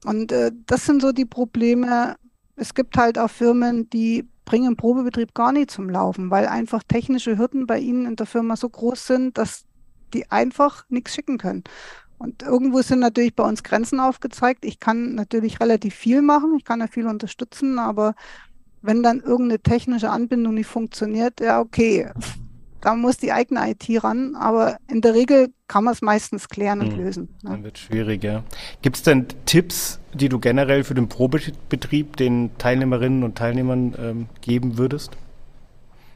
Und 0.04 0.30
äh, 0.32 0.52
das 0.66 0.84
sind 0.84 1.00
so 1.00 1.12
die 1.12 1.24
Probleme. 1.24 2.16
Es 2.56 2.74
gibt 2.74 2.96
halt 2.98 3.18
auch 3.18 3.30
Firmen, 3.30 3.88
die 3.88 4.28
bringen 4.48 4.76
Probebetrieb 4.76 5.34
gar 5.34 5.52
nicht 5.52 5.70
zum 5.70 5.90
Laufen, 5.90 6.30
weil 6.30 6.46
einfach 6.46 6.82
technische 6.82 7.36
Hürden 7.36 7.66
bei 7.66 7.78
ihnen 7.78 8.06
in 8.06 8.16
der 8.16 8.24
Firma 8.24 8.56
so 8.56 8.70
groß 8.70 9.06
sind, 9.06 9.36
dass 9.36 9.66
die 10.14 10.30
einfach 10.30 10.86
nichts 10.88 11.14
schicken 11.14 11.36
können. 11.36 11.64
Und 12.16 12.42
irgendwo 12.42 12.80
sind 12.80 13.00
natürlich 13.00 13.36
bei 13.36 13.44
uns 13.44 13.62
Grenzen 13.62 14.00
aufgezeigt. 14.00 14.64
Ich 14.64 14.80
kann 14.80 15.14
natürlich 15.14 15.60
relativ 15.60 15.94
viel 15.94 16.22
machen, 16.22 16.54
ich 16.56 16.64
kann 16.64 16.80
ja 16.80 16.86
viel 16.86 17.06
unterstützen, 17.06 17.78
aber 17.78 18.14
wenn 18.80 19.02
dann 19.02 19.20
irgendeine 19.20 19.60
technische 19.60 20.08
Anbindung 20.08 20.54
nicht 20.54 20.66
funktioniert, 20.66 21.40
ja, 21.40 21.60
okay, 21.60 22.10
da 22.88 22.94
muss 22.94 23.18
die 23.18 23.32
eigene 23.32 23.70
IT 23.70 24.02
ran, 24.02 24.34
aber 24.34 24.78
in 24.88 25.02
der 25.02 25.12
Regel 25.12 25.52
kann 25.66 25.84
man 25.84 25.92
es 25.92 26.00
meistens 26.00 26.48
klären 26.48 26.80
und 26.80 26.96
mhm. 26.96 27.04
lösen. 27.04 27.28
Ne? 27.42 27.50
Dann 27.50 27.64
wird 27.64 27.76
schwieriger. 27.76 28.44
Gibt 28.80 28.96
es 28.96 29.02
denn 29.02 29.26
Tipps, 29.44 30.00
die 30.14 30.30
du 30.30 30.38
generell 30.38 30.84
für 30.84 30.94
den 30.94 31.06
Probebetrieb 31.06 32.16
den 32.16 32.56
Teilnehmerinnen 32.56 33.24
und 33.24 33.36
Teilnehmern 33.36 33.94
ähm, 33.98 34.26
geben 34.40 34.78
würdest? 34.78 35.18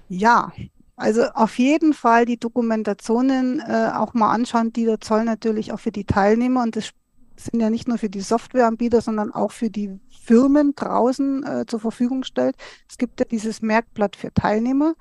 Ja, 0.09 0.53
also 0.97 1.25
auf 1.35 1.59
jeden 1.59 1.93
Fall 1.93 2.25
die 2.25 2.39
Dokumentationen 2.39 3.61
äh, 3.61 3.91
auch 3.95 4.15
mal 4.15 4.33
anschauen, 4.33 4.73
die 4.73 4.87
der 4.87 4.99
Zoll 4.99 5.25
natürlich 5.25 5.73
auch 5.73 5.81
für 5.81 5.93
die 5.93 6.05
Teilnehmer 6.05 6.63
und 6.63 6.77
das 6.77 6.93
sind 7.37 7.61
ja 7.61 7.69
nicht 7.69 7.87
nur 7.87 7.99
für 7.99 8.09
die 8.09 8.21
Softwareanbieter, 8.21 9.03
sondern 9.03 9.31
auch 9.31 9.53
für 9.53 9.69
die 9.69 10.01
Firmen 10.23 10.75
draußen 10.75 11.45
äh, 11.45 11.67
zur 11.67 11.81
Verfügung 11.81 12.25
stellt. 12.25 12.57
Es 12.89 12.97
gibt 12.97 13.21
ja 13.21 13.27
dieses 13.27 13.61
Merkblatt 13.61 14.17
für 14.17 14.33
Teilnehmer. 14.33 14.95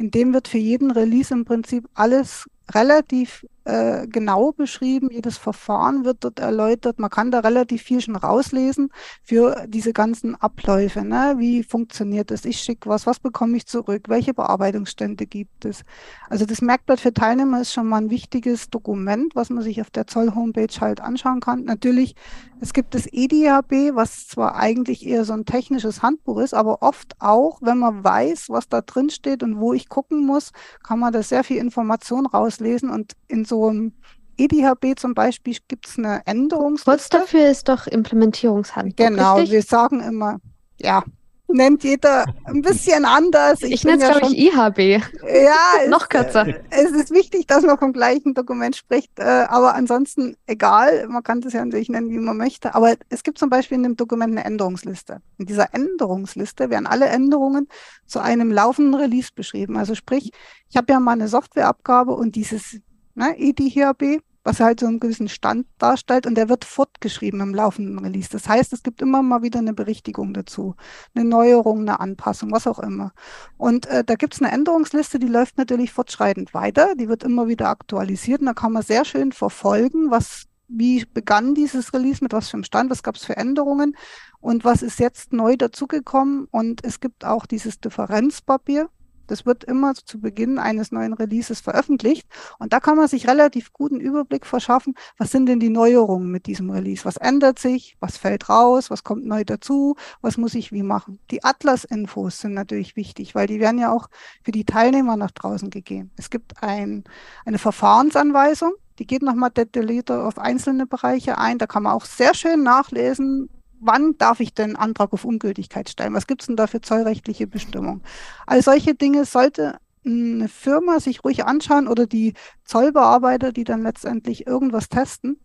In 0.00 0.10
dem 0.10 0.32
wird 0.32 0.48
für 0.48 0.56
jeden 0.56 0.90
Release 0.90 1.34
im 1.34 1.44
Prinzip 1.44 1.86
alles 1.92 2.48
relativ 2.70 3.46
äh, 3.70 4.08
genau 4.08 4.50
beschrieben. 4.50 5.10
Jedes 5.12 5.38
Verfahren 5.38 6.04
wird 6.04 6.24
dort 6.24 6.40
erläutert. 6.40 6.98
Man 6.98 7.08
kann 7.08 7.30
da 7.30 7.38
relativ 7.38 7.82
viel 7.82 8.00
schon 8.00 8.16
rauslesen 8.16 8.90
für 9.22 9.64
diese 9.68 9.92
ganzen 9.92 10.34
Abläufe. 10.34 11.04
Ne? 11.04 11.36
Wie 11.38 11.62
funktioniert 11.62 12.32
das? 12.32 12.44
Ich 12.44 12.58
schicke 12.58 12.88
was, 12.88 13.06
was 13.06 13.20
bekomme 13.20 13.56
ich 13.56 13.66
zurück? 13.66 14.08
Welche 14.08 14.34
Bearbeitungsstände 14.34 15.26
gibt 15.26 15.64
es? 15.64 15.84
Also 16.28 16.46
das 16.46 16.62
Merkblatt 16.62 16.98
für 16.98 17.14
Teilnehmer 17.14 17.60
ist 17.60 17.72
schon 17.72 17.86
mal 17.86 17.98
ein 17.98 18.10
wichtiges 18.10 18.70
Dokument, 18.70 19.36
was 19.36 19.50
man 19.50 19.62
sich 19.62 19.80
auf 19.80 19.90
der 19.90 20.08
Zoll-Homepage 20.08 20.80
halt 20.80 21.00
anschauen 21.00 21.38
kann. 21.38 21.62
Natürlich, 21.62 22.16
es 22.60 22.72
gibt 22.72 22.96
das 22.96 23.06
EDHB, 23.06 23.94
was 23.94 24.26
zwar 24.26 24.56
eigentlich 24.56 25.06
eher 25.06 25.24
so 25.24 25.32
ein 25.32 25.44
technisches 25.44 26.02
Handbuch 26.02 26.40
ist, 26.40 26.54
aber 26.54 26.82
oft 26.82 27.14
auch, 27.20 27.58
wenn 27.62 27.78
man 27.78 28.02
weiß, 28.02 28.48
was 28.48 28.68
da 28.68 28.80
drin 28.80 29.10
steht 29.10 29.44
und 29.44 29.60
wo 29.60 29.72
ich 29.72 29.88
gucken 29.88 30.26
muss, 30.26 30.50
kann 30.82 30.98
man 30.98 31.12
da 31.12 31.22
sehr 31.22 31.44
viel 31.44 31.58
Information 31.58 32.26
rauslesen 32.26 32.90
und 32.90 33.12
in 33.28 33.44
so 33.44 33.59
einem 33.68 33.92
EDHB 34.36 34.98
zum 34.98 35.14
Beispiel 35.14 35.56
gibt 35.68 35.86
es 35.86 35.98
eine 35.98 36.22
Änderungsliste. 36.26 36.90
Kurz 36.90 37.08
dafür 37.08 37.50
ist 37.50 37.68
doch 37.68 37.86
Implementierungshandbuch. 37.86 39.06
Genau, 39.06 39.36
richtig? 39.36 39.52
wir 39.52 39.62
sagen 39.62 40.00
immer, 40.00 40.38
ja, 40.78 41.04
nennt 41.52 41.84
jeder 41.84 42.24
ein 42.44 42.62
bisschen 42.62 43.04
anders. 43.04 43.62
Ich, 43.62 43.72
ich 43.72 43.84
nenne 43.84 43.98
es, 44.02 44.08
ja 44.08 44.18
glaube 44.18 44.34
ich, 44.34 44.54
IHB. 44.54 45.04
Ja, 45.22 45.88
noch 45.88 46.08
kürzer. 46.08 46.46
Es 46.70 46.90
ist 46.90 47.10
wichtig, 47.10 47.46
dass 47.46 47.64
man 47.64 47.78
vom 47.78 47.92
gleichen 47.92 48.34
Dokument 48.34 48.76
spricht, 48.76 49.18
äh, 49.18 49.22
aber 49.22 49.74
ansonsten 49.74 50.36
egal, 50.46 51.06
man 51.08 51.22
kann 51.22 51.40
das 51.40 51.52
ja 51.52 51.64
natürlich 51.64 51.88
nennen, 51.88 52.10
wie 52.10 52.18
man 52.18 52.36
möchte. 52.36 52.74
Aber 52.74 52.94
es 53.08 53.22
gibt 53.22 53.38
zum 53.38 53.50
Beispiel 53.50 53.76
in 53.76 53.82
dem 53.82 53.96
Dokument 53.96 54.32
eine 54.32 54.44
Änderungsliste. 54.44 55.20
In 55.38 55.46
dieser 55.46 55.74
Änderungsliste 55.74 56.70
werden 56.70 56.86
alle 56.86 57.06
Änderungen 57.06 57.68
zu 58.06 58.20
einem 58.20 58.50
laufenden 58.50 58.94
Release 58.94 59.30
beschrieben. 59.34 59.76
Also 59.76 59.94
sprich, 59.94 60.30
ich 60.68 60.76
habe 60.76 60.92
ja 60.92 61.00
mal 61.00 61.12
eine 61.12 61.28
Softwareabgabe 61.28 62.12
und 62.12 62.36
dieses 62.36 62.80
ne, 63.20 63.38
EDHB, 63.38 64.22
was 64.42 64.60
halt 64.60 64.80
so 64.80 64.86
einen 64.86 65.00
gewissen 65.00 65.28
Stand 65.28 65.66
darstellt 65.78 66.26
und 66.26 66.34
der 66.34 66.48
wird 66.48 66.64
fortgeschrieben 66.64 67.40
im 67.40 67.54
laufenden 67.54 67.98
Release. 67.98 68.30
Das 68.30 68.48
heißt, 68.48 68.72
es 68.72 68.82
gibt 68.82 69.02
immer 69.02 69.22
mal 69.22 69.42
wieder 69.42 69.58
eine 69.58 69.74
Berichtigung 69.74 70.32
dazu, 70.32 70.74
eine 71.14 71.24
Neuerung, 71.24 71.80
eine 71.80 72.00
Anpassung, 72.00 72.50
was 72.50 72.66
auch 72.66 72.78
immer. 72.78 73.12
Und 73.58 73.86
äh, 73.86 74.02
da 74.02 74.14
gibt 74.14 74.34
es 74.34 74.42
eine 74.42 74.50
Änderungsliste, 74.50 75.18
die 75.18 75.26
läuft 75.26 75.58
natürlich 75.58 75.92
fortschreitend 75.92 76.54
weiter, 76.54 76.94
die 76.94 77.08
wird 77.08 77.22
immer 77.22 77.48
wieder 77.48 77.68
aktualisiert 77.68 78.40
und 78.40 78.46
da 78.46 78.54
kann 78.54 78.72
man 78.72 78.82
sehr 78.82 79.04
schön 79.04 79.32
verfolgen, 79.32 80.10
was 80.10 80.46
wie 80.72 81.04
begann 81.04 81.54
dieses 81.54 81.92
Release, 81.92 82.22
mit 82.22 82.32
was 82.32 82.48
für 82.48 82.54
einem 82.54 82.64
Stand, 82.64 82.90
was 82.90 83.02
gab 83.02 83.16
es 83.16 83.24
für 83.24 83.36
Änderungen 83.36 83.96
und 84.40 84.64
was 84.64 84.82
ist 84.82 85.00
jetzt 85.00 85.32
neu 85.32 85.56
dazugekommen. 85.56 86.46
Und 86.50 86.84
es 86.84 87.00
gibt 87.00 87.24
auch 87.24 87.44
dieses 87.44 87.80
Differenzpapier, 87.80 88.88
Das 89.30 89.46
wird 89.46 89.62
immer 89.64 89.94
zu 89.94 90.20
Beginn 90.20 90.58
eines 90.58 90.90
neuen 90.90 91.12
Releases 91.12 91.60
veröffentlicht. 91.60 92.26
Und 92.58 92.72
da 92.72 92.80
kann 92.80 92.96
man 92.96 93.06
sich 93.06 93.28
relativ 93.28 93.72
guten 93.72 94.00
Überblick 94.00 94.44
verschaffen, 94.44 94.94
was 95.18 95.30
sind 95.30 95.46
denn 95.46 95.60
die 95.60 95.68
Neuerungen 95.68 96.30
mit 96.30 96.46
diesem 96.46 96.70
Release? 96.70 97.04
Was 97.04 97.16
ändert 97.16 97.58
sich? 97.58 97.96
Was 98.00 98.16
fällt 98.16 98.48
raus? 98.48 98.90
Was 98.90 99.04
kommt 99.04 99.24
neu 99.24 99.44
dazu? 99.44 99.94
Was 100.20 100.36
muss 100.36 100.54
ich 100.54 100.72
wie 100.72 100.82
machen? 100.82 101.20
Die 101.30 101.44
Atlas-Infos 101.44 102.40
sind 102.40 102.54
natürlich 102.54 102.96
wichtig, 102.96 103.34
weil 103.36 103.46
die 103.46 103.60
werden 103.60 103.78
ja 103.78 103.92
auch 103.92 104.08
für 104.42 104.50
die 104.50 104.64
Teilnehmer 104.64 105.16
nach 105.16 105.30
draußen 105.30 105.70
gegeben. 105.70 106.10
Es 106.16 106.30
gibt 106.30 106.62
ein, 106.62 107.04
eine 107.44 107.58
Verfahrensanweisung, 107.58 108.72
die 108.98 109.06
geht 109.06 109.22
nochmal 109.22 109.50
detaillierter 109.50 110.26
auf 110.26 110.38
einzelne 110.38 110.86
Bereiche 110.86 111.38
ein. 111.38 111.58
Da 111.58 111.66
kann 111.66 111.84
man 111.84 111.92
auch 111.92 112.04
sehr 112.04 112.34
schön 112.34 112.62
nachlesen, 112.62 113.48
wann 113.80 114.16
darf 114.18 114.40
ich 114.40 114.54
denn 114.54 114.76
Antrag 114.76 115.12
auf 115.12 115.24
Ungültigkeit 115.24 115.88
stellen? 115.88 116.14
Was 116.14 116.26
gibt 116.26 116.42
es 116.42 116.46
denn 116.46 116.56
da 116.56 116.66
für 116.66 116.80
zollrechtliche 116.80 117.46
Bestimmungen? 117.46 118.02
All 118.46 118.62
solche 118.62 118.94
Dinge 118.94 119.24
sollte 119.24 119.78
eine 120.04 120.48
Firma 120.48 121.00
sich 121.00 121.24
ruhig 121.24 121.44
anschauen 121.44 121.88
oder 121.88 122.06
die 122.06 122.34
Zollbearbeiter, 122.64 123.52
die 123.52 123.64
dann 123.64 123.82
letztendlich 123.82 124.46
irgendwas 124.46 124.88
testen. 124.88 125.40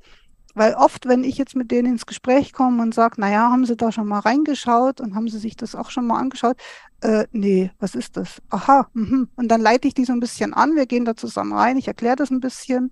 Weil 0.54 0.74
oft, 0.76 1.06
wenn 1.06 1.26
ich 1.26 1.38
jetzt 1.38 1.56
mit 1.58 1.70
denen 1.70 1.94
ins 1.94 2.06
Gespräch 2.06 2.54
komme 2.54 2.82
und 2.82 2.94
sage, 2.94 3.20
naja, 3.20 3.52
haben 3.52 3.66
Sie 3.66 3.76
da 3.76 3.92
schon 3.92 4.08
mal 4.08 4.20
reingeschaut 4.20 5.02
und 5.02 5.14
haben 5.14 5.28
Sie 5.28 5.38
sich 5.38 5.58
das 5.58 5.76
auch 5.76 5.90
schon 5.90 6.08
mal 6.08 6.18
angeschaut? 6.18 6.56
Äh, 7.02 7.26
nee, 7.34 7.72
was 7.78 7.94
ist 7.94 8.16
das? 8.16 8.42
Aha, 8.50 8.88
mh. 8.94 9.28
und 9.36 9.50
dann 9.50 9.60
leite 9.60 9.90
ich 9.90 9.94
die 9.94 10.06
so 10.06 10.14
ein 10.14 10.22
bisschen 10.22 10.54
an, 10.54 10.76
wir 10.76 10.86
gehen 10.86 11.04
da 11.04 11.16
zusammen 11.18 11.52
rein, 11.52 11.76
ich 11.76 11.90
erkläre 11.90 12.16
das 12.16 12.32
ein 12.32 12.40
bisschen 12.40 12.92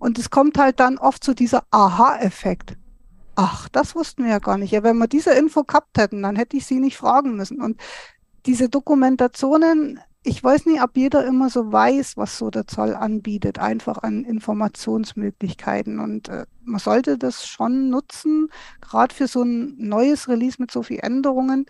und 0.00 0.18
es 0.18 0.30
kommt 0.30 0.58
halt 0.58 0.80
dann 0.80 0.98
oft 0.98 1.22
zu 1.22 1.32
dieser 1.32 1.62
Aha-Effekt. 1.70 2.76
Ach, 3.36 3.68
das 3.68 3.94
wussten 3.94 4.24
wir 4.24 4.30
ja 4.30 4.38
gar 4.38 4.56
nicht. 4.56 4.70
Ja, 4.70 4.82
wenn 4.82 4.96
wir 4.96 5.08
diese 5.08 5.32
Info 5.32 5.62
gehabt 5.62 5.98
hätten, 5.98 6.22
dann 6.22 6.36
hätte 6.36 6.56
ich 6.56 6.64
sie 6.64 6.80
nicht 6.80 6.96
fragen 6.96 7.36
müssen. 7.36 7.60
Und 7.60 7.78
diese 8.46 8.70
Dokumentationen, 8.70 10.00
ich 10.22 10.42
weiß 10.42 10.64
nicht, 10.64 10.82
ob 10.82 10.96
jeder 10.96 11.26
immer 11.26 11.50
so 11.50 11.70
weiß, 11.70 12.16
was 12.16 12.38
so 12.38 12.50
der 12.50 12.66
Zoll 12.66 12.94
anbietet, 12.94 13.58
einfach 13.58 13.98
an 14.02 14.24
Informationsmöglichkeiten. 14.24 16.00
Und 16.00 16.30
äh, 16.30 16.46
man 16.64 16.80
sollte 16.80 17.18
das 17.18 17.46
schon 17.46 17.90
nutzen, 17.90 18.48
gerade 18.80 19.14
für 19.14 19.28
so 19.28 19.42
ein 19.42 19.76
neues 19.76 20.28
Release 20.28 20.56
mit 20.58 20.70
so 20.70 20.82
vielen 20.82 21.00
Änderungen, 21.00 21.66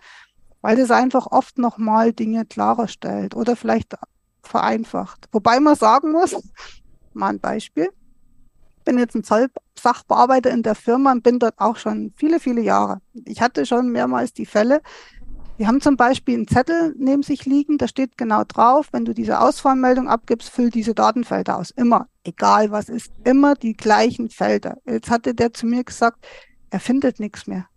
weil 0.61 0.77
das 0.77 0.89
einfach 0.89 1.27
oft 1.27 1.57
nochmal 1.57 2.13
Dinge 2.13 2.45
klarer 2.45 2.87
stellt 2.87 3.35
oder 3.35 3.57
vielleicht 3.57 3.93
vereinfacht. 4.41 5.27
Wobei 5.33 5.59
man 5.59 5.75
sagen 5.75 6.13
muss, 6.13 6.33
mal 7.13 7.29
ein 7.29 7.39
Beispiel, 7.41 7.89
bin 8.87 8.97
jetzt 8.97 9.15
ein 9.15 9.23
Zollsachbearbeiter 9.23 10.49
in 10.49 10.63
der 10.63 10.73
Firma 10.73 11.11
und 11.11 11.21
bin 11.21 11.39
dort 11.39 11.55
auch 11.57 11.75
schon 11.75 12.13
viele, 12.15 12.39
viele 12.39 12.61
Jahre. 12.61 13.01
Ich 13.25 13.41
hatte 13.41 13.65
schon 13.65 13.91
mehrmals 13.91 14.31
die 14.31 14.45
Fälle, 14.45 14.81
wir 15.57 15.67
haben 15.67 15.81
zum 15.81 15.97
Beispiel 15.97 16.35
einen 16.35 16.47
Zettel 16.47 16.95
neben 16.97 17.23
sich 17.23 17.45
liegen, 17.45 17.77
da 17.77 17.87
steht 17.87 18.17
genau 18.17 18.43
drauf, 18.47 18.89
wenn 18.91 19.05
du 19.05 19.13
diese 19.13 19.41
Ausfallmeldung 19.41 20.07
abgibst, 20.07 20.49
füll 20.49 20.69
diese 20.69 20.93
Datenfelder 20.93 21.57
aus. 21.57 21.71
Immer, 21.71 22.07
egal 22.23 22.71
was 22.71 22.89
ist, 22.89 23.11
immer 23.23 23.55
die 23.55 23.73
gleichen 23.73 24.29
Felder. 24.29 24.77
Jetzt 24.85 25.09
hatte 25.09 25.33
der 25.33 25.53
zu 25.53 25.65
mir 25.65 25.83
gesagt, 25.83 26.25
er 26.69 26.79
findet 26.79 27.19
nichts 27.19 27.47
mehr 27.47 27.67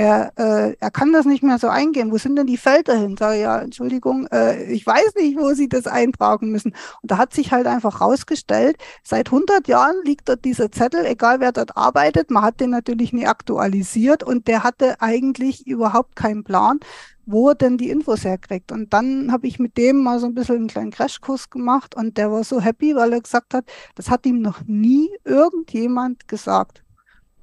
er, 0.00 0.32
äh, 0.38 0.76
er 0.80 0.90
kann 0.90 1.12
das 1.12 1.26
nicht 1.26 1.42
mehr 1.42 1.58
so 1.58 1.68
eingehen. 1.68 2.10
Wo 2.10 2.16
sind 2.16 2.36
denn 2.36 2.46
die 2.46 2.56
Felder 2.56 2.96
hin? 2.96 3.18
Sage 3.18 3.38
ja, 3.38 3.60
Entschuldigung, 3.60 4.26
äh, 4.32 4.72
ich 4.72 4.86
weiß 4.86 5.14
nicht, 5.16 5.38
wo 5.38 5.52
Sie 5.52 5.68
das 5.68 5.86
eintragen 5.86 6.50
müssen. 6.50 6.74
Und 7.02 7.10
da 7.10 7.18
hat 7.18 7.34
sich 7.34 7.52
halt 7.52 7.66
einfach 7.66 8.00
rausgestellt, 8.00 8.78
seit 9.02 9.28
100 9.28 9.68
Jahren 9.68 9.96
liegt 10.02 10.30
dort 10.30 10.46
dieser 10.46 10.72
Zettel, 10.72 11.04
egal 11.04 11.40
wer 11.40 11.52
dort 11.52 11.76
arbeitet. 11.76 12.30
Man 12.30 12.42
hat 12.42 12.60
den 12.60 12.70
natürlich 12.70 13.12
nie 13.12 13.26
aktualisiert 13.26 14.22
und 14.22 14.48
der 14.48 14.64
hatte 14.64 15.02
eigentlich 15.02 15.66
überhaupt 15.66 16.16
keinen 16.16 16.44
Plan, 16.44 16.80
wo 17.26 17.50
er 17.50 17.54
denn 17.54 17.76
die 17.76 17.90
Infos 17.90 18.24
herkriegt. 18.24 18.72
Und 18.72 18.94
dann 18.94 19.30
habe 19.30 19.46
ich 19.48 19.58
mit 19.58 19.76
dem 19.76 20.02
mal 20.02 20.18
so 20.18 20.24
ein 20.24 20.34
bisschen 20.34 20.56
einen 20.56 20.68
kleinen 20.68 20.92
Crashkurs 20.92 21.50
gemacht 21.50 21.94
und 21.94 22.16
der 22.16 22.32
war 22.32 22.42
so 22.42 22.62
happy, 22.62 22.96
weil 22.96 23.12
er 23.12 23.20
gesagt 23.20 23.52
hat, 23.52 23.66
das 23.96 24.08
hat 24.08 24.24
ihm 24.24 24.40
noch 24.40 24.62
nie 24.66 25.10
irgendjemand 25.24 26.26
gesagt. 26.26 26.82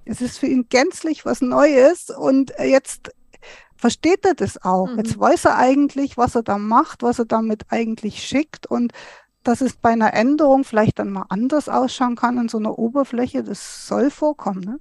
Es 0.07 0.21
ist 0.21 0.37
für 0.37 0.47
ihn 0.47 0.67
gänzlich 0.69 1.25
was 1.25 1.41
Neues 1.41 2.09
und 2.09 2.53
jetzt 2.59 3.11
versteht 3.75 4.25
er 4.25 4.33
das 4.33 4.63
auch. 4.63 4.87
Mhm. 4.87 4.97
Jetzt 4.97 5.19
weiß 5.19 5.45
er 5.45 5.57
eigentlich, 5.57 6.17
was 6.17 6.35
er 6.35 6.43
da 6.43 6.57
macht, 6.57 7.03
was 7.03 7.19
er 7.19 7.25
damit 7.25 7.65
eigentlich 7.69 8.23
schickt 8.23 8.67
und 8.67 8.93
dass 9.43 9.61
es 9.61 9.77
bei 9.77 9.89
einer 9.89 10.13
Änderung 10.13 10.63
vielleicht 10.63 10.99
dann 10.99 11.11
mal 11.11 11.25
anders 11.29 11.69
ausschauen 11.69 12.15
kann 12.15 12.37
in 12.37 12.49
so 12.49 12.57
einer 12.57 12.77
Oberfläche, 12.77 13.43
das 13.43 13.87
soll 13.87 14.09
vorkommen. 14.09 14.61
Ne? 14.61 14.79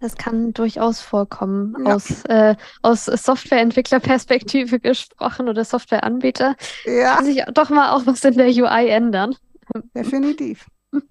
Das 0.00 0.16
kann 0.16 0.54
durchaus 0.54 1.02
vorkommen, 1.02 1.76
ja. 1.84 1.94
aus, 1.94 2.24
äh, 2.24 2.56
aus 2.80 3.04
Softwareentwicklerperspektive 3.04 4.80
gesprochen 4.80 5.48
oder 5.48 5.64
Softwareanbieter. 5.66 6.56
Ja. 6.86 7.16
Kann 7.16 7.26
sich 7.26 7.44
doch 7.52 7.68
mal 7.68 7.90
auch 7.92 8.06
was 8.06 8.24
in 8.24 8.38
der 8.38 8.46
UI 8.46 8.88
ändern. 8.88 9.36
Definitiv. 9.94 10.66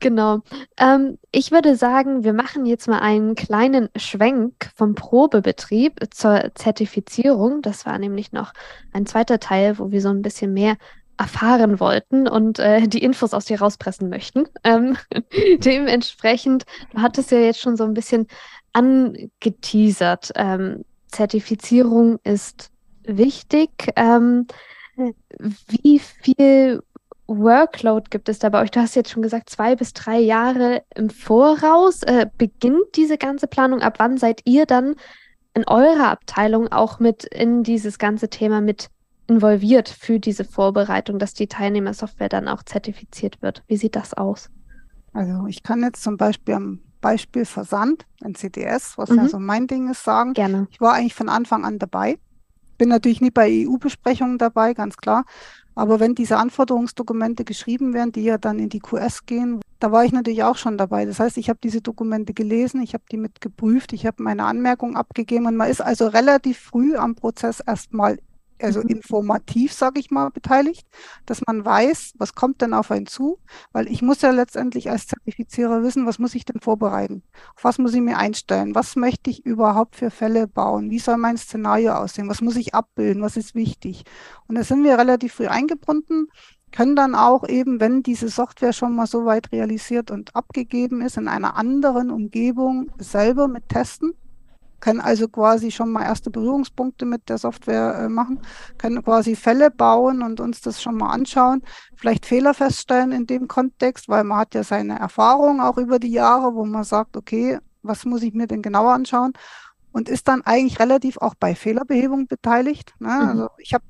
Genau. 0.00 0.40
Ähm, 0.78 1.18
ich 1.32 1.50
würde 1.50 1.76
sagen, 1.76 2.24
wir 2.24 2.32
machen 2.32 2.66
jetzt 2.66 2.88
mal 2.88 3.00
einen 3.00 3.34
kleinen 3.34 3.88
Schwenk 3.96 4.70
vom 4.74 4.94
Probebetrieb 4.94 6.00
zur 6.10 6.50
Zertifizierung. 6.54 7.62
Das 7.62 7.84
war 7.86 7.98
nämlich 7.98 8.32
noch 8.32 8.52
ein 8.92 9.06
zweiter 9.06 9.38
Teil, 9.40 9.78
wo 9.78 9.90
wir 9.90 10.00
so 10.00 10.08
ein 10.08 10.22
bisschen 10.22 10.52
mehr 10.52 10.76
erfahren 11.18 11.80
wollten 11.80 12.28
und 12.28 12.60
äh, 12.60 12.86
die 12.86 13.02
Infos 13.02 13.34
aus 13.34 13.46
dir 13.46 13.58
rauspressen 13.58 14.08
möchten. 14.08 14.46
Ähm, 14.62 14.96
dementsprechend, 15.58 16.64
du 16.92 17.02
hattest 17.02 17.32
ja 17.32 17.38
jetzt 17.38 17.60
schon 17.60 17.76
so 17.76 17.84
ein 17.84 17.94
bisschen 17.94 18.28
angeteasert. 18.72 20.30
Ähm, 20.36 20.84
Zertifizierung 21.08 22.18
ist 22.22 22.70
wichtig. 23.02 23.70
Ähm, 23.96 24.46
wie 25.68 25.98
viel 25.98 26.82
Workload 27.28 28.06
gibt 28.10 28.28
es 28.28 28.38
da 28.38 28.48
bei 28.48 28.62
euch? 28.62 28.70
Du 28.70 28.80
hast 28.80 28.96
jetzt 28.96 29.10
schon 29.10 29.22
gesagt, 29.22 29.50
zwei 29.50 29.76
bis 29.76 29.92
drei 29.92 30.18
Jahre 30.18 30.82
im 30.94 31.10
Voraus. 31.10 32.02
Äh, 32.02 32.26
beginnt 32.38 32.96
diese 32.96 33.18
ganze 33.18 33.46
Planung? 33.46 33.82
Ab 33.82 33.94
wann 33.98 34.16
seid 34.16 34.40
ihr 34.44 34.64
dann 34.64 34.96
in 35.54 35.64
eurer 35.66 36.08
Abteilung 36.08 36.72
auch 36.72 37.00
mit 37.00 37.24
in 37.24 37.62
dieses 37.62 37.98
ganze 37.98 38.30
Thema 38.30 38.60
mit 38.60 38.88
involviert 39.26 39.90
für 39.90 40.18
diese 40.18 40.44
Vorbereitung, 40.44 41.18
dass 41.18 41.34
die 41.34 41.48
Teilnehmersoftware 41.48 42.30
dann 42.30 42.48
auch 42.48 42.62
zertifiziert 42.62 43.42
wird? 43.42 43.62
Wie 43.68 43.76
sieht 43.76 43.94
das 43.94 44.14
aus? 44.14 44.48
Also 45.12 45.46
ich 45.46 45.62
kann 45.62 45.82
jetzt 45.82 46.02
zum 46.02 46.16
Beispiel 46.16 46.54
am 46.54 46.80
Beispiel 47.00 47.44
Versand, 47.44 48.06
ein 48.22 48.34
CDS, 48.34 48.96
was 48.96 49.10
mhm. 49.10 49.16
ja 49.16 49.28
so 49.28 49.38
mein 49.38 49.66
Ding 49.66 49.90
ist, 49.90 50.02
sagen. 50.02 50.32
Gerne. 50.32 50.66
Ich 50.70 50.80
war 50.80 50.94
eigentlich 50.94 51.14
von 51.14 51.28
Anfang 51.28 51.64
an 51.64 51.78
dabei. 51.78 52.18
Bin 52.78 52.88
natürlich 52.88 53.20
nicht 53.20 53.34
bei 53.34 53.48
EU-Besprechungen 53.48 54.38
dabei, 54.38 54.72
ganz 54.72 54.96
klar. 54.96 55.24
Aber 55.78 56.00
wenn 56.00 56.16
diese 56.16 56.38
Anforderungsdokumente 56.38 57.44
geschrieben 57.44 57.94
werden, 57.94 58.10
die 58.10 58.24
ja 58.24 58.36
dann 58.36 58.58
in 58.58 58.68
die 58.68 58.80
QS 58.80 59.26
gehen, 59.26 59.60
da 59.78 59.92
war 59.92 60.04
ich 60.04 60.10
natürlich 60.10 60.42
auch 60.42 60.56
schon 60.56 60.76
dabei. 60.76 61.04
Das 61.04 61.20
heißt, 61.20 61.38
ich 61.38 61.48
habe 61.48 61.60
diese 61.62 61.80
Dokumente 61.80 62.34
gelesen, 62.34 62.82
ich 62.82 62.94
habe 62.94 63.04
die 63.12 63.16
mit 63.16 63.40
geprüft, 63.40 63.92
ich 63.92 64.04
habe 64.04 64.20
meine 64.20 64.44
Anmerkungen 64.44 64.96
abgegeben 64.96 65.46
und 65.46 65.54
man 65.54 65.70
ist 65.70 65.80
also 65.80 66.08
relativ 66.08 66.58
früh 66.58 66.96
am 66.96 67.14
Prozess 67.14 67.60
erstmal 67.60 68.18
also 68.62 68.80
informativ, 68.80 69.72
sage 69.72 70.00
ich 70.00 70.10
mal, 70.10 70.30
beteiligt, 70.30 70.86
dass 71.26 71.42
man 71.46 71.64
weiß, 71.64 72.14
was 72.18 72.34
kommt 72.34 72.60
denn 72.60 72.74
auf 72.74 72.90
einen 72.90 73.06
zu, 73.06 73.38
weil 73.72 73.88
ich 73.88 74.02
muss 74.02 74.22
ja 74.22 74.30
letztendlich 74.30 74.90
als 74.90 75.06
Zertifizierer 75.06 75.82
wissen, 75.82 76.06
was 76.06 76.18
muss 76.18 76.34
ich 76.34 76.44
denn 76.44 76.60
vorbereiten, 76.60 77.22
auf 77.56 77.64
was 77.64 77.78
muss 77.78 77.94
ich 77.94 78.00
mir 78.00 78.18
einstellen, 78.18 78.74
was 78.74 78.96
möchte 78.96 79.30
ich 79.30 79.44
überhaupt 79.44 79.96
für 79.96 80.10
Fälle 80.10 80.46
bauen, 80.46 80.90
wie 80.90 80.98
soll 80.98 81.16
mein 81.16 81.36
Szenario 81.36 81.92
aussehen, 81.94 82.28
was 82.28 82.40
muss 82.40 82.56
ich 82.56 82.74
abbilden, 82.74 83.22
was 83.22 83.36
ist 83.36 83.54
wichtig. 83.54 84.04
Und 84.46 84.56
da 84.56 84.64
sind 84.64 84.84
wir 84.84 84.98
relativ 84.98 85.34
früh 85.34 85.46
eingebunden, 85.46 86.28
können 86.70 86.96
dann 86.96 87.14
auch 87.14 87.48
eben, 87.48 87.80
wenn 87.80 88.02
diese 88.02 88.28
Software 88.28 88.72
schon 88.72 88.94
mal 88.94 89.06
so 89.06 89.24
weit 89.24 89.52
realisiert 89.52 90.10
und 90.10 90.36
abgegeben 90.36 91.00
ist, 91.00 91.16
in 91.16 91.28
einer 91.28 91.56
anderen 91.56 92.10
Umgebung 92.10 92.90
selber 92.98 93.48
mit 93.48 93.68
testen 93.68 94.14
können 94.80 95.00
also 95.00 95.28
quasi 95.28 95.70
schon 95.70 95.90
mal 95.90 96.02
erste 96.02 96.30
Berührungspunkte 96.30 97.04
mit 97.04 97.28
der 97.28 97.38
Software 97.38 97.98
äh, 97.98 98.08
machen, 98.08 98.40
können 98.78 99.02
quasi 99.02 99.36
Fälle 99.36 99.70
bauen 99.70 100.22
und 100.22 100.40
uns 100.40 100.60
das 100.60 100.82
schon 100.82 100.96
mal 100.96 101.10
anschauen, 101.10 101.62
vielleicht 101.96 102.26
Fehler 102.26 102.54
feststellen 102.54 103.12
in 103.12 103.26
dem 103.26 103.48
Kontext, 103.48 104.08
weil 104.08 104.24
man 104.24 104.38
hat 104.38 104.54
ja 104.54 104.62
seine 104.62 104.98
Erfahrung 104.98 105.60
auch 105.60 105.78
über 105.78 105.98
die 105.98 106.12
Jahre, 106.12 106.54
wo 106.54 106.64
man 106.64 106.84
sagt, 106.84 107.16
okay, 107.16 107.58
was 107.82 108.04
muss 108.04 108.22
ich 108.22 108.34
mir 108.34 108.46
denn 108.46 108.62
genauer 108.62 108.92
anschauen 108.92 109.32
und 109.92 110.08
ist 110.08 110.28
dann 110.28 110.42
eigentlich 110.42 110.78
relativ 110.80 111.18
auch 111.18 111.34
bei 111.34 111.54
Fehlerbehebung 111.54 112.26
beteiligt. 112.26 112.94
Ne? 112.98 113.08
Mhm. 113.08 113.28
Also 113.28 113.48
ich 113.58 113.74
habe 113.74 113.84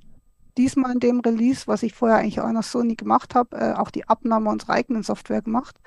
diesmal 0.57 0.93
in 0.93 1.01
dem 1.01 1.21
Release, 1.21 1.67
was 1.67 1.83
ich 1.83 1.95
vorher 1.95 2.19
eigentlich 2.19 2.41
auch 2.41 2.51
noch 2.51 2.63
so 2.63 2.83
nie 2.83 2.97
gemacht 2.97 3.35
habe, 3.35 3.57
äh, 3.57 3.73
auch 3.75 3.91
die 3.91 4.09
Abnahme 4.09 4.51
unserer 4.51 4.75
eigenen 4.75 5.03
Software 5.03 5.43
gemacht 5.43 5.79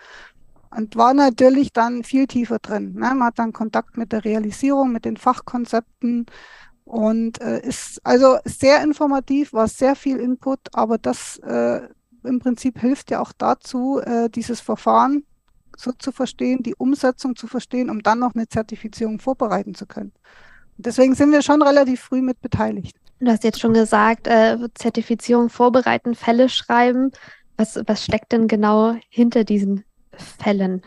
und 0.75 0.95
war 0.95 1.13
natürlich 1.13 1.73
dann 1.73 2.03
viel 2.03 2.27
tiefer 2.27 2.59
drin. 2.59 2.93
Ne? 2.93 3.13
Man 3.13 3.23
hat 3.23 3.39
dann 3.39 3.53
Kontakt 3.53 3.97
mit 3.97 4.11
der 4.11 4.23
Realisierung, 4.23 4.91
mit 4.91 5.05
den 5.05 5.17
Fachkonzepten 5.17 6.25
und 6.85 7.41
äh, 7.41 7.61
ist 7.61 7.99
also 8.03 8.37
sehr 8.45 8.81
informativ, 8.83 9.53
war 9.53 9.67
sehr 9.67 9.95
viel 9.95 10.17
Input, 10.17 10.59
aber 10.73 10.97
das 10.97 11.37
äh, 11.39 11.81
im 12.23 12.39
Prinzip 12.39 12.79
hilft 12.79 13.11
ja 13.11 13.19
auch 13.19 13.33
dazu, 13.37 13.99
äh, 13.99 14.29
dieses 14.29 14.61
Verfahren 14.61 15.23
so 15.77 15.91
zu 15.91 16.11
verstehen, 16.11 16.63
die 16.63 16.75
Umsetzung 16.75 17.35
zu 17.35 17.47
verstehen, 17.47 17.89
um 17.89 18.03
dann 18.03 18.19
noch 18.19 18.35
eine 18.35 18.47
Zertifizierung 18.47 19.19
vorbereiten 19.19 19.73
zu 19.73 19.85
können. 19.85 20.11
Und 20.77 20.85
deswegen 20.85 21.15
sind 21.15 21.31
wir 21.31 21.41
schon 21.41 21.61
relativ 21.61 22.01
früh 22.01 22.21
mit 22.21 22.41
beteiligt. 22.41 22.95
Du 23.19 23.29
hast 23.29 23.43
jetzt 23.43 23.59
schon 23.59 23.73
gesagt, 23.73 24.27
äh, 24.27 24.57
Zertifizierung 24.73 25.49
vorbereiten, 25.49 26.15
Fälle 26.15 26.49
schreiben. 26.49 27.11
Was, 27.57 27.79
was 27.85 28.03
steckt 28.03 28.31
denn 28.31 28.47
genau 28.47 28.95
hinter 29.09 29.43
diesen 29.43 29.83
Fällen? 30.17 30.81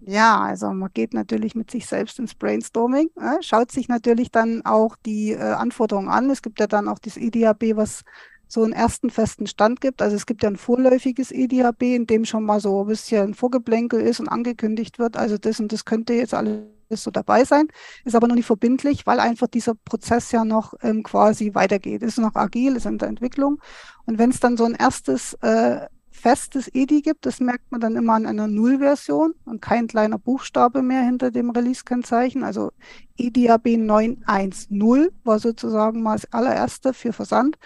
Ja, 0.00 0.40
also 0.40 0.70
man 0.70 0.90
geht 0.92 1.14
natürlich 1.14 1.54
mit 1.54 1.70
sich 1.70 1.86
selbst 1.86 2.18
ins 2.18 2.34
Brainstorming, 2.34 3.10
äh, 3.16 3.42
schaut 3.42 3.72
sich 3.72 3.88
natürlich 3.88 4.30
dann 4.30 4.64
auch 4.64 4.94
die 5.04 5.32
äh, 5.32 5.38
Anforderungen 5.40 6.08
an. 6.08 6.30
Es 6.30 6.42
gibt 6.42 6.60
ja 6.60 6.66
dann 6.66 6.86
auch 6.86 6.98
das 6.98 7.16
EDAB, 7.16 7.76
was 7.76 8.02
so 8.48 8.62
einen 8.62 8.72
ersten 8.72 9.10
festen 9.10 9.46
Stand 9.46 9.80
gibt. 9.80 10.02
Also 10.02 10.14
es 10.14 10.26
gibt 10.26 10.42
ja 10.42 10.50
ein 10.50 10.56
vorläufiges 10.56 11.32
EDAB, 11.32 11.82
in 11.82 12.06
dem 12.06 12.24
schon 12.24 12.44
mal 12.44 12.60
so 12.60 12.82
ein 12.82 12.86
bisschen 12.86 13.34
Vorgeplänkel 13.34 14.00
ist 14.00 14.20
und 14.20 14.28
angekündigt 14.28 14.98
wird. 14.98 15.16
Also 15.16 15.38
das 15.38 15.58
und 15.58 15.72
das 15.72 15.84
könnte 15.84 16.14
jetzt 16.14 16.34
alles 16.34 16.60
so 16.90 17.10
dabei 17.10 17.44
sein, 17.44 17.66
ist 18.04 18.14
aber 18.14 18.28
noch 18.28 18.36
nicht 18.36 18.46
verbindlich, 18.46 19.06
weil 19.06 19.18
einfach 19.18 19.48
dieser 19.48 19.74
Prozess 19.74 20.30
ja 20.30 20.44
noch 20.44 20.74
ähm, 20.82 21.02
quasi 21.02 21.54
weitergeht. 21.54 22.02
Ist 22.02 22.18
noch 22.18 22.36
agil, 22.36 22.76
ist 22.76 22.86
in 22.86 22.98
der 22.98 23.08
Entwicklung. 23.08 23.60
Und 24.04 24.18
wenn 24.18 24.30
es 24.30 24.38
dann 24.38 24.56
so 24.56 24.64
ein 24.64 24.74
erstes 24.74 25.34
äh, 25.42 25.86
festes 26.16 26.68
EDI 26.74 27.02
gibt, 27.02 27.26
das 27.26 27.40
merkt 27.40 27.70
man 27.70 27.80
dann 27.80 27.96
immer 27.96 28.14
an 28.14 28.26
einer 28.26 28.46
Null-Version 28.46 29.34
und 29.44 29.62
kein 29.62 29.86
kleiner 29.86 30.18
Buchstabe 30.18 30.82
mehr 30.82 31.02
hinter 31.02 31.30
dem 31.30 31.50
Release-Kennzeichen. 31.50 32.42
Also 32.42 32.72
EDAB 33.16 33.76
910 33.76 35.08
war 35.24 35.38
sozusagen 35.38 36.02
mal 36.02 36.16
das 36.16 36.32
allererste 36.32 36.94
für 36.94 37.12
Versand 37.12 37.58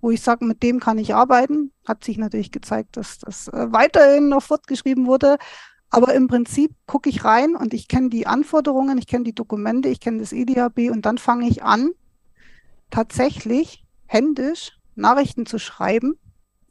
wo 0.00 0.10
ich 0.10 0.20
sage, 0.20 0.44
mit 0.44 0.62
dem 0.62 0.80
kann 0.80 0.98
ich 0.98 1.14
arbeiten. 1.14 1.72
Hat 1.84 2.04
sich 2.04 2.18
natürlich 2.18 2.52
gezeigt, 2.52 2.96
dass 2.96 3.18
das 3.18 3.48
äh, 3.48 3.72
weiterhin 3.72 4.28
noch 4.28 4.42
fortgeschrieben 4.42 5.06
wurde. 5.06 5.38
Aber 5.90 6.14
im 6.14 6.28
Prinzip 6.28 6.72
gucke 6.86 7.08
ich 7.08 7.24
rein 7.24 7.56
und 7.56 7.72
ich 7.72 7.88
kenne 7.88 8.10
die 8.10 8.26
Anforderungen, 8.26 8.98
ich 8.98 9.06
kenne 9.06 9.24
die 9.24 9.34
Dokumente, 9.34 9.88
ich 9.88 10.00
kenne 10.00 10.18
das 10.18 10.32
EDAB 10.32 10.90
und 10.90 11.06
dann 11.06 11.18
fange 11.18 11.48
ich 11.48 11.62
an, 11.62 11.90
tatsächlich 12.90 13.84
händisch 14.06 14.78
Nachrichten 14.94 15.46
zu 15.46 15.58
schreiben. 15.58 16.18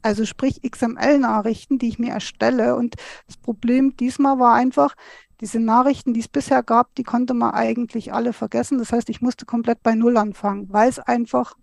Also 0.02 0.24
sprich 0.24 0.62
XML-Nachrichten, 0.62 1.78
die 1.78 1.88
ich 1.88 1.98
mir 1.98 2.12
erstelle. 2.12 2.76
Und 2.76 2.96
das 3.26 3.36
Problem 3.36 3.96
diesmal 3.96 4.38
war 4.38 4.54
einfach, 4.54 4.94
diese 5.40 5.60
Nachrichten, 5.60 6.14
die 6.14 6.20
es 6.20 6.28
bisher 6.28 6.62
gab, 6.62 6.94
die 6.96 7.04
konnte 7.04 7.34
man 7.34 7.54
eigentlich 7.54 8.12
alle 8.12 8.32
vergessen. 8.32 8.78
Das 8.78 8.92
heißt, 8.92 9.08
ich 9.08 9.20
musste 9.20 9.46
komplett 9.46 9.82
bei 9.82 9.94
Null 9.94 10.16
anfangen, 10.16 10.68
weil 10.70 10.88
es 10.88 10.98
einfach 10.98 11.54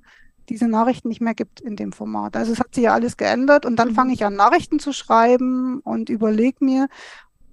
diese 0.49 0.67
Nachrichten 0.67 1.09
nicht 1.09 1.21
mehr 1.21 1.33
gibt 1.33 1.59
in 1.59 1.75
dem 1.75 1.91
Format. 1.91 2.37
Also 2.37 2.53
es 2.53 2.59
hat 2.59 2.73
sich 2.73 2.85
ja 2.85 2.93
alles 2.93 3.17
geändert 3.17 3.65
und 3.65 3.77
dann 3.77 3.89
mhm. 3.89 3.95
fange 3.95 4.13
ich 4.13 4.23
an, 4.23 4.35
Nachrichten 4.35 4.79
zu 4.79 4.93
schreiben 4.93 5.79
und 5.79 6.09
überlege 6.09 6.63
mir, 6.63 6.87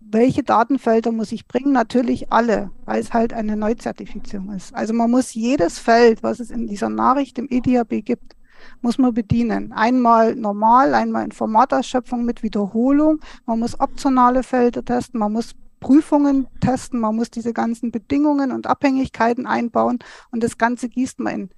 welche 0.01 0.43
Datenfelder 0.43 1.11
muss 1.11 1.33
ich 1.33 1.47
bringen? 1.47 1.73
Natürlich 1.73 2.33
alle, 2.33 2.71
weil 2.85 3.01
es 3.01 3.13
halt 3.13 3.33
eine 3.33 3.57
Neuzertifizierung 3.57 4.53
ist. 4.53 4.75
Also 4.75 4.93
man 4.93 5.11
muss 5.11 5.33
jedes 5.33 5.79
Feld, 5.79 6.23
was 6.23 6.39
es 6.39 6.51
in 6.51 6.67
dieser 6.67 6.91
Nachricht 6.91 7.39
im 7.39 7.49
EDAB 7.51 8.05
gibt, 8.05 8.37
muss 8.81 8.99
man 8.99 9.15
bedienen. 9.15 9.73
Einmal 9.73 10.35
normal, 10.35 10.95
einmal 10.95 11.25
in 11.25 11.33
Formatausschöpfung 11.33 12.25
mit 12.25 12.43
Wiederholung. 12.43 13.21
Man 13.47 13.59
muss 13.59 13.79
optionale 13.79 14.43
Felder 14.43 14.85
testen, 14.85 15.21
man 15.21 15.33
muss 15.33 15.55
Prüfungen 15.81 16.47
testen, 16.61 17.01
man 17.01 17.17
muss 17.17 17.31
diese 17.31 17.53
ganzen 17.53 17.91
Bedingungen 17.91 18.53
und 18.53 18.67
Abhängigkeiten 18.67 19.47
einbauen 19.47 19.99
und 20.31 20.43
das 20.43 20.57
Ganze 20.57 20.89
gießt 20.89 21.19
man 21.19 21.51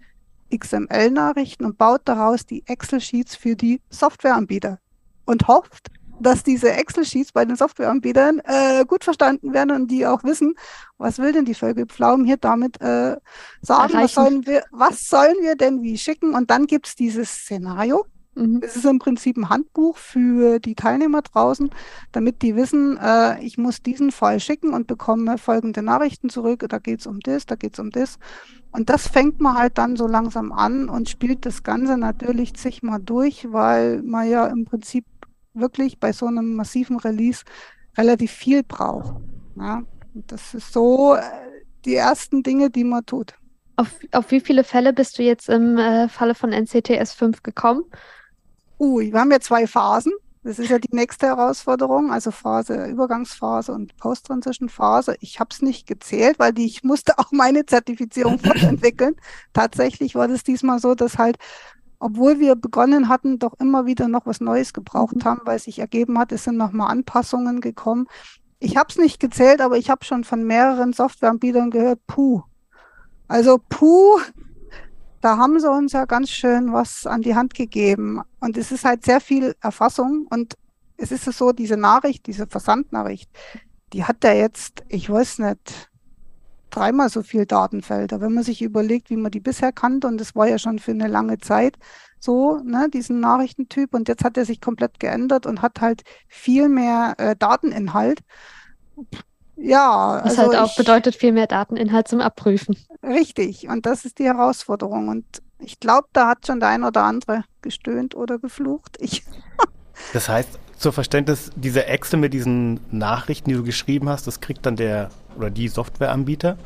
in 0.50 0.58
XML-Nachrichten 0.58 1.64
und 1.64 1.78
baut 1.78 2.02
daraus 2.06 2.46
die 2.46 2.64
Excel-Sheets 2.66 3.36
für 3.36 3.54
die 3.54 3.80
Softwareanbieter 3.90 4.78
und 5.26 5.46
hofft, 5.46 5.90
dass 6.20 6.42
diese 6.42 6.72
Excel-Sheets 6.72 7.32
bei 7.32 7.44
den 7.44 7.56
Softwareanbietern 7.56 8.40
äh, 8.44 8.84
gut 8.86 9.04
verstanden 9.04 9.52
werden 9.52 9.70
und 9.70 9.90
die 9.90 10.06
auch 10.06 10.24
wissen, 10.24 10.54
was 10.98 11.18
will 11.18 11.32
denn 11.32 11.44
die 11.44 11.54
Völkelpflaumen 11.54 12.24
hier 12.24 12.36
damit 12.36 12.80
äh, 12.80 13.16
sagen, 13.60 13.94
was 13.94 14.14
sollen, 14.14 14.46
wir, 14.46 14.64
was 14.70 15.08
sollen 15.08 15.36
wir 15.40 15.56
denn 15.56 15.82
wie 15.82 15.98
schicken? 15.98 16.34
Und 16.34 16.50
dann 16.50 16.66
gibt 16.66 16.86
es 16.86 16.94
dieses 16.94 17.30
Szenario, 17.30 18.06
Mhm. 18.34 18.60
Es 18.62 18.76
ist 18.76 18.84
im 18.84 18.98
Prinzip 18.98 19.36
ein 19.36 19.48
Handbuch 19.48 19.96
für 19.96 20.58
die 20.58 20.74
Teilnehmer 20.74 21.22
draußen, 21.22 21.70
damit 22.12 22.42
die 22.42 22.56
wissen, 22.56 22.96
äh, 22.96 23.40
ich 23.42 23.58
muss 23.58 23.82
diesen 23.82 24.10
Fall 24.10 24.40
schicken 24.40 24.74
und 24.74 24.86
bekomme 24.86 25.38
folgende 25.38 25.82
Nachrichten 25.82 26.28
zurück. 26.28 26.64
Da 26.68 26.78
geht 26.78 27.00
es 27.00 27.06
um 27.06 27.20
das, 27.20 27.46
da 27.46 27.54
geht 27.54 27.74
es 27.74 27.78
um 27.78 27.90
das. 27.90 28.18
Und 28.72 28.90
das 28.90 29.06
fängt 29.06 29.40
man 29.40 29.56
halt 29.56 29.78
dann 29.78 29.94
so 29.94 30.08
langsam 30.08 30.50
an 30.50 30.88
und 30.88 31.08
spielt 31.08 31.46
das 31.46 31.62
Ganze 31.62 31.96
natürlich 31.96 32.54
zigmal 32.54 33.00
durch, 33.00 33.52
weil 33.52 34.02
man 34.02 34.28
ja 34.28 34.46
im 34.46 34.64
Prinzip 34.64 35.04
wirklich 35.54 35.98
bei 35.98 36.12
so 36.12 36.26
einem 36.26 36.54
massiven 36.54 36.98
Release 36.98 37.44
relativ 37.96 38.32
viel 38.32 38.62
braucht. 38.62 39.14
Ja? 39.56 39.82
Das 40.14 40.54
ist 40.54 40.72
so 40.72 41.14
äh, 41.14 41.22
die 41.84 41.94
ersten 41.94 42.42
Dinge, 42.42 42.70
die 42.70 42.84
man 42.84 43.04
tut. 43.06 43.34
Auf, 43.76 43.98
auf 44.12 44.30
wie 44.30 44.40
viele 44.40 44.62
Fälle 44.62 44.92
bist 44.92 45.18
du 45.18 45.22
jetzt 45.22 45.48
im 45.48 45.78
äh, 45.78 46.08
Falle 46.08 46.34
von 46.34 46.50
NCTS 46.50 47.14
5 47.14 47.42
gekommen? 47.42 47.84
Uh, 48.78 49.00
wir 49.00 49.18
haben 49.18 49.30
ja 49.30 49.40
zwei 49.40 49.66
Phasen. 49.66 50.12
Das 50.44 50.58
ist 50.58 50.68
ja 50.68 50.78
die 50.78 50.94
nächste 50.94 51.26
Herausforderung, 51.26 52.12
also 52.12 52.30
Phase, 52.30 52.84
Übergangsphase 52.84 53.72
und 53.72 53.96
Post-Transition-Phase. 53.96 55.16
Ich 55.20 55.40
habe 55.40 55.48
es 55.50 55.62
nicht 55.62 55.86
gezählt, 55.86 56.38
weil 56.38 56.52
die, 56.52 56.66
ich 56.66 56.84
musste 56.84 57.18
auch 57.18 57.32
meine 57.32 57.64
Zertifizierung 57.64 58.38
fortentwickeln. 58.38 59.16
Tatsächlich 59.54 60.14
war 60.14 60.28
das 60.28 60.44
diesmal 60.44 60.80
so, 60.80 60.94
dass 60.94 61.16
halt, 61.16 61.38
obwohl 62.04 62.38
wir 62.38 62.54
begonnen 62.54 63.08
hatten, 63.08 63.38
doch 63.38 63.54
immer 63.58 63.86
wieder 63.86 64.08
noch 64.08 64.26
was 64.26 64.42
Neues 64.42 64.74
gebraucht 64.74 65.16
mhm. 65.16 65.24
haben, 65.24 65.40
weil 65.46 65.58
sich 65.58 65.78
ergeben 65.78 66.18
hat, 66.18 66.32
es 66.32 66.44
sind 66.44 66.58
nochmal 66.58 66.90
Anpassungen 66.90 67.62
gekommen. 67.62 68.08
Ich 68.58 68.76
habe 68.76 68.90
es 68.90 68.98
nicht 68.98 69.20
gezählt, 69.20 69.62
aber 69.62 69.78
ich 69.78 69.88
habe 69.88 70.04
schon 70.04 70.22
von 70.22 70.44
mehreren 70.44 70.92
Softwareanbietern 70.92 71.70
gehört, 71.70 72.06
puh. 72.06 72.42
Also 73.26 73.58
puh, 73.70 74.18
da 75.22 75.38
haben 75.38 75.58
sie 75.58 75.70
uns 75.70 75.92
ja 75.92 76.04
ganz 76.04 76.28
schön 76.28 76.74
was 76.74 77.06
an 77.06 77.22
die 77.22 77.34
Hand 77.34 77.54
gegeben. 77.54 78.20
Und 78.38 78.58
es 78.58 78.70
ist 78.70 78.84
halt 78.84 79.02
sehr 79.02 79.22
viel 79.22 79.54
Erfassung. 79.62 80.26
Und 80.28 80.58
es 80.98 81.10
ist 81.10 81.24
so, 81.24 81.52
diese 81.52 81.78
Nachricht, 81.78 82.26
diese 82.26 82.46
Versandnachricht, 82.46 83.30
die 83.94 84.04
hat 84.04 84.22
ja 84.24 84.34
jetzt, 84.34 84.84
ich 84.88 85.08
weiß 85.08 85.38
nicht, 85.38 85.90
dreimal 86.74 87.08
so 87.08 87.22
viel 87.22 87.46
Datenfelder. 87.46 88.20
Wenn 88.20 88.34
man 88.34 88.44
sich 88.44 88.62
überlegt, 88.62 89.10
wie 89.10 89.16
man 89.16 89.30
die 89.30 89.40
bisher 89.40 89.72
kannte, 89.72 90.06
und 90.06 90.20
das 90.20 90.34
war 90.34 90.48
ja 90.48 90.58
schon 90.58 90.78
für 90.78 90.90
eine 90.90 91.08
lange 91.08 91.38
Zeit 91.38 91.76
so, 92.18 92.58
ne, 92.64 92.88
diesen 92.92 93.20
Nachrichtentyp, 93.20 93.94
und 93.94 94.08
jetzt 94.08 94.24
hat 94.24 94.36
er 94.36 94.44
sich 94.44 94.60
komplett 94.60 94.98
geändert 94.98 95.46
und 95.46 95.62
hat 95.62 95.80
halt 95.80 96.02
viel 96.26 96.68
mehr 96.68 97.14
äh, 97.18 97.36
Dateninhalt. 97.36 98.20
Ja, 99.56 100.20
was 100.24 100.38
also 100.38 100.52
halt 100.52 100.60
auch 100.60 100.70
ich, 100.70 100.76
bedeutet 100.76 101.14
viel 101.14 101.32
mehr 101.32 101.46
Dateninhalt 101.46 102.08
zum 102.08 102.20
Abprüfen. 102.20 102.76
Richtig, 103.02 103.68
und 103.68 103.86
das 103.86 104.04
ist 104.04 104.18
die 104.18 104.24
Herausforderung. 104.24 105.08
Und 105.08 105.42
ich 105.58 105.80
glaube, 105.80 106.08
da 106.12 106.28
hat 106.28 106.46
schon 106.46 106.60
der 106.60 106.70
ein 106.70 106.84
oder 106.84 107.04
andere 107.04 107.44
gestöhnt 107.62 108.14
oder 108.14 108.38
geflucht. 108.38 108.96
Ich. 109.00 109.22
das 110.12 110.28
heißt, 110.28 110.58
zur 110.84 110.92
Verständnis, 110.92 111.50
diese 111.56 111.86
Excel 111.86 112.18
mit 112.18 112.34
diesen 112.34 112.78
Nachrichten, 112.90 113.48
die 113.48 113.56
du 113.56 113.64
geschrieben 113.64 114.10
hast, 114.10 114.26
das 114.26 114.40
kriegt 114.40 114.66
dann 114.66 114.76
der 114.76 115.08
oder 115.34 115.48
die 115.48 115.68
Softwareanbieter 115.68 116.58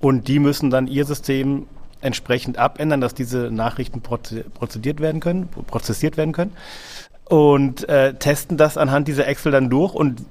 und 0.00 0.26
die 0.26 0.40
müssen 0.40 0.70
dann 0.70 0.88
ihr 0.88 1.04
System 1.04 1.68
entsprechend 2.00 2.58
abändern, 2.58 3.00
dass 3.00 3.14
diese 3.14 3.48
Nachrichten 3.52 4.00
prozediert 4.00 4.98
werden 4.98 5.20
können, 5.20 5.46
prozessiert 5.68 6.16
werden 6.16 6.32
können 6.32 6.52
und 7.26 7.88
äh, 7.88 8.14
testen 8.14 8.56
das 8.56 8.76
anhand 8.76 9.06
dieser 9.06 9.28
Excel 9.28 9.52
dann 9.52 9.70
durch 9.70 9.94
und 9.94 10.24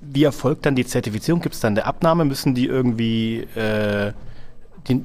wie 0.00 0.24
erfolgt 0.24 0.64
dann 0.64 0.74
die 0.74 0.86
Zertifizierung? 0.86 1.42
Gibt 1.42 1.54
es 1.54 1.60
dann 1.60 1.74
eine 1.74 1.84
Abnahme? 1.84 2.24
Müssen 2.24 2.54
die 2.54 2.64
irgendwie 2.64 3.40
äh, 3.56 4.14
die, 4.88 5.04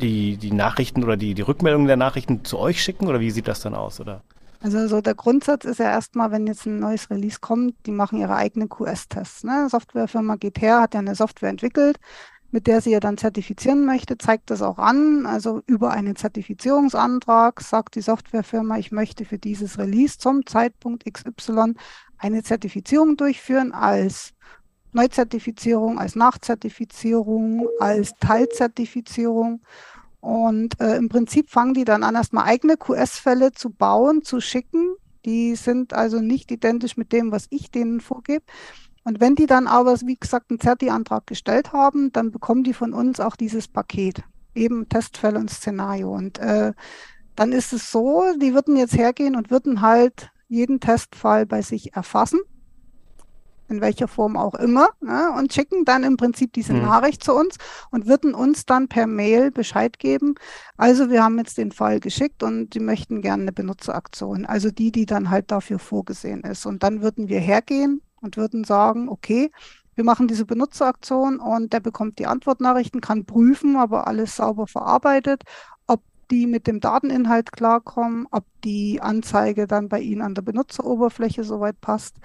die, 0.00 0.38
die 0.38 0.52
Nachrichten 0.52 1.04
oder 1.04 1.18
die, 1.18 1.34
die 1.34 1.42
Rückmeldungen 1.42 1.88
der 1.88 1.98
Nachrichten 1.98 2.42
zu 2.46 2.58
euch 2.58 2.82
schicken 2.82 3.06
oder 3.06 3.20
wie 3.20 3.30
sieht 3.30 3.48
das 3.48 3.60
dann 3.60 3.74
aus? 3.74 4.00
Oder? 4.00 4.22
Also 4.60 4.88
so 4.88 5.00
der 5.00 5.14
Grundsatz 5.14 5.64
ist 5.64 5.78
ja 5.78 5.90
erstmal, 5.90 6.32
wenn 6.32 6.46
jetzt 6.46 6.66
ein 6.66 6.80
neues 6.80 7.10
Release 7.10 7.38
kommt, 7.40 7.74
die 7.86 7.92
machen 7.92 8.18
ihre 8.18 8.34
eigenen 8.34 8.68
QS-Tests. 8.68 9.44
Ne? 9.44 9.68
Softwarefirma 9.68 10.36
geht 10.36 10.60
her, 10.60 10.80
hat 10.80 10.94
ja 10.94 11.00
eine 11.00 11.14
Software 11.14 11.50
entwickelt, 11.50 11.98
mit 12.50 12.66
der 12.66 12.80
sie 12.80 12.90
ja 12.90 13.00
dann 13.00 13.18
zertifizieren 13.18 13.84
möchte, 13.84 14.18
zeigt 14.18 14.50
das 14.50 14.62
auch 14.62 14.78
an. 14.78 15.26
Also 15.26 15.62
über 15.66 15.90
einen 15.90 16.16
Zertifizierungsantrag 16.16 17.60
sagt 17.60 17.94
die 17.94 18.00
Softwarefirma, 18.00 18.78
ich 18.78 18.90
möchte 18.90 19.24
für 19.24 19.38
dieses 19.38 19.78
Release 19.78 20.18
zum 20.18 20.44
Zeitpunkt 20.44 21.04
XY 21.04 21.74
eine 22.16 22.42
Zertifizierung 22.42 23.16
durchführen 23.16 23.72
als 23.72 24.34
Neuzertifizierung, 24.92 25.98
als 25.98 26.16
Nachzertifizierung, 26.16 27.68
als 27.78 28.14
Teilzertifizierung. 28.20 29.60
Und 30.20 30.80
äh, 30.80 30.96
im 30.96 31.08
Prinzip 31.08 31.50
fangen 31.50 31.74
die 31.74 31.84
dann 31.84 32.02
an, 32.02 32.14
erstmal 32.14 32.44
eigene 32.44 32.76
QS-Fälle 32.76 33.52
zu 33.52 33.70
bauen, 33.70 34.22
zu 34.22 34.40
schicken. 34.40 34.94
Die 35.24 35.54
sind 35.54 35.92
also 35.92 36.20
nicht 36.20 36.50
identisch 36.50 36.96
mit 36.96 37.12
dem, 37.12 37.30
was 37.30 37.46
ich 37.50 37.70
denen 37.70 38.00
vorgebe. 38.00 38.44
Und 39.04 39.20
wenn 39.20 39.36
die 39.36 39.46
dann 39.46 39.66
aber, 39.66 39.96
wie 40.02 40.16
gesagt, 40.16 40.50
einen 40.50 40.60
Zerti-Antrag 40.60 41.26
gestellt 41.26 41.72
haben, 41.72 42.12
dann 42.12 42.30
bekommen 42.30 42.64
die 42.64 42.74
von 42.74 42.92
uns 42.92 43.20
auch 43.20 43.36
dieses 43.36 43.68
Paket, 43.68 44.22
eben 44.54 44.88
Testfälle 44.88 45.38
und 45.38 45.50
Szenario. 45.50 46.12
Und 46.12 46.38
äh, 46.38 46.72
dann 47.36 47.52
ist 47.52 47.72
es 47.72 47.90
so, 47.90 48.24
die 48.40 48.54
würden 48.54 48.76
jetzt 48.76 48.96
hergehen 48.96 49.36
und 49.36 49.50
würden 49.50 49.80
halt 49.80 50.30
jeden 50.48 50.80
Testfall 50.80 51.46
bei 51.46 51.62
sich 51.62 51.94
erfassen 51.94 52.40
in 53.68 53.80
welcher 53.80 54.08
Form 54.08 54.36
auch 54.36 54.54
immer, 54.54 54.88
ne, 55.00 55.32
und 55.36 55.52
schicken 55.52 55.84
dann 55.84 56.04
im 56.04 56.16
Prinzip 56.16 56.52
diese 56.52 56.72
mhm. 56.72 56.82
Nachricht 56.82 57.22
zu 57.22 57.34
uns 57.34 57.56
und 57.90 58.06
würden 58.06 58.34
uns 58.34 58.66
dann 58.66 58.88
per 58.88 59.06
Mail 59.06 59.50
Bescheid 59.50 59.98
geben. 59.98 60.34
Also 60.76 61.10
wir 61.10 61.22
haben 61.22 61.38
jetzt 61.38 61.58
den 61.58 61.72
Fall 61.72 62.00
geschickt 62.00 62.42
und 62.42 62.74
die 62.74 62.80
möchten 62.80 63.20
gerne 63.22 63.42
eine 63.42 63.52
Benutzeraktion, 63.52 64.46
also 64.46 64.70
die, 64.70 64.92
die 64.92 65.06
dann 65.06 65.30
halt 65.30 65.50
dafür 65.50 65.78
vorgesehen 65.78 66.42
ist. 66.42 66.66
Und 66.66 66.82
dann 66.82 67.02
würden 67.02 67.28
wir 67.28 67.40
hergehen 67.40 68.02
und 68.20 68.36
würden 68.36 68.64
sagen, 68.64 69.08
okay, 69.08 69.50
wir 69.94 70.04
machen 70.04 70.28
diese 70.28 70.44
Benutzeraktion 70.44 71.40
und 71.40 71.72
der 71.72 71.80
bekommt 71.80 72.20
die 72.20 72.26
Antwortnachrichten, 72.28 73.00
kann 73.00 73.24
prüfen, 73.24 73.76
aber 73.76 74.06
alles 74.06 74.36
sauber 74.36 74.68
verarbeitet 74.68 75.42
die 76.30 76.46
mit 76.46 76.66
dem 76.66 76.80
Dateninhalt 76.80 77.52
klarkommen, 77.52 78.26
ob 78.30 78.44
die 78.64 79.00
Anzeige 79.00 79.66
dann 79.66 79.88
bei 79.88 80.00
Ihnen 80.00 80.22
an 80.22 80.34
der 80.34 80.42
Benutzeroberfläche 80.42 81.44
soweit 81.44 81.80
passt. 81.80 82.16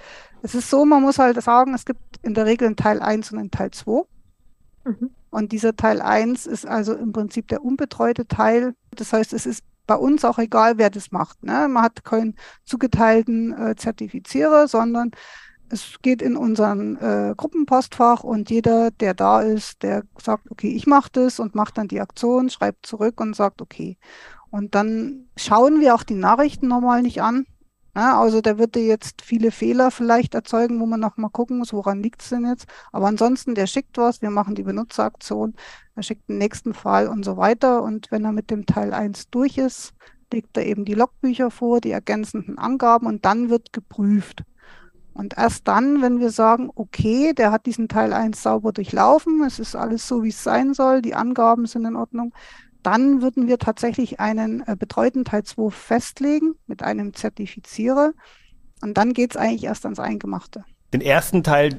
Es 0.41 0.55
ist 0.55 0.69
so, 0.69 0.85
man 0.85 1.01
muss 1.01 1.19
halt 1.19 1.41
sagen, 1.41 1.73
es 1.73 1.85
gibt 1.85 2.01
in 2.21 2.33
der 2.33 2.45
Regel 2.45 2.67
einen 2.67 2.75
Teil 2.75 3.01
1 3.01 3.31
und 3.31 3.39
einen 3.39 3.51
Teil 3.51 3.71
2. 3.71 4.03
Mhm. 4.85 5.11
Und 5.29 5.51
dieser 5.51 5.75
Teil 5.75 6.01
1 6.01 6.45
ist 6.45 6.65
also 6.65 6.93
im 6.93 7.11
Prinzip 7.11 7.47
der 7.47 7.63
unbetreute 7.63 8.27
Teil. 8.27 8.75
Das 8.91 9.13
heißt, 9.13 9.33
es 9.33 9.45
ist 9.45 9.63
bei 9.87 9.95
uns 9.95 10.23
auch 10.23 10.37
egal, 10.39 10.77
wer 10.77 10.89
das 10.89 11.11
macht. 11.11 11.43
Ne? 11.43 11.67
Man 11.67 11.83
hat 11.83 12.03
keinen 12.03 12.35
zugeteilten 12.65 13.53
äh, 13.53 13.75
Zertifizierer, 13.75 14.67
sondern 14.67 15.11
es 15.73 15.97
geht 16.01 16.21
in 16.21 16.37
unseren 16.37 16.97
äh, 16.97 17.33
Gruppenpostfach 17.35 18.23
und 18.23 18.49
jeder, 18.51 18.91
der 18.91 19.15
da 19.15 19.41
ist, 19.41 19.81
der 19.81 20.03
sagt, 20.21 20.51
okay, 20.51 20.71
ich 20.71 20.85
mache 20.85 21.09
das 21.11 21.39
und 21.39 21.55
macht 21.55 21.77
dann 21.77 21.87
die 21.87 21.99
Aktion, 21.99 22.49
schreibt 22.49 22.85
zurück 22.85 23.19
und 23.19 23.35
sagt, 23.35 23.61
okay. 23.61 23.97
Und 24.51 24.75
dann 24.75 25.29
schauen 25.35 25.81
wir 25.81 25.95
auch 25.95 26.03
die 26.03 26.13
Nachrichten 26.13 26.67
normal 26.67 27.01
nicht 27.01 27.23
an. 27.23 27.47
Ja, 27.95 28.19
also 28.19 28.41
der 28.41 28.57
würde 28.59 28.79
jetzt 28.79 29.21
viele 29.21 29.51
Fehler 29.51 29.91
vielleicht 29.91 30.35
erzeugen, 30.35 30.79
wo 30.79 30.85
man 30.85 30.99
nochmal 30.99 31.29
gucken 31.31 31.57
muss, 31.59 31.73
woran 31.73 32.01
liegt 32.01 32.21
es 32.21 32.29
denn 32.29 32.45
jetzt. 32.45 32.67
Aber 32.91 33.07
ansonsten, 33.07 33.55
der 33.55 33.67
schickt 33.67 33.97
was, 33.97 34.21
wir 34.21 34.31
machen 34.31 34.55
die 34.55 34.63
Benutzeraktion, 34.63 35.55
er 35.95 36.03
schickt 36.03 36.27
den 36.29 36.39
nächsten 36.39 36.73
Fall 36.73 37.07
und 37.07 37.23
so 37.23 37.37
weiter. 37.37 37.83
Und 37.83 38.11
wenn 38.11 38.25
er 38.25 38.31
mit 38.31 38.51
dem 38.51 38.65
Teil 38.65 38.93
1 38.93 39.29
durch 39.29 39.57
ist, 39.57 39.93
legt 40.31 40.55
er 40.57 40.65
eben 40.65 40.85
die 40.85 40.95
Logbücher 40.95 41.51
vor, 41.51 41.81
die 41.81 41.91
ergänzenden 41.91 42.57
Angaben 42.57 43.07
und 43.07 43.25
dann 43.25 43.49
wird 43.49 43.73
geprüft. 43.73 44.43
Und 45.13 45.37
erst 45.37 45.67
dann, 45.67 46.01
wenn 46.01 46.19
wir 46.19 46.31
sagen, 46.31 46.71
okay, 46.75 47.33
der 47.33 47.51
hat 47.51 47.65
diesen 47.65 47.87
Teil 47.87 48.13
1 48.13 48.41
sauber 48.41 48.71
durchlaufen, 48.71 49.43
es 49.45 49.59
ist 49.59 49.75
alles 49.75 50.07
so, 50.07 50.23
wie 50.23 50.29
es 50.29 50.43
sein 50.43 50.73
soll, 50.73 51.01
die 51.01 51.13
Angaben 51.13 51.65
sind 51.65 51.85
in 51.85 51.95
Ordnung, 51.95 52.33
dann 52.81 53.21
würden 53.21 53.47
wir 53.47 53.59
tatsächlich 53.59 54.19
einen 54.19 54.63
äh, 54.67 54.75
betreuten 54.77 55.23
Teil 55.23 55.43
2 55.43 55.69
festlegen 55.69 56.55
mit 56.67 56.83
einem 56.83 57.13
Zertifizierer. 57.13 58.11
Und 58.81 58.97
dann 58.97 59.13
geht 59.13 59.31
es 59.31 59.37
eigentlich 59.37 59.63
erst 59.63 59.85
ans 59.85 59.99
Eingemachte. 59.99 60.65
Den 60.91 61.01
ersten 61.01 61.43
Teil, 61.43 61.77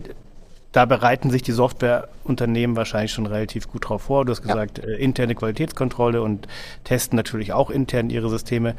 da 0.72 0.87
bereiten 0.87 1.30
sich 1.30 1.43
die 1.43 1.53
Softwareunternehmen 1.53 2.76
wahrscheinlich 2.76 3.12
schon 3.12 3.26
relativ 3.26 3.68
gut 3.68 3.89
drauf 3.89 4.03
vor. 4.03 4.24
Du 4.24 4.30
hast 4.32 4.43
gesagt, 4.43 4.78
ja. 4.78 4.85
äh, 4.85 4.97
interne 4.97 5.35
Qualitätskontrolle 5.35 6.22
und 6.22 6.49
testen 6.85 7.16
natürlich 7.16 7.53
auch 7.53 7.70
intern 7.70 8.11
ihre 8.11 8.30
Systeme. 8.30 8.74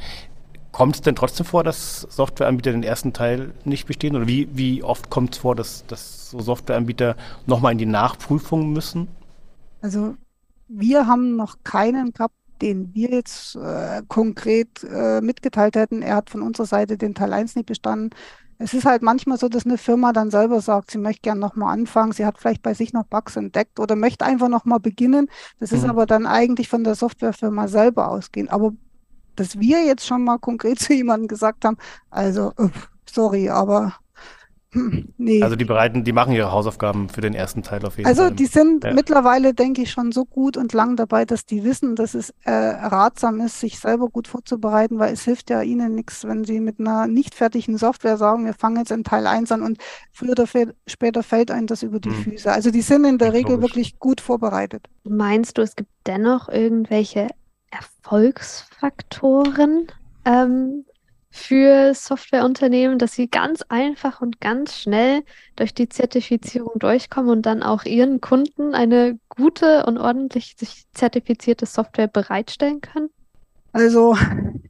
Kommt 0.75 0.95
es 0.95 1.01
denn 1.01 1.15
trotzdem 1.15 1.45
vor, 1.45 1.63
dass 1.63 2.01
Softwareanbieter 2.01 2.73
den 2.73 2.83
ersten 2.83 3.13
Teil 3.13 3.53
nicht 3.63 3.87
bestehen? 3.87 4.13
Oder 4.13 4.27
wie, 4.27 4.49
wie 4.51 4.83
oft 4.83 5.09
kommt 5.09 5.33
es 5.33 5.39
vor, 5.39 5.55
dass, 5.55 5.85
dass 5.87 6.31
so 6.31 6.41
Softwareanbieter 6.41 7.15
nochmal 7.45 7.71
in 7.71 7.77
die 7.77 7.85
Nachprüfung 7.85 8.73
müssen? 8.73 9.07
Also 9.81 10.15
wir 10.67 11.07
haben 11.07 11.37
noch 11.37 11.59
keinen 11.63 12.11
gehabt, 12.11 12.35
den 12.61 12.93
wir 12.93 13.09
jetzt 13.11 13.55
äh, 13.55 14.01
konkret 14.09 14.83
äh, 14.83 15.21
mitgeteilt 15.21 15.77
hätten. 15.77 16.01
Er 16.01 16.17
hat 16.17 16.29
von 16.29 16.41
unserer 16.41 16.65
Seite 16.67 16.97
den 16.97 17.15
Teil 17.15 17.31
1 17.31 17.55
nicht 17.55 17.67
bestanden. 17.67 18.09
Es 18.57 18.73
ist 18.73 18.83
halt 18.83 19.01
manchmal 19.01 19.37
so, 19.37 19.47
dass 19.47 19.65
eine 19.65 19.77
Firma 19.77 20.11
dann 20.11 20.29
selber 20.29 20.59
sagt, 20.59 20.91
sie 20.91 20.97
möchte 20.97 21.21
gerne 21.21 21.39
nochmal 21.39 21.73
anfangen, 21.73 22.11
sie 22.11 22.25
hat 22.25 22.37
vielleicht 22.37 22.63
bei 22.63 22.73
sich 22.73 22.91
noch 22.91 23.05
Bugs 23.05 23.37
entdeckt 23.37 23.79
oder 23.79 23.95
möchte 23.95 24.25
einfach 24.25 24.49
nochmal 24.49 24.81
beginnen. 24.81 25.29
Das 25.57 25.71
mhm. 25.71 25.77
ist 25.77 25.85
aber 25.85 26.05
dann 26.05 26.25
eigentlich 26.25 26.67
von 26.67 26.83
der 26.83 26.95
Softwarefirma 26.95 27.69
selber 27.69 28.09
ausgehen. 28.09 28.49
Aber 28.49 28.73
dass 29.35 29.59
wir 29.59 29.85
jetzt 29.85 30.05
schon 30.05 30.23
mal 30.23 30.37
konkret 30.37 30.79
zu 30.79 30.93
jemandem 30.93 31.27
gesagt 31.27 31.65
haben, 31.65 31.77
also 32.09 32.53
sorry, 33.05 33.49
aber 33.49 33.95
hm, 34.75 35.13
nee. 35.17 35.41
Also 35.41 35.55
die 35.55 35.63
bereiten, 35.63 36.03
die 36.03 36.11
machen 36.11 36.33
ihre 36.33 36.51
Hausaufgaben 36.51 37.07
für 37.07 37.21
den 37.21 37.33
ersten 37.33 37.63
Teil 37.63 37.85
auf 37.85 37.97
jeden 37.97 38.07
also 38.07 38.23
Fall. 38.23 38.31
Also 38.31 38.35
die 38.35 38.45
sind 38.45 38.83
ja. 38.83 38.93
mittlerweile, 38.93 39.53
denke 39.53 39.81
ich, 39.81 39.91
schon 39.91 40.11
so 40.11 40.25
gut 40.25 40.57
und 40.57 40.73
lang 40.73 40.97
dabei, 40.97 41.23
dass 41.23 41.45
die 41.45 41.63
wissen, 41.63 41.95
dass 41.95 42.13
es 42.13 42.33
äh, 42.43 42.51
ratsam 42.51 43.39
ist, 43.39 43.61
sich 43.61 43.79
selber 43.79 44.09
gut 44.09 44.27
vorzubereiten, 44.27 44.99
weil 44.99 45.13
es 45.13 45.23
hilft 45.23 45.49
ja 45.49 45.61
ihnen 45.61 45.95
nichts, 45.95 46.25
wenn 46.25 46.43
sie 46.43 46.59
mit 46.59 46.79
einer 46.79 47.07
nicht 47.07 47.35
fertigen 47.35 47.77
Software 47.77 48.17
sagen, 48.17 48.45
wir 48.45 48.53
fangen 48.53 48.77
jetzt 48.77 48.91
in 48.91 49.05
Teil 49.05 49.27
1 49.27 49.49
an 49.53 49.61
und 49.61 49.77
früher 50.11 50.31
oder 50.31 50.45
später 50.87 51.23
fällt 51.23 51.51
einem 51.51 51.67
das 51.67 51.81
über 51.81 52.01
die 52.01 52.09
hm. 52.09 52.23
Füße. 52.23 52.51
Also 52.51 52.69
die 52.69 52.81
sind 52.81 53.05
in 53.05 53.17
der 53.17 53.31
Regel 53.31 53.61
wirklich 53.61 53.97
gut 53.97 54.19
vorbereitet. 54.19 54.87
Meinst 55.05 55.57
du, 55.57 55.61
es 55.61 55.77
gibt 55.77 55.89
dennoch 56.05 56.49
irgendwelche 56.49 57.29
Erfolgsfaktoren 57.71 59.87
ähm, 60.25 60.85
für 61.29 61.93
Softwareunternehmen, 61.93 62.97
dass 62.97 63.13
sie 63.13 63.27
ganz 63.27 63.61
einfach 63.67 64.21
und 64.21 64.39
ganz 64.39 64.79
schnell 64.79 65.23
durch 65.57 65.73
die 65.73 65.89
Zertifizierung 65.89 66.79
durchkommen 66.79 67.29
und 67.29 67.45
dann 67.45 67.61
auch 67.61 67.83
ihren 67.83 68.21
Kunden 68.21 68.73
eine 68.73 69.19
gute 69.29 69.85
und 69.85 69.97
ordentlich 69.97 70.55
zertifizierte 70.93 71.65
Software 71.65 72.07
bereitstellen 72.07 72.79
können? 72.79 73.09
Also, 73.73 74.15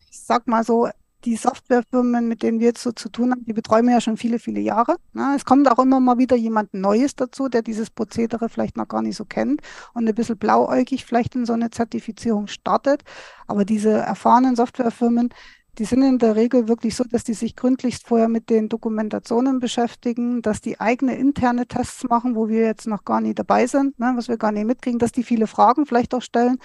ich 0.09 0.19
sag 0.19 0.47
mal 0.47 0.63
so, 0.63 0.89
die 1.25 1.35
Softwarefirmen, 1.35 2.27
mit 2.27 2.43
denen 2.43 2.59
wir 2.59 2.67
jetzt 2.67 2.83
so 2.83 2.91
zu 2.91 3.09
tun 3.09 3.31
haben, 3.31 3.45
die 3.45 3.53
betreuen 3.53 3.85
wir 3.85 3.93
ja 3.93 4.01
schon 4.01 4.17
viele, 4.17 4.39
viele 4.39 4.59
Jahre. 4.59 4.97
Ne? 5.13 5.33
Es 5.35 5.43
kommt 5.43 5.69
auch 5.69 5.79
immer 5.79 5.99
mal 5.99 6.17
wieder 6.17 6.35
jemand 6.35 6.73
Neues 6.73 7.15
dazu, 7.15 7.49
der 7.49 7.63
dieses 7.63 7.89
Prozedere 7.89 8.47
vielleicht 8.49 8.77
noch 8.77 8.87
gar 8.87 9.01
nicht 9.01 9.15
so 9.15 9.25
kennt 9.25 9.61
und 9.93 10.07
ein 10.07 10.15
bisschen 10.15 10.37
blauäugig 10.37 11.05
vielleicht 11.05 11.35
in 11.35 11.45
so 11.45 11.53
eine 11.53 11.71
Zertifizierung 11.71 12.47
startet. 12.47 13.03
Aber 13.47 13.65
diese 13.65 13.91
erfahrenen 13.91 14.55
Softwarefirmen, 14.55 15.29
die 15.77 15.85
sind 15.85 16.03
in 16.03 16.19
der 16.19 16.35
Regel 16.35 16.67
wirklich 16.67 16.95
so, 16.95 17.03
dass 17.03 17.23
die 17.23 17.33
sich 17.33 17.55
gründlichst 17.55 18.07
vorher 18.07 18.29
mit 18.29 18.49
den 18.49 18.69
Dokumentationen 18.69 19.59
beschäftigen, 19.59 20.41
dass 20.41 20.61
die 20.61 20.79
eigene 20.79 21.17
interne 21.17 21.67
Tests 21.67 22.05
machen, 22.05 22.35
wo 22.35 22.47
wir 22.47 22.61
jetzt 22.61 22.87
noch 22.87 23.03
gar 23.03 23.19
nicht 23.19 23.39
dabei 23.39 23.67
sind, 23.67 23.99
ne, 23.99 24.13
was 24.15 24.29
wir 24.29 24.37
gar 24.37 24.51
nicht 24.53 24.65
mitkriegen, 24.65 24.99
dass 24.99 25.11
die 25.11 25.23
viele 25.23 25.47
Fragen 25.47 25.85
vielleicht 25.85 26.13
auch 26.13 26.21
stellen 26.21 26.59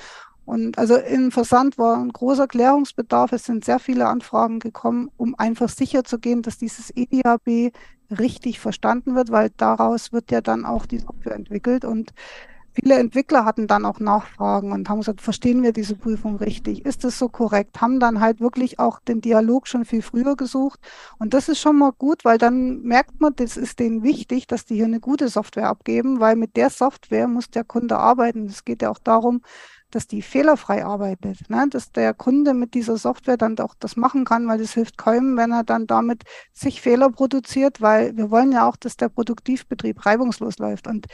und 0.44 0.78
also 0.78 0.96
im 0.96 1.30
Versand 1.30 1.78
war 1.78 1.96
ein 1.98 2.12
großer 2.12 2.46
Klärungsbedarf. 2.48 3.32
Es 3.32 3.44
sind 3.44 3.64
sehr 3.64 3.78
viele 3.78 4.06
Anfragen 4.08 4.58
gekommen, 4.58 5.10
um 5.16 5.34
einfach 5.38 5.68
sicher 5.68 6.04
zu 6.04 6.18
gehen, 6.18 6.42
dass 6.42 6.58
dieses 6.58 6.90
EDAB 6.94 7.72
richtig 8.18 8.60
verstanden 8.60 9.14
wird, 9.14 9.30
weil 9.30 9.50
daraus 9.56 10.12
wird 10.12 10.30
ja 10.30 10.40
dann 10.40 10.64
auch 10.64 10.86
die 10.86 10.98
Software 10.98 11.36
entwickelt. 11.36 11.84
Und 11.84 12.12
viele 12.72 12.98
Entwickler 12.98 13.44
hatten 13.44 13.66
dann 13.66 13.84
auch 13.84 14.00
Nachfragen 14.00 14.72
und 14.72 14.88
haben 14.88 14.98
gesagt, 15.00 15.20
verstehen 15.20 15.62
wir 15.62 15.72
diese 15.72 15.94
Prüfung 15.94 16.36
richtig? 16.36 16.84
Ist 16.84 17.04
das 17.04 17.18
so 17.18 17.28
korrekt? 17.28 17.80
Haben 17.80 18.00
dann 18.00 18.20
halt 18.20 18.40
wirklich 18.40 18.78
auch 18.78 19.00
den 19.00 19.20
Dialog 19.20 19.68
schon 19.68 19.84
viel 19.84 20.02
früher 20.02 20.36
gesucht. 20.36 20.80
Und 21.18 21.34
das 21.34 21.48
ist 21.48 21.60
schon 21.60 21.78
mal 21.78 21.92
gut, 21.92 22.24
weil 22.24 22.38
dann 22.38 22.82
merkt 22.82 23.20
man, 23.20 23.34
das 23.36 23.56
ist 23.56 23.78
denen 23.78 24.02
wichtig, 24.02 24.46
dass 24.46 24.64
die 24.64 24.76
hier 24.76 24.86
eine 24.86 25.00
gute 25.00 25.28
Software 25.28 25.68
abgeben, 25.68 26.20
weil 26.20 26.36
mit 26.36 26.56
der 26.56 26.70
Software 26.70 27.28
muss 27.28 27.50
der 27.50 27.64
Kunde 27.64 27.98
arbeiten. 27.98 28.46
Es 28.46 28.64
geht 28.64 28.82
ja 28.82 28.90
auch 28.90 28.98
darum, 28.98 29.42
dass 29.90 30.06
die 30.06 30.22
fehlerfrei 30.22 30.84
arbeitet, 30.84 31.48
ne? 31.48 31.66
dass 31.68 31.92
der 31.92 32.14
Kunde 32.14 32.54
mit 32.54 32.74
dieser 32.74 32.96
Software 32.96 33.36
dann 33.36 33.58
auch 33.58 33.74
das 33.78 33.96
machen 33.96 34.24
kann, 34.24 34.46
weil 34.48 34.58
das 34.58 34.74
hilft 34.74 34.98
kaum, 34.98 35.36
wenn 35.36 35.52
er 35.52 35.64
dann 35.64 35.86
damit 35.86 36.24
sich 36.52 36.80
Fehler 36.80 37.10
produziert, 37.10 37.80
weil 37.80 38.16
wir 38.16 38.30
wollen 38.30 38.52
ja 38.52 38.68
auch, 38.68 38.76
dass 38.76 38.96
der 38.96 39.08
Produktivbetrieb 39.08 40.04
reibungslos 40.06 40.58
läuft. 40.58 40.86
Und 40.86 41.06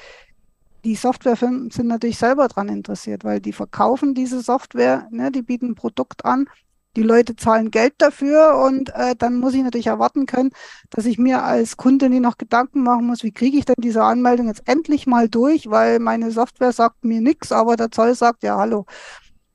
die 0.85 0.95
Softwarefirmen 0.95 1.71
sind 1.71 1.89
natürlich 1.89 2.19
selber 2.19 2.47
daran 2.47 2.69
interessiert, 2.69 3.25
weil 3.25 3.41
die 3.41 3.53
verkaufen 3.53 4.15
diese 4.15 4.41
Software, 4.41 5.09
ne? 5.11 5.33
die 5.33 5.43
bieten 5.43 5.71
ein 5.71 5.75
Produkt 5.75 6.25
an 6.25 6.47
die 6.97 7.03
Leute 7.03 7.37
zahlen 7.37 7.71
Geld 7.71 7.95
dafür 7.99 8.57
und 8.65 8.91
äh, 8.95 9.15
dann 9.17 9.39
muss 9.39 9.55
ich 9.55 9.63
natürlich 9.63 9.87
erwarten 9.87 10.27
können, 10.27 10.51
dass 10.91 11.07
ich 11.07 11.19
mir 11.19 11.43
als 11.43 11.77
Kunde 11.77 12.09
nie 12.09 12.21
noch 12.21 12.39
Gedanken 12.39 12.83
machen 12.83 13.07
muss, 13.07 13.23
wie 13.23 13.33
kriege 13.33 13.59
ich 13.59 13.67
denn 13.67 13.77
diese 13.79 14.03
Anmeldung 14.03 14.49
jetzt 14.49 14.63
endlich 14.67 15.07
mal 15.07 15.29
durch, 15.29 15.71
weil 15.71 15.99
meine 15.99 16.31
Software 16.31 16.73
sagt 16.73 17.05
mir 17.05 17.21
nichts, 17.21 17.53
aber 17.53 17.77
der 17.77 17.91
Zoll 17.91 18.15
sagt 18.15 18.43
ja 18.43 18.57
hallo. 18.57 18.87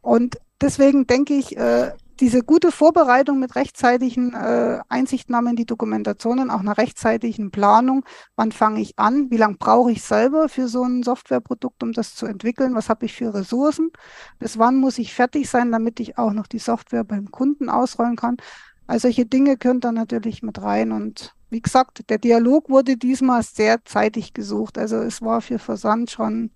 Und 0.01 0.37
deswegen 0.61 1.07
denke 1.07 1.33
ich, 1.33 1.57
äh, 1.57 1.91
diese 2.21 2.43
gute 2.43 2.71
Vorbereitung 2.71 3.39
mit 3.39 3.55
rechtzeitigen 3.55 4.33
äh, 4.33 4.79
Einsichtnahmen 4.87 5.51
in 5.51 5.55
die 5.55 5.65
Dokumentationen, 5.65 6.51
auch 6.51 6.59
einer 6.59 6.77
rechtzeitigen 6.77 7.49
Planung, 7.49 8.05
wann 8.35 8.51
fange 8.51 8.79
ich 8.79 8.97
an, 8.99 9.31
wie 9.31 9.37
lange 9.37 9.57
brauche 9.57 9.91
ich 9.91 10.03
selber 10.03 10.47
für 10.47 10.67
so 10.67 10.83
ein 10.83 11.01
Softwareprodukt, 11.01 11.81
um 11.81 11.93
das 11.93 12.13
zu 12.13 12.27
entwickeln, 12.27 12.75
was 12.75 12.89
habe 12.89 13.05
ich 13.05 13.13
für 13.13 13.33
Ressourcen, 13.33 13.89
bis 14.37 14.59
wann 14.59 14.77
muss 14.77 14.99
ich 14.99 15.15
fertig 15.15 15.49
sein, 15.49 15.71
damit 15.71 15.99
ich 15.99 16.19
auch 16.19 16.31
noch 16.31 16.45
die 16.45 16.59
Software 16.59 17.03
beim 17.03 17.31
Kunden 17.31 17.69
ausrollen 17.69 18.15
kann. 18.15 18.37
Also 18.85 19.07
solche 19.07 19.25
Dinge 19.25 19.57
können 19.57 19.79
da 19.79 19.91
natürlich 19.91 20.43
mit 20.43 20.61
rein. 20.61 20.91
Und 20.91 21.33
wie 21.49 21.61
gesagt, 21.61 22.07
der 22.09 22.19
Dialog 22.19 22.69
wurde 22.69 22.97
diesmal 22.97 23.41
sehr 23.41 23.83
zeitig 23.83 24.33
gesucht. 24.33 24.77
Also 24.77 24.97
es 24.97 25.23
war 25.23 25.41
für 25.41 25.57
Versand 25.57 26.11
schon, 26.11 26.51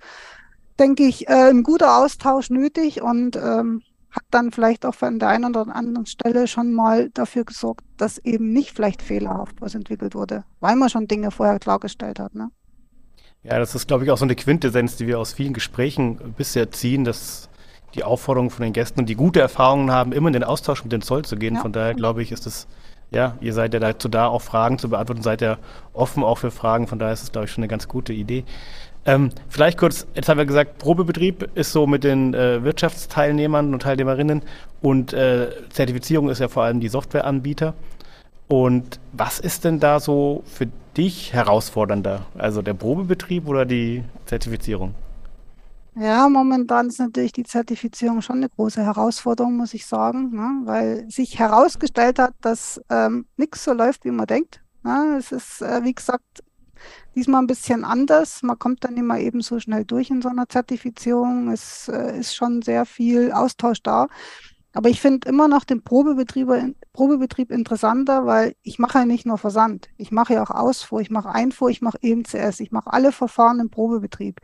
denke 0.78 1.03
ich, 1.03 1.28
äh, 1.28 1.49
ein 1.49 1.63
guter 1.63 1.97
Austausch 1.97 2.51
nötig. 2.51 3.01
Und 3.01 3.36
ähm, 3.36 3.82
hat 4.16 4.24
dann 4.32 4.51
vielleicht 4.51 4.86
auch 4.86 5.01
an 5.01 5.20
der 5.20 5.30
einen 5.30 5.55
oder 5.55 5.76
anderen 5.76 6.05
Stelle 6.05 6.47
schon 6.47 6.74
mal 6.74 7.09
dafür 7.09 7.43
gesorgt, 7.43 7.84
dass 7.97 8.18
eben 8.20 8.53
nicht 8.53 8.72
vielleicht 8.72 9.01
fehlerhaft 9.01 9.61
was 9.61 9.76
entwickelt 9.76 10.16
wurde, 10.16 10.45
weil 10.59 10.76
man 10.76 10.89
schon 10.89 11.07
Dinge 11.07 11.32
vorher 11.32 11.59
klargestellt 11.59 12.20
hat. 12.20 12.34
Ne? 12.34 12.49
Ja, 13.43 13.59
das 13.59 13.76
ist, 13.76 13.88
glaube 13.88 14.05
ich, 14.05 14.11
auch 14.11 14.18
so 14.18 14.26
eine 14.26 14.36
Quintessenz, 14.36 14.95
die 14.95 15.07
wir 15.07 15.20
aus 15.20 15.34
vielen 15.34 15.53
Gesprächen 15.53 16.34
bisher 16.36 16.72
ziehen, 16.72 17.03
dass 17.03 17.49
die 17.93 18.03
Aufforderung 18.03 18.49
von 18.49 18.63
den 18.63 18.74
Gästen 18.74 19.01
und 19.01 19.07
die 19.07 19.16
gute 19.16 19.39
Erfahrungen 19.39 19.91
haben, 19.91 20.11
immer 20.11 20.28
in 20.28 20.34
den 20.34 20.43
Austausch 20.43 20.84
mit 20.84 20.91
dem 20.91 21.01
Zoll 21.01 21.24
zu 21.24 21.36
gehen. 21.38 21.55
Ja. 21.55 21.61
Von 21.61 21.72
daher, 21.72 21.93
glaube 21.93 22.24
ich, 22.24 22.32
ist 22.32 22.45
es, 22.45 22.68
ja, 23.11 23.38
ihr 23.39 23.53
seid 23.53 23.74
ja 23.74 23.80
dazu 23.80 24.09
da, 24.09 24.28
auch 24.28 24.41
Fragen 24.41 24.80
zu 24.80 24.89
beantworten, 24.89 25.22
seid 25.22 25.41
ja 25.41 25.57
offen 25.93 26.24
auch 26.24 26.39
für 26.39 26.51
Fragen. 26.51 26.88
Von 26.88 26.99
daher 26.99 27.13
ist 27.13 27.24
es, 27.24 27.32
glaube 27.32 27.45
ich, 27.45 27.51
schon 27.51 27.63
eine 27.63 27.70
ganz 27.70 27.88
gute 27.88 28.13
Idee. 28.13 28.43
Ähm, 29.08 29.30
vielleicht 29.49 29.78
kurz, 29.78 30.08
jetzt 30.16 30.30
haben 30.30 30.38
wir 30.39 30.45
gesagt, 30.45 30.80
Probebetrieb 30.80 31.49
ist 31.53 31.72
so 31.72 31.86
mit 31.86 32.03
den 32.03 32.34
äh, 32.34 32.64
Wirtschaftsteilnehmern 32.64 33.72
und 33.72 33.84
Teilnehmerinnen 33.84 34.41
und 34.82 35.14
äh, 35.14 35.51
Zertifizierung 35.70 36.30
ist 36.30 36.39
ja 36.39 36.47
vor 36.47 36.64
allem 36.64 36.80
die 36.80 36.88
Softwareanbieter. 36.88 37.76
Und 38.47 38.99
was 39.14 39.39
ist 39.39 39.64
denn 39.64 39.80
da 39.80 39.99
so 39.99 40.43
für 40.45 40.68
dich 40.97 41.34
herausfordernder? 41.34 42.26
Also 42.38 42.62
der 42.62 42.74
Probebetrieb 42.74 43.47
oder 43.47 43.66
die 43.66 44.03
Zertifizierung? 44.26 44.95
Ja, 45.97 46.28
momentan 46.28 46.88
ist 46.88 46.99
natürlich 46.99 47.32
die 47.32 47.43
Zertifizierung 47.43 48.22
schon 48.22 48.38
eine 48.38 48.49
große 48.49 48.84
Herausforderung, 48.84 49.56
muss 49.56 49.74
ich 49.74 49.86
sagen, 49.86 50.32
ne? 50.36 50.62
weil 50.66 51.10
sich 51.10 51.39
herausgestellt 51.39 52.20
hat, 52.20 52.34
dass 52.41 52.82
ähm, 52.89 53.26
nichts 53.38 53.64
so 53.64 53.72
läuft, 53.72 54.03
wie 54.03 54.12
man 54.12 54.28
denkt. 54.28 54.62
Ne? 54.84 55.16
Es 55.18 55.32
ist, 55.32 55.62
äh, 55.62 55.84
wie 55.84 55.93
gesagt, 55.93 56.43
diesmal 57.15 57.41
ein 57.41 57.47
bisschen 57.47 57.83
anders. 57.83 58.43
Man 58.43 58.59
kommt 58.59 58.83
dann 58.83 58.97
immer 58.97 59.19
eben 59.19 59.41
so 59.41 59.59
schnell 59.59 59.86
durch 59.86 60.09
in 60.09 60.21
so 60.21 60.29
einer 60.29 60.49
Zertifizierung. 60.49 61.51
Es 61.51 61.88
äh, 61.88 62.19
ist 62.19 62.36
schon 62.36 62.61
sehr 62.61 62.86
viel 62.86 63.31
Austausch 63.31 63.81
da. 63.81 64.07
Aber 64.73 64.89
ich 64.89 64.99
finde 64.99 65.29
immer 65.29 65.47
noch 65.47 65.63
den 65.63 65.81
Probebetrieb, 65.83 66.49
interessanter, 67.49 68.25
weil 68.25 68.55
ich 68.61 68.77
mache 68.77 68.99
ja 68.99 69.05
nicht 69.05 69.25
nur 69.25 69.38
Versand. 69.38 69.88
Ich 69.95 70.11
mache 70.11 70.33
ja 70.33 70.43
auch 70.43 70.51
Ausfuhr, 70.51 70.99
ich 70.99 71.09
mache 71.09 71.29
Einfuhr, 71.29 71.69
ich 71.69 71.81
mache 71.81 71.97
EMCS, 72.01 72.59
ich 72.59 72.71
mache 72.71 72.91
alle 72.91 73.13
Verfahren 73.13 73.61
im 73.61 73.69
Probebetrieb. 73.69 74.41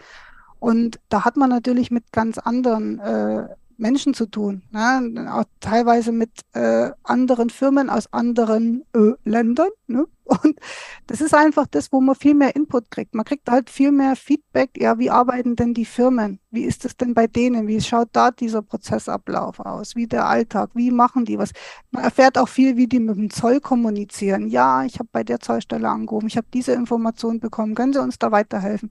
Und 0.59 1.01
da 1.09 1.25
hat 1.25 1.35
man 1.35 1.49
natürlich 1.49 1.91
mit 1.91 2.13
ganz 2.13 2.37
anderen 2.37 2.99
äh, 2.99 3.49
Menschen 3.81 4.13
zu 4.13 4.27
tun, 4.27 4.61
ne? 4.71 5.27
auch 5.33 5.43
teilweise 5.59 6.11
mit 6.11 6.29
äh, 6.53 6.91
anderen 7.03 7.49
Firmen 7.49 7.89
aus 7.89 8.13
anderen 8.13 8.85
äh, 8.93 9.13
Ländern. 9.25 9.69
Ne? 9.87 10.05
Und 10.32 10.59
das 11.07 11.19
ist 11.19 11.36
einfach 11.36 11.67
das, 11.67 11.91
wo 11.91 11.99
man 11.99 12.15
viel 12.15 12.34
mehr 12.34 12.55
Input 12.55 12.89
kriegt. 12.89 13.13
Man 13.13 13.25
kriegt 13.25 13.49
halt 13.49 13.69
viel 13.69 13.91
mehr 13.91 14.15
Feedback. 14.15 14.71
Ja, 14.77 14.97
wie 14.97 15.09
arbeiten 15.09 15.57
denn 15.57 15.73
die 15.73 15.84
Firmen? 15.84 16.39
Wie 16.51 16.63
ist 16.63 16.86
es 16.86 16.95
denn 16.95 17.13
bei 17.13 17.27
denen? 17.27 17.67
Wie 17.67 17.82
schaut 17.82 18.09
da 18.13 18.32
dieser 18.32 18.61
Prozessablauf 18.61 19.59
aus? 19.59 19.95
Wie 19.95 20.07
der 20.07 20.25
Alltag? 20.25 20.69
Wie 20.73 20.89
machen 20.89 21.25
die 21.25 21.38
was? 21.38 21.51
Man 21.91 22.03
erfährt 22.03 22.38
auch 22.38 22.47
viel, 22.47 22.77
wie 22.77 22.88
die 22.88 22.99
mit 22.99 23.17
dem 23.17 23.29
Zoll 23.29 23.59
kommunizieren. 23.59 24.47
Ja, 24.47 24.86
ich 24.86 24.99
habe 24.99 25.09
bei 25.11 25.23
der 25.23 25.41
Zollstelle 25.41 25.89
angerufen. 25.89 26.27
Ich 26.27 26.38
habe 26.38 26.47
diese 26.53 26.71
Information 26.71 27.39
bekommen. 27.41 27.75
Können 27.75 27.93
Sie 27.93 28.01
uns 28.01 28.17
da 28.17 28.32
weiterhelfen? 28.32 28.89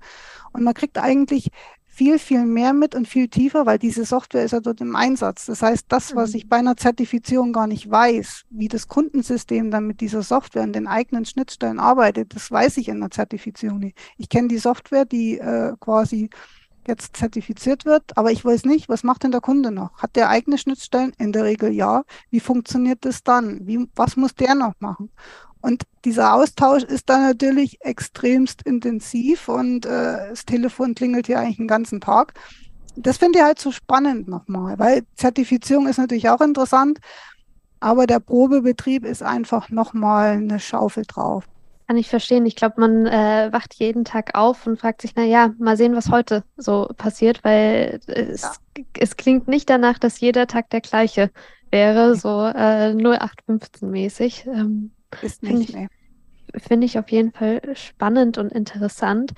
Und 0.53 0.63
man 0.63 0.75
kriegt 0.75 0.99
eigentlich 0.99 1.51
viel, 2.01 2.19
viel 2.19 2.47
mehr 2.47 2.73
mit 2.73 2.95
und 2.95 3.07
viel 3.07 3.29
tiefer, 3.29 3.67
weil 3.67 3.79
diese 3.79 4.07
Software 4.07 4.43
ist 4.43 4.53
ja 4.53 4.61
dort 4.61 4.81
im 4.81 4.97
Einsatz. 4.97 5.45
Das 5.45 5.61
heißt, 5.61 5.85
das, 5.91 6.17
was 6.17 6.31
mhm. 6.31 6.37
ich 6.37 6.49
bei 6.49 6.57
einer 6.57 6.75
Zertifizierung 6.75 7.53
gar 7.53 7.67
nicht 7.67 7.91
weiß, 7.91 8.47
wie 8.49 8.69
das 8.69 8.89
Kundensystem 8.89 9.71
dann 9.71 9.87
mit 9.87 10.01
dieser 10.01 10.23
Software 10.23 10.63
und 10.63 10.73
den 10.73 10.87
eigenen 10.87 11.27
Schnittstellen 11.27 11.79
arbeitet, 11.79 12.35
das 12.35 12.51
weiß 12.51 12.79
ich 12.79 12.89
in 12.89 13.01
der 13.01 13.11
Zertifizierung 13.11 13.81
nicht. 13.81 13.99
Ich 14.17 14.31
kenne 14.31 14.49
die 14.49 14.57
Software, 14.57 15.05
die 15.05 15.41
äh, 15.41 15.75
quasi 15.79 16.31
jetzt 16.87 17.19
zertifiziert 17.19 17.85
wird, 17.85 18.17
aber 18.17 18.33
ich 18.33 18.43
weiß 18.43 18.65
nicht, 18.65 18.89
was 18.89 19.03
macht 19.03 19.25
denn 19.25 19.31
der 19.31 19.43
Kunde 19.43 19.71
noch? 19.71 19.99
Hat 19.99 20.17
der 20.17 20.31
eigene 20.31 20.57
Schnittstellen? 20.57 21.13
In 21.19 21.33
der 21.33 21.45
Regel 21.45 21.71
ja. 21.71 22.05
Wie 22.31 22.41
funktioniert 22.41 23.05
das 23.05 23.23
dann? 23.23 23.67
Wie, 23.67 23.91
was 23.95 24.17
muss 24.17 24.35
der 24.35 24.55
noch 24.55 24.73
machen? 24.79 25.11
Und 25.63 25.85
dieser 26.05 26.35
Austausch 26.35 26.85
ist 26.85 27.09
dann 27.11 27.23
natürlich 27.23 27.79
extremst 27.83 28.63
intensiv 28.63 29.49
und 29.49 29.85
äh, 29.85 30.31
das 30.31 30.47
Telefon 30.47 30.95
klingelt 30.95 31.27
hier 31.27 31.39
eigentlich 31.39 31.59
den 31.59 31.69
ganzen 31.69 32.01
Tag. 32.01 32.35
Das 32.97 33.19
finde 33.19 33.39
ich 33.39 33.45
halt 33.45 33.59
so 33.59 33.71
spannend 33.71 34.29
nochmal, 34.29 34.79
weil 34.79 35.03
Zertifizierung 35.17 35.87
ist 35.87 35.99
natürlich 35.99 36.29
auch 36.29 36.41
interessant, 36.41 36.99
aber 37.79 38.07
der 38.07 38.21
Probebetrieb 38.21 39.05
ist 39.05 39.23
einfach 39.23 39.71
nochmal 39.71 40.33
eine 40.33 40.61
Schaufel 40.61 41.05
drauf. 41.07 41.45
Kann 41.87 41.97
ich 41.97 42.09
verstehen. 42.09 42.47
Ich 42.47 42.55
glaube, 42.55 42.75
man 42.79 43.07
äh, 43.07 43.49
wacht 43.53 43.75
jeden 43.75 44.05
Tag 44.05 44.37
auf 44.37 44.67
und 44.67 44.79
fragt 44.79 45.03
sich, 45.03 45.15
na 45.17 45.25
ja, 45.25 45.53
mal 45.59 45.77
sehen, 45.77 45.97
was 45.97 46.11
heute 46.11 46.45
so 46.57 46.89
passiert, 46.97 47.43
weil 47.43 48.01
es, 48.07 48.43
ja. 48.43 48.85
es 48.99 49.17
klingt 49.17 49.49
nicht 49.49 49.69
danach, 49.69 49.99
dass 49.99 50.21
jeder 50.21 50.47
Tag 50.47 50.71
der 50.71 50.83
gleiche 50.83 51.31
wäre, 51.71 52.15
so 52.15 52.45
äh, 52.47 52.95
0815 52.95 53.91
mäßig. 53.91 54.47
Ähm, 54.47 54.93
ist 55.23 55.43
nicht, 55.43 55.73
Finde 55.73 55.89
ich, 56.55 56.63
find 56.63 56.85
ich 56.85 56.99
auf 56.99 57.11
jeden 57.11 57.33
Fall 57.33 57.61
spannend 57.75 58.39
und 58.39 58.53
interessant. 58.53 59.33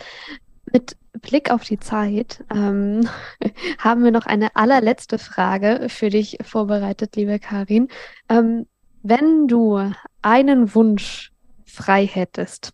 Mit 0.73 0.97
Blick 1.21 1.51
auf 1.51 1.65
die 1.65 1.79
Zeit 1.79 2.45
ähm, 2.53 3.09
haben 3.79 4.05
wir 4.05 4.11
noch 4.11 4.27
eine 4.27 4.55
allerletzte 4.57 5.19
Frage 5.19 5.89
für 5.89 6.09
dich 6.09 6.39
vorbereitet, 6.43 7.17
liebe 7.17 7.39
Karin. 7.39 7.89
Ähm, 8.29 8.67
wenn 9.03 9.49
du 9.49 9.93
einen 10.23 10.75
Wunsch 10.75 11.33
frei 11.65 12.07
hättest 12.07 12.73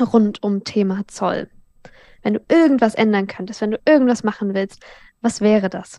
rund 0.00 0.42
um 0.42 0.64
Thema 0.64 1.02
Zoll, 1.08 1.50
wenn 2.22 2.34
du 2.34 2.40
irgendwas 2.48 2.94
ändern 2.94 3.26
könntest, 3.26 3.60
wenn 3.60 3.72
du 3.72 3.80
irgendwas 3.84 4.22
machen 4.22 4.54
willst, 4.54 4.84
was 5.20 5.40
wäre 5.40 5.68
das? 5.68 5.98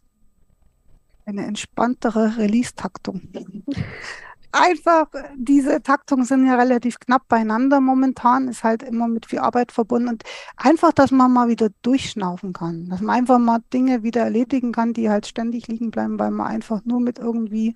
Eine 1.25 1.45
entspanntere 1.45 2.37
Release-Taktung. 2.37 3.21
einfach, 4.51 5.07
diese 5.35 5.81
Taktungen 5.81 6.25
sind 6.25 6.45
ja 6.45 6.55
relativ 6.55 6.99
knapp 6.99 7.27
beieinander 7.27 7.79
momentan, 7.81 8.47
ist 8.47 8.63
halt 8.63 8.83
immer 8.83 9.07
mit 9.07 9.25
viel 9.25 9.39
Arbeit 9.39 9.71
verbunden 9.71 10.09
und 10.09 10.23
einfach, 10.57 10.91
dass 10.91 11.11
man 11.11 11.31
mal 11.31 11.47
wieder 11.47 11.69
durchschnaufen 11.81 12.53
kann, 12.53 12.89
dass 12.89 13.01
man 13.01 13.17
einfach 13.17 13.39
mal 13.39 13.59
Dinge 13.73 14.03
wieder 14.03 14.21
erledigen 14.21 14.71
kann, 14.71 14.93
die 14.93 15.09
halt 15.09 15.27
ständig 15.27 15.67
liegen 15.67 15.91
bleiben, 15.91 16.19
weil 16.19 16.31
man 16.31 16.47
einfach 16.47 16.83
nur 16.85 16.99
mit 16.99 17.19
irgendwie 17.19 17.75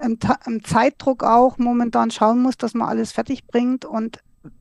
im, 0.00 0.18
im 0.46 0.64
Zeitdruck 0.64 1.22
auch 1.22 1.58
momentan 1.58 2.10
schauen 2.10 2.42
muss, 2.42 2.56
dass 2.56 2.74
man 2.74 2.88
alles 2.88 3.12
fertig 3.12 3.46
bringt 3.46 3.84
und 3.84 4.20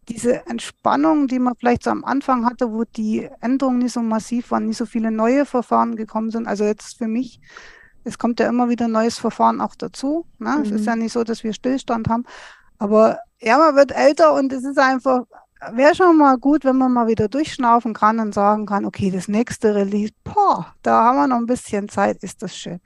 diese 0.10 0.46
Entspannung, 0.48 1.28
die 1.28 1.40
man 1.40 1.56
vielleicht 1.56 1.84
so 1.84 1.92
am 1.92 2.04
Anfang 2.04 2.46
hatte, 2.46 2.72
wo 2.72 2.84
die 2.84 3.30
Änderungen 3.42 3.80
nicht 3.80 3.94
so 3.94 4.02
massiv 4.02 4.52
waren, 4.52 4.66
nicht 4.66 4.78
so 4.78 4.86
viele 4.86 5.12
neue 5.12 5.46
Verfahren 5.46 5.96
gekommen 5.96 6.32
sind. 6.32 6.48
Also 6.48 6.64
jetzt 6.64 6.98
für 6.98 7.08
mich 7.08 7.40
es 8.06 8.18
kommt 8.18 8.40
ja 8.40 8.48
immer 8.48 8.70
wieder 8.70 8.86
ein 8.86 8.92
neues 8.92 9.18
Verfahren 9.18 9.60
auch 9.60 9.76
dazu. 9.76 10.26
Ne? 10.40 10.56
Mhm. 10.58 10.62
Es 10.64 10.72
ist 10.72 10.82
mhm. 10.82 10.88
ja 10.88 10.96
nicht 10.96 11.12
so, 11.12 11.24
dass 11.24 11.44
wir 11.44 11.54
Stillstand 11.54 12.08
haben. 12.08 12.24
Aber 12.78 13.20
ja, 13.42 13.58
man 13.58 13.76
wird 13.76 13.92
älter 13.92 14.34
und 14.34 14.54
es 14.54 14.64
ist 14.64 14.78
einfach, 14.78 15.24
wäre 15.72 15.96
schon 15.96 16.18
mal 16.18 16.38
gut, 16.38 16.64
wenn 16.64 16.78
man 16.78 16.94
mal 16.94 17.08
wieder 17.08 17.28
durchschnaufen 17.28 17.94
kann 17.94 18.20
und 18.20 18.34
sagen 18.34 18.66
kann, 18.66 18.86
okay, 18.86 19.12
das 19.12 19.28
nächste 19.28 19.76
Release, 19.76 20.14
boah, 20.24 20.68
da 20.84 21.04
haben 21.04 21.18
wir 21.18 21.28
noch 21.28 21.38
ein 21.38 21.48
bisschen 21.48 21.90
Zeit, 21.90 22.24
ist 22.24 22.42
das 22.42 22.56
schön. 22.56 22.80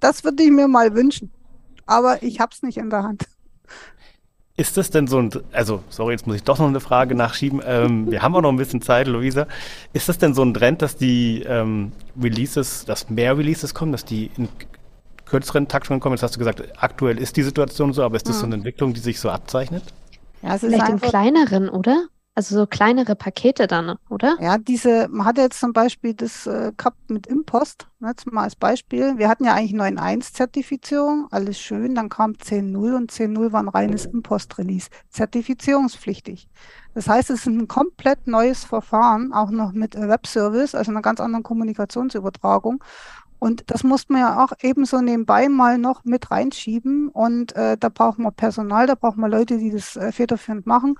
Das 0.00 0.24
würde 0.24 0.42
ich 0.42 0.50
mir 0.50 0.66
mal 0.66 0.94
wünschen. 0.94 1.30
Aber 1.86 2.22
ich 2.22 2.40
habe 2.40 2.52
es 2.52 2.62
nicht 2.62 2.78
in 2.78 2.90
der 2.90 3.02
Hand. 3.02 3.26
Ist 4.58 4.76
das 4.76 4.90
denn 4.90 5.06
so 5.06 5.18
ein, 5.18 5.30
also 5.52 5.84
sorry, 5.88 6.14
jetzt 6.14 6.26
muss 6.26 6.34
ich 6.34 6.42
doch 6.42 6.58
noch 6.58 6.66
eine 6.66 6.80
Frage 6.80 7.14
nachschieben. 7.14 7.62
Ähm, 7.64 8.06
wir 8.10 8.22
haben 8.22 8.34
auch 8.34 8.40
noch 8.40 8.50
ein 8.50 8.56
bisschen 8.56 8.82
Zeit, 8.82 9.06
Luisa. 9.06 9.46
Ist 9.92 10.08
das 10.08 10.18
denn 10.18 10.34
so 10.34 10.42
ein 10.42 10.52
Trend, 10.52 10.82
dass 10.82 10.96
die 10.96 11.44
ähm, 11.46 11.92
Releases, 12.20 12.84
dass 12.84 13.08
mehr 13.08 13.38
Releases 13.38 13.72
kommen, 13.72 13.92
dass 13.92 14.04
die 14.04 14.32
in 14.36 14.48
kürzeren 15.26 15.68
Taktungen 15.68 16.00
kommen? 16.00 16.16
Jetzt 16.16 16.24
hast 16.24 16.34
du 16.34 16.40
gesagt, 16.40 16.64
aktuell 16.76 17.18
ist 17.18 17.36
die 17.36 17.44
Situation 17.44 17.92
so, 17.92 18.02
aber 18.02 18.16
ist 18.16 18.28
das 18.28 18.40
so 18.40 18.46
eine 18.46 18.56
Entwicklung, 18.56 18.94
die 18.94 19.00
sich 19.00 19.20
so 19.20 19.30
abzeichnet? 19.30 19.84
Ja, 20.42 20.56
es 20.56 20.64
ist 20.64 20.72
Vielleicht 20.72 20.88
in 20.90 21.00
kleineren, 21.00 21.68
oder? 21.68 22.08
Also 22.38 22.54
so 22.54 22.66
kleinere 22.68 23.16
Pakete 23.16 23.66
dann, 23.66 23.96
oder? 24.10 24.36
Ja, 24.40 24.58
diese, 24.58 25.08
man 25.08 25.26
hat 25.26 25.38
jetzt 25.38 25.58
zum 25.58 25.72
Beispiel 25.72 26.14
das 26.14 26.46
äh, 26.46 26.70
gehabt 26.76 27.10
mit 27.10 27.26
Impost, 27.26 27.88
ne, 27.98 28.10
jetzt 28.10 28.30
mal 28.30 28.44
als 28.44 28.54
Beispiel. 28.54 29.18
Wir 29.18 29.28
hatten 29.28 29.44
ja 29.44 29.54
eigentlich 29.54 29.72
9.1-Zertifizierung, 29.72 31.26
alles 31.32 31.58
schön, 31.58 31.96
dann 31.96 32.08
kam 32.08 32.34
10.0 32.34 32.94
und 32.94 33.10
10.0 33.10 33.50
war 33.50 33.60
ein 33.60 33.68
reines 33.68 34.06
Impost-Release, 34.06 34.88
zertifizierungspflichtig. 35.08 36.48
Das 36.94 37.08
heißt, 37.08 37.30
es 37.30 37.40
ist 37.40 37.46
ein 37.46 37.66
komplett 37.66 38.28
neues 38.28 38.62
Verfahren, 38.62 39.32
auch 39.32 39.50
noch 39.50 39.72
mit 39.72 39.96
Webservice, 39.96 40.76
also 40.76 40.92
einer 40.92 41.02
ganz 41.02 41.18
anderen 41.18 41.42
Kommunikationsübertragung. 41.42 42.84
Und 43.40 43.68
das 43.68 43.82
muss 43.82 44.08
man 44.08 44.20
ja 44.20 44.44
auch 44.44 44.52
ebenso 44.62 45.00
nebenbei 45.00 45.48
mal 45.48 45.76
noch 45.76 46.04
mit 46.04 46.30
reinschieben. 46.30 47.08
Und 47.08 47.56
äh, 47.56 47.76
da 47.76 47.88
braucht 47.88 48.20
man 48.20 48.32
Personal, 48.32 48.86
da 48.86 48.94
braucht 48.94 49.16
man 49.16 49.28
Leute, 49.28 49.58
die 49.58 49.70
das 49.70 49.96
äh, 49.96 50.12
federführend 50.12 50.66
machen. 50.66 50.96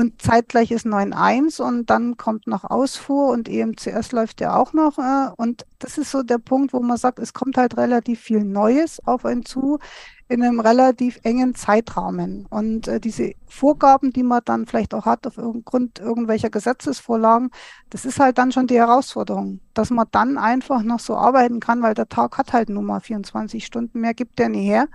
Und 0.00 0.22
zeitgleich 0.22 0.70
ist 0.70 0.86
9.1 0.86 1.60
und 1.60 1.90
dann 1.90 2.16
kommt 2.16 2.46
noch 2.46 2.64
Ausfuhr 2.64 3.28
und 3.28 3.50
EMCS 3.50 4.12
läuft 4.12 4.40
ja 4.40 4.56
auch 4.56 4.72
noch. 4.72 4.96
Äh, 4.96 5.30
und 5.36 5.66
das 5.78 5.98
ist 5.98 6.10
so 6.10 6.22
der 6.22 6.38
Punkt, 6.38 6.72
wo 6.72 6.80
man 6.80 6.96
sagt, 6.96 7.18
es 7.18 7.34
kommt 7.34 7.58
halt 7.58 7.76
relativ 7.76 8.18
viel 8.18 8.42
Neues 8.42 9.06
auf 9.06 9.26
einen 9.26 9.44
zu 9.44 9.78
in 10.26 10.42
einem 10.42 10.58
relativ 10.58 11.20
engen 11.22 11.54
Zeitrahmen. 11.54 12.46
Und 12.48 12.88
äh, 12.88 12.98
diese 12.98 13.32
Vorgaben, 13.46 14.10
die 14.10 14.22
man 14.22 14.40
dann 14.42 14.64
vielleicht 14.64 14.94
auch 14.94 15.04
hat 15.04 15.26
aufgrund 15.26 15.98
irgendwelcher 15.98 16.48
Gesetzesvorlagen, 16.48 17.50
das 17.90 18.06
ist 18.06 18.20
halt 18.20 18.38
dann 18.38 18.52
schon 18.52 18.68
die 18.68 18.78
Herausforderung, 18.78 19.60
dass 19.74 19.90
man 19.90 20.06
dann 20.12 20.38
einfach 20.38 20.82
noch 20.82 21.00
so 21.00 21.14
arbeiten 21.14 21.60
kann, 21.60 21.82
weil 21.82 21.92
der 21.92 22.08
Tag 22.08 22.38
hat 22.38 22.54
halt 22.54 22.70
nur 22.70 22.82
mal 22.82 23.00
24 23.00 23.66
Stunden, 23.66 24.00
mehr 24.00 24.14
gibt 24.14 24.38
der 24.38 24.48
nie 24.48 24.64
her. 24.64 24.88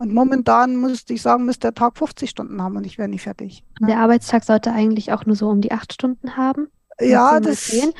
Und 0.00 0.14
momentan 0.14 0.76
müsste 0.76 1.12
ich 1.12 1.20
sagen, 1.20 1.44
müsste 1.44 1.66
der 1.66 1.74
Tag 1.74 1.98
50 1.98 2.30
Stunden 2.30 2.62
haben 2.62 2.74
und 2.74 2.86
ich 2.86 2.96
wäre 2.96 3.06
nicht 3.06 3.24
fertig. 3.24 3.62
Ne? 3.80 3.88
Der 3.88 3.98
Arbeitstag 3.98 4.44
sollte 4.44 4.72
eigentlich 4.72 5.12
auch 5.12 5.26
nur 5.26 5.36
so 5.36 5.46
um 5.50 5.60
die 5.60 5.72
acht 5.72 5.92
Stunden 5.92 6.38
haben. 6.38 6.68
Ja, 6.98 7.38
das 7.38 7.70
wäre 7.70 7.92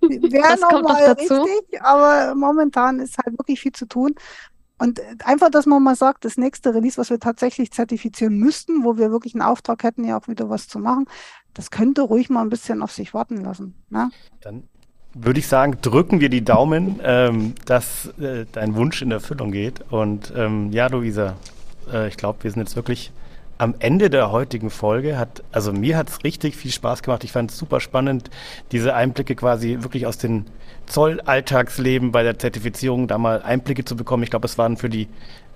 nochmal 0.58 1.04
richtig, 1.12 1.82
aber 1.82 2.34
momentan 2.34 2.98
ist 2.98 3.18
halt 3.18 3.38
wirklich 3.38 3.60
viel 3.60 3.72
zu 3.72 3.84
tun. 3.84 4.14
Und 4.78 5.02
einfach, 5.22 5.50
dass 5.50 5.66
man 5.66 5.82
mal 5.82 5.96
sagt, 5.96 6.24
das 6.24 6.38
nächste 6.38 6.74
Release, 6.74 6.96
was 6.96 7.10
wir 7.10 7.20
tatsächlich 7.20 7.70
zertifizieren 7.72 8.38
müssten, 8.38 8.82
wo 8.82 8.96
wir 8.96 9.10
wirklich 9.10 9.34
einen 9.34 9.42
Auftrag 9.42 9.82
hätten, 9.82 10.04
ja 10.04 10.18
auch 10.18 10.28
wieder 10.28 10.48
was 10.48 10.66
zu 10.66 10.78
machen, 10.78 11.04
das 11.52 11.70
könnte 11.70 12.00
ruhig 12.00 12.30
mal 12.30 12.40
ein 12.40 12.48
bisschen 12.48 12.80
auf 12.80 12.90
sich 12.90 13.12
warten 13.12 13.36
lassen. 13.42 13.74
Ne? 13.90 14.10
Dann 14.40 14.66
würde 15.14 15.40
ich 15.40 15.48
sagen, 15.48 15.78
drücken 15.82 16.20
wir 16.20 16.28
die 16.28 16.44
Daumen, 16.44 17.00
ähm, 17.02 17.54
dass 17.64 18.06
äh, 18.20 18.46
dein 18.52 18.74
Wunsch 18.76 19.02
in 19.02 19.10
Erfüllung 19.10 19.50
geht. 19.50 19.80
Und 19.90 20.32
ähm, 20.36 20.70
ja, 20.72 20.86
Luisa, 20.86 21.36
äh, 21.92 22.08
ich 22.08 22.16
glaube, 22.16 22.42
wir 22.42 22.50
sind 22.50 22.60
jetzt 22.60 22.76
wirklich 22.76 23.12
am 23.58 23.74
Ende 23.78 24.08
der 24.08 24.30
heutigen 24.30 24.70
Folge. 24.70 25.18
Hat, 25.18 25.42
also 25.52 25.72
mir 25.72 25.96
hat 25.96 26.08
es 26.08 26.24
richtig 26.24 26.56
viel 26.56 26.70
Spaß 26.70 27.02
gemacht. 27.02 27.24
Ich 27.24 27.32
fand 27.32 27.50
es 27.50 27.58
super 27.58 27.80
spannend, 27.80 28.30
diese 28.72 28.94
Einblicke 28.94 29.34
quasi 29.34 29.78
wirklich 29.80 30.06
aus 30.06 30.16
den 30.16 30.46
Zollalltagsleben 30.86 32.12
bei 32.12 32.22
der 32.22 32.38
Zertifizierung 32.38 33.06
da 33.06 33.18
mal 33.18 33.42
Einblicke 33.42 33.84
zu 33.84 33.96
bekommen. 33.96 34.22
Ich 34.22 34.30
glaube, 34.30 34.46
es 34.46 34.58
waren 34.58 34.76
für 34.76 34.88
die 34.88 35.08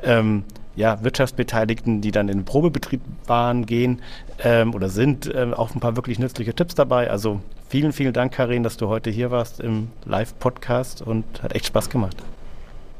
ähm, 0.02 0.44
ja, 0.76 1.02
Wirtschaftsbeteiligten, 1.02 2.00
die 2.00 2.10
dann 2.10 2.28
in 2.28 2.38
den 2.38 2.44
Probebetrieb 2.44 3.00
waren, 3.26 3.64
gehen 3.64 4.02
ähm, 4.42 4.74
oder 4.74 4.88
sind, 4.88 5.32
ähm, 5.34 5.54
auch 5.54 5.74
ein 5.74 5.80
paar 5.80 5.96
wirklich 5.96 6.18
nützliche 6.18 6.54
Tipps 6.54 6.74
dabei. 6.74 7.10
Also 7.10 7.40
vielen, 7.74 7.92
vielen 7.92 8.12
Dank, 8.12 8.32
Karin, 8.32 8.62
dass 8.62 8.76
du 8.76 8.86
heute 8.86 9.10
hier 9.10 9.32
warst 9.32 9.58
im 9.58 9.88
Live-Podcast 10.04 11.02
und 11.02 11.24
hat 11.42 11.56
echt 11.56 11.66
Spaß 11.66 11.90
gemacht. 11.90 12.16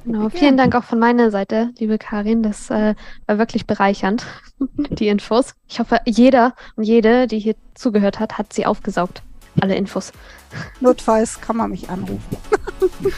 Genau, 0.05 0.29
vielen 0.31 0.57
Dank 0.57 0.75
auch 0.75 0.83
von 0.83 0.99
meiner 0.99 1.31
Seite, 1.31 1.71
liebe 1.79 1.97
Karin. 1.97 2.43
Das 2.43 2.71
äh, 2.71 2.97
war 3.27 3.39
wirklich 3.39 3.69
bereichernd, 3.69 4.27
die 4.91 5.07
Infos. 5.07 5.55
Ich 5.69 5.79
hoffe, 5.79 6.01
jeder 6.07 6.57
und 6.75 6.83
jede, 6.83 7.29
die 7.29 7.39
hier 7.39 7.55
zugehört 7.75 8.19
hat, 8.19 8.37
hat 8.37 8.53
sie 8.53 8.67
aufgesaugt. 8.67 9.23
Alle 9.61 9.77
Infos. 9.77 10.11
Notfalls 10.81 11.41
kann 11.41 11.57
man 11.57 11.71
mich 11.71 11.89
anrufen. 11.89 12.37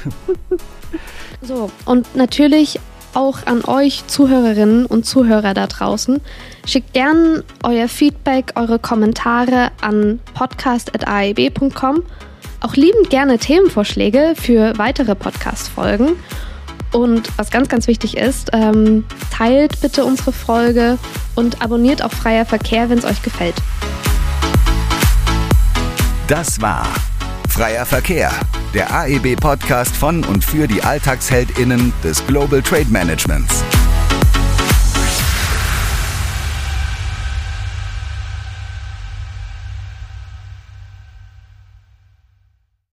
so, 1.41 1.71
und 1.87 2.15
natürlich 2.15 2.79
auch 3.17 3.47
an 3.47 3.65
euch 3.65 4.07
Zuhörerinnen 4.07 4.85
und 4.87 5.07
Zuhörer 5.07 5.55
da 5.55 5.67
draußen. 5.67 6.21
Schickt 6.67 6.93
gern 6.93 7.43
euer 7.63 7.89
Feedback, 7.89 8.53
eure 8.57 8.79
Kommentare 8.79 9.71
an 9.81 10.21
podcast.aeb.com. 10.35 12.03
Auch 12.61 12.75
liebend 12.75 13.11
gerne 13.11 13.39
Themenvorschläge 13.39 14.35
für 14.37 14.77
weitere 14.77 15.15
Podcast-Folgen. 15.15 16.17
Und 16.93 17.37
was 17.39 17.51
ganz, 17.51 17.69
ganz 17.69 17.87
wichtig 17.89 18.17
ist, 18.17 18.51
ähm, 18.53 19.05
teilt 19.31 19.81
bitte 19.81 20.05
unsere 20.05 20.33
Folge 20.33 20.99
und 21.35 21.63
abonniert 21.63 22.03
auch 22.03 22.13
Freier 22.13 22.45
Verkehr, 22.45 22.91
wenn 22.91 22.99
es 22.99 23.05
euch 23.05 23.23
gefällt. 23.23 23.57
Das 26.29 26.61
war 26.61 26.87
Freier 27.49 27.87
Verkehr, 27.87 28.31
der 28.77 28.93
AEB-Podcast 28.95 29.97
von 29.97 30.23
und 30.25 30.45
für 30.45 30.69
die 30.69 30.83
AlltagsheldInnen 30.83 31.95
des 32.05 32.25
Global 32.27 32.61
Trade 32.61 32.91
Managements. 32.91 33.65